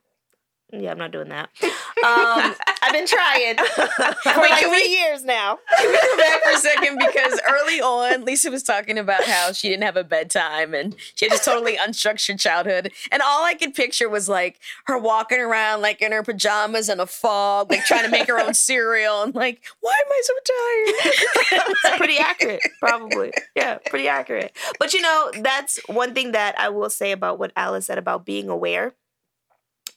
Yeah, 0.71 0.91
I'm 0.91 0.99
not 0.99 1.13
doing 1.13 1.31
that. 1.31 1.49
Um, 1.63 2.55
I've 2.83 2.93
been 2.93 3.07
trying 3.07 3.57
for 3.75 4.41
like 4.41 4.61
can 4.61 4.71
we- 4.71 4.87
years 4.87 5.25
now. 5.25 5.59
Can 5.79 5.91
we 5.91 5.97
go 5.97 6.17
back 6.19 6.43
for 6.45 6.51
a 6.51 6.57
second? 6.59 6.99
Because 6.99 7.41
early 7.49 7.81
on, 7.81 8.25
Lisa 8.27 8.51
was 8.51 8.63
talking 8.63 8.99
about 8.99 9.25
how 9.25 9.53
she 9.53 9.69
didn't 9.71 9.85
have 9.85 9.97
a 9.97 10.05
bedtime 10.05 10.75
and 10.75 10.95
she 11.15 11.25
had 11.25 11.33
this 11.33 11.45
totally 11.45 11.77
unstructured 11.77 12.39
childhood. 12.39 12.93
And 13.11 13.23
all 13.23 13.45
I 13.45 13.55
could 13.55 13.75
picture 13.75 14.09
was 14.11 14.29
like 14.29 14.61
her 14.85 14.99
walking 14.99 15.41
around 15.41 15.81
like 15.81 16.03
in 16.03 16.13
her 16.13 16.23
pajamas 16.23 16.91
in 16.91 17.01
a 17.01 17.07
fog, 17.07 17.71
like 17.71 17.85
trying 17.87 18.05
to 18.05 18.11
make 18.11 18.27
her 18.29 18.39
own 18.39 18.53
cereal. 18.55 19.23
And 19.23 19.35
like, 19.35 19.63
why 19.81 19.93
am 20.05 20.13
I 20.13 20.23
so 20.23 20.35
tired? 20.45 21.25
It's 21.85 21.97
pretty 21.97 22.19
accurate, 22.19 22.61
probably. 22.81 23.33
Yeah, 23.57 23.79
pretty 23.87 24.07
accurate. 24.09 24.55
But 24.79 24.93
you 24.93 25.01
know, 25.01 25.31
that's 25.41 25.81
one 25.89 26.13
thing 26.15 26.33
that 26.33 26.59
I 26.59 26.69
will 26.69 26.91
say 26.91 27.13
about 27.13 27.39
what 27.39 27.53
Alice 27.57 27.87
said 27.87 27.97
about 27.99 28.27
being 28.27 28.49
aware 28.51 28.95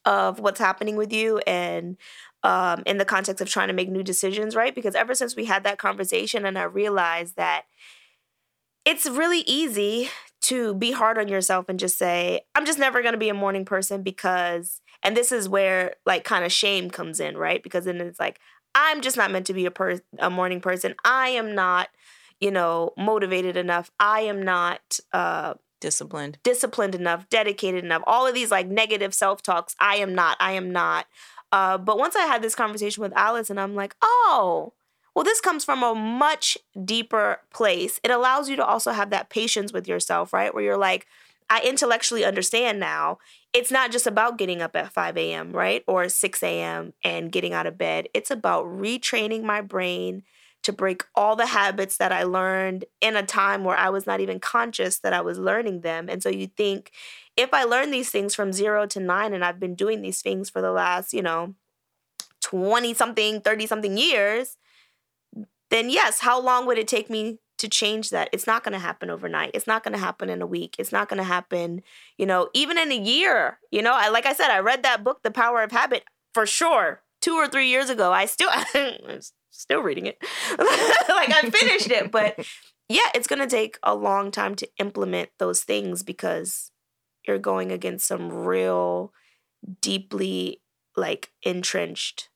of 0.06 0.39
what's 0.39 0.60
happening 0.60 0.95
with 0.95 1.14
you 1.14 1.39
and 1.39 1.97
um, 2.43 2.84
in 2.86 2.97
the 2.97 3.06
context 3.06 3.41
of 3.41 3.49
trying 3.49 3.68
to 3.68 3.74
make 3.74 3.89
new 3.89 4.04
decisions, 4.04 4.56
right? 4.56 4.74
Because 4.74 4.95
ever 4.95 5.14
since 5.14 5.36
we 5.36 5.45
had 5.45 5.64
that 5.64 5.78
conversation, 5.78 6.45
and 6.45 6.58
I 6.58 6.64
realized 6.64 7.36
that 7.36 7.66
it's 8.84 9.08
really 9.08 9.41
easy 9.41 10.10
to 10.41 10.74
be 10.74 10.91
hard 10.91 11.18
on 11.20 11.28
yourself 11.28 11.70
and 11.70 11.80
just 11.80 11.97
say, 11.97 12.41
I'm 12.56 12.66
just 12.66 12.80
never 12.80 13.02
going 13.02 13.14
to 13.14 13.20
be 13.20 13.30
a 13.30 13.34
morning 13.34 13.64
person 13.64 14.02
because, 14.02 14.82
and 15.04 15.16
this 15.16 15.32
is 15.32 15.47
where 15.47 15.95
like 16.06 16.24
kind 16.24 16.43
of 16.43 16.52
shame 16.52 16.89
comes 16.89 17.20
in, 17.20 17.38
right? 17.38 17.62
Because 17.62 17.86
then 17.86 18.02
it's 18.02 18.20
like, 18.20 18.39
I'm 18.74 19.02
just 19.02 19.18
not 19.18 19.32
meant 19.32 19.45
to 19.47 19.54
be 19.54 19.66
a 19.66 19.72
per- 19.72 20.02
a 20.18 20.30
morning 20.30 20.62
person. 20.62 20.95
I 21.04 21.30
am 21.30 21.54
not, 21.54 21.89
you 22.39 22.49
know, 22.49 22.91
motivated 22.97 23.56
enough. 23.56 23.91
I 23.99 24.22
am 24.22 24.41
not 24.41 24.99
uh 25.14 25.56
Disciplined. 25.82 26.38
disciplined 26.43 26.95
enough, 26.95 27.27
dedicated 27.29 27.84
enough. 27.84 28.03
All 28.07 28.25
of 28.25 28.34
these 28.34 28.51
like 28.51 28.67
negative 28.67 29.13
self 29.13 29.41
talks. 29.41 29.75
I 29.79 29.95
am 29.97 30.15
not. 30.15 30.38
I 30.39 30.53
am 30.53 30.71
not. 30.71 31.07
Uh, 31.51 31.77
but 31.77 31.97
once 31.97 32.15
I 32.15 32.21
had 32.21 32.41
this 32.41 32.55
conversation 32.55 33.01
with 33.01 33.11
Alice, 33.13 33.49
and 33.49 33.59
I'm 33.59 33.75
like, 33.75 33.95
oh, 34.01 34.71
well, 35.13 35.25
this 35.25 35.41
comes 35.41 35.65
from 35.65 35.84
a 35.84 35.93
much 35.93 36.57
deeper 36.86 37.41
place. 37.51 37.99
It 38.03 38.11
allows 38.11 38.47
you 38.47 38.55
to 38.55 38.65
also 38.65 38.91
have 38.91 39.09
that 39.09 39.29
patience 39.29 39.73
with 39.73 39.88
yourself, 39.88 40.32
right? 40.32 40.53
Where 40.53 40.63
you're 40.63 40.77
like, 40.77 41.07
I 41.49 41.61
intellectually 41.61 42.23
understand 42.23 42.79
now. 42.79 43.17
It's 43.51 43.71
not 43.71 43.91
just 43.91 44.07
about 44.07 44.38
getting 44.38 44.61
up 44.61 44.73
at 44.77 44.93
5 44.93 45.17
a.m., 45.17 45.51
right? 45.51 45.84
Or 45.86 46.07
6 46.07 46.43
a.m. 46.43 46.93
and 47.03 47.29
getting 47.32 47.51
out 47.51 47.67
of 47.67 47.77
bed. 47.77 48.07
It's 48.13 48.32
about 48.32 48.65
retraining 48.65 49.43
my 49.43 49.59
brain 49.59 50.23
to 50.64 50.72
break 50.72 51.03
all 51.16 51.36
the 51.36 51.47
habits 51.47 51.97
that 51.97 52.12
I 52.12 52.24
learned 52.24 52.86
in 52.99 53.16
a 53.16 53.24
time 53.24 53.64
where 53.64 53.78
I 53.78 53.89
was 53.89 54.05
not 54.05 54.20
even 54.20 54.39
conscious 54.39 54.99
that 54.99 55.14
I 55.14 55.22
was 55.22 55.39
learning 55.39 55.82
them. 55.82 56.07
And 56.07 56.22
so 56.22 56.30
you 56.30 56.47
think, 56.47 56.91
if 57.36 57.53
I 57.53 57.64
learn 57.64 57.91
these 57.91 58.12
things 58.12 58.36
from 58.36 58.53
zero 58.53 58.86
to 58.88 58.99
nine 58.99 59.34
and 59.34 59.43
I've 59.43 59.59
been 59.59 59.76
doing 59.76 60.01
these 60.01 60.22
things 60.22 60.49
for 60.49 60.62
the 60.62 60.72
last, 60.72 61.14
you 61.14 61.22
know, 61.22 61.55
20 62.41 62.93
something, 62.93 63.41
30 63.41 63.66
something 63.68 63.97
years, 63.97 64.57
then 65.70 65.89
yes, 65.89 66.20
how 66.20 66.39
long 66.39 66.68
would 66.68 66.78
it 66.78 66.88
take 66.88 67.09
me 67.09 67.39
to 67.57 67.70
change 67.70 68.09
that? 68.09 68.30
It's 68.34 68.45
not 68.45 68.64
going 68.64 68.74
to 68.74 68.80
happen 68.80 69.09
overnight. 69.09 69.51
It's 69.53 69.68
not 69.68 69.84
going 69.84 69.93
to 69.93 69.99
happen 69.99 70.30
in 70.30 70.41
a 70.41 70.47
week. 70.47 70.76
It's 70.78 70.91
not 70.91 71.09
going 71.09 71.18
to 71.20 71.24
happen, 71.24 71.82
you 72.18 72.26
know, 72.26 72.49
even 72.53 72.78
in 72.78 72.91
a 72.91 72.97
year. 72.97 73.59
You 73.72 73.82
know, 73.82 73.93
I 73.93 74.09
like 74.09 74.26
I 74.26 74.34
said, 74.34 74.51
I 74.51 74.59
read 74.59 74.84
that 74.84 75.03
book, 75.03 75.24
The 75.24 75.32
Power 75.32 75.64
of 75.64 75.72
Habit, 75.72 76.03
for 76.34 76.45
sure. 76.45 77.01
Two 77.22 77.36
or 77.36 77.47
three 77.47 77.70
years 77.70 77.89
ago, 77.89 78.12
I 78.12 78.26
still, 78.26 78.49
still 79.52 79.82
reading 79.82 80.08
it. 80.08 80.18
like 80.60 81.32
I 81.32 81.49
finished 81.49 81.91
it, 81.91 82.12
but 82.12 82.39
yeah, 82.89 83.08
it's 83.14 83.28
going 83.28 83.41
to 83.41 83.47
take 83.47 83.78
a 83.84 83.95
long 83.95 84.32
time 84.32 84.56
to 84.56 84.70
implement 84.78 85.30
those 85.38 85.62
things 85.62 86.04
because 86.04 86.72
you're 87.28 87.38
going 87.38 87.72
against 87.72 88.08
some 88.08 88.32
real 88.32 89.14
deeply 89.82 90.62
like 90.97 91.32
entrenched 91.43 92.30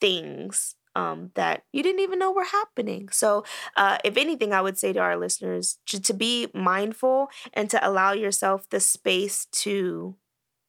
things 0.00 0.74
um, 0.94 1.30
that 1.34 1.64
you 1.72 1.82
didn't 1.82 2.00
even 2.00 2.18
know 2.18 2.30
were 2.32 2.44
happening. 2.44 3.08
So, 3.10 3.44
uh, 3.76 3.98
if 4.04 4.16
anything, 4.16 4.52
I 4.52 4.60
would 4.60 4.78
say 4.78 4.92
to 4.92 5.00
our 5.00 5.16
listeners 5.16 5.78
to, 5.86 6.00
to 6.00 6.12
be 6.12 6.48
mindful 6.52 7.28
and 7.54 7.70
to 7.70 7.86
allow 7.86 8.12
yourself 8.12 8.68
the 8.68 8.80
space 8.80 9.46
to 9.52 10.16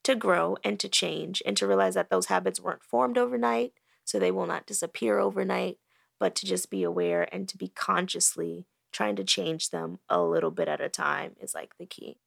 to 0.04 0.16
grow 0.16 0.58
and 0.64 0.80
to 0.82 0.90
change 0.90 1.42
and 1.46 1.56
to 1.56 1.68
realize 1.68 1.96
that 1.96 2.10
those 2.10 2.26
habits 2.28 2.60
weren't 2.60 2.84
formed 2.84 3.18
overnight, 3.18 3.74
so 4.04 4.20
they 4.20 4.32
will 4.32 4.46
not 4.46 4.66
disappear 4.66 5.20
overnight, 5.20 5.78
but 6.20 6.36
to 6.36 6.46
just 6.46 6.70
be 6.70 6.84
aware 6.84 7.28
and 7.34 7.48
to 7.50 7.58
be 7.58 7.68
consciously 7.70 8.66
trying 8.92 9.16
to 9.16 9.24
change 9.24 9.72
them 9.72 10.00
a 10.08 10.22
little 10.22 10.52
bit 10.52 10.68
at 10.68 10.80
a 10.80 10.90
time 10.90 11.36
is 11.42 11.54
like 11.54 11.78
the 11.78 11.86
key. 11.86 12.18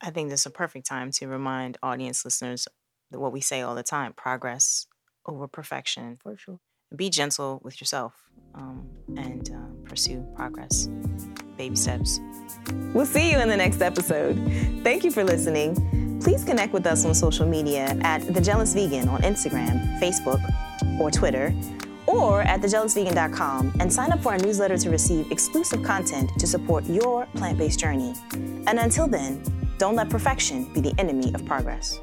I 0.00 0.10
think 0.10 0.30
this 0.30 0.40
is 0.40 0.46
a 0.46 0.50
perfect 0.50 0.86
time 0.86 1.10
to 1.12 1.26
remind 1.26 1.78
audience 1.82 2.24
listeners 2.24 2.66
that 3.10 3.20
what 3.20 3.32
we 3.32 3.40
say 3.40 3.62
all 3.62 3.74
the 3.74 3.82
time 3.82 4.12
progress 4.12 4.86
over 5.26 5.46
perfection. 5.48 6.18
For 6.22 6.36
sure. 6.36 6.58
Be 6.94 7.08
gentle 7.08 7.60
with 7.62 7.80
yourself 7.80 8.14
um, 8.54 8.88
and 9.16 9.50
uh, 9.50 9.88
pursue 9.88 10.26
progress. 10.34 10.88
Baby 11.56 11.76
steps. 11.76 12.20
We'll 12.94 13.06
see 13.06 13.30
you 13.30 13.38
in 13.38 13.48
the 13.48 13.56
next 13.56 13.80
episode. 13.80 14.36
Thank 14.82 15.04
you 15.04 15.10
for 15.10 15.22
listening. 15.22 16.18
Please 16.20 16.44
connect 16.44 16.72
with 16.72 16.86
us 16.86 17.04
on 17.04 17.14
social 17.14 17.46
media 17.46 17.96
at 18.02 18.22
The 18.34 18.40
Jealous 18.40 18.74
Vegan 18.74 19.08
on 19.08 19.22
Instagram, 19.22 20.00
Facebook, 20.00 20.40
or 21.00 21.10
Twitter, 21.10 21.54
or 22.10 22.42
at 22.42 22.60
thejealousvegan.com 22.60 23.72
and 23.80 23.92
sign 23.92 24.12
up 24.12 24.20
for 24.20 24.32
our 24.32 24.38
newsletter 24.38 24.76
to 24.78 24.90
receive 24.90 25.30
exclusive 25.30 25.82
content 25.82 26.30
to 26.38 26.46
support 26.46 26.84
your 26.84 27.26
plant 27.34 27.58
based 27.58 27.78
journey. 27.78 28.14
And 28.32 28.78
until 28.78 29.06
then, 29.06 29.42
don't 29.78 29.94
let 29.94 30.10
perfection 30.10 30.72
be 30.72 30.80
the 30.80 30.94
enemy 30.98 31.32
of 31.34 31.44
progress. 31.46 32.00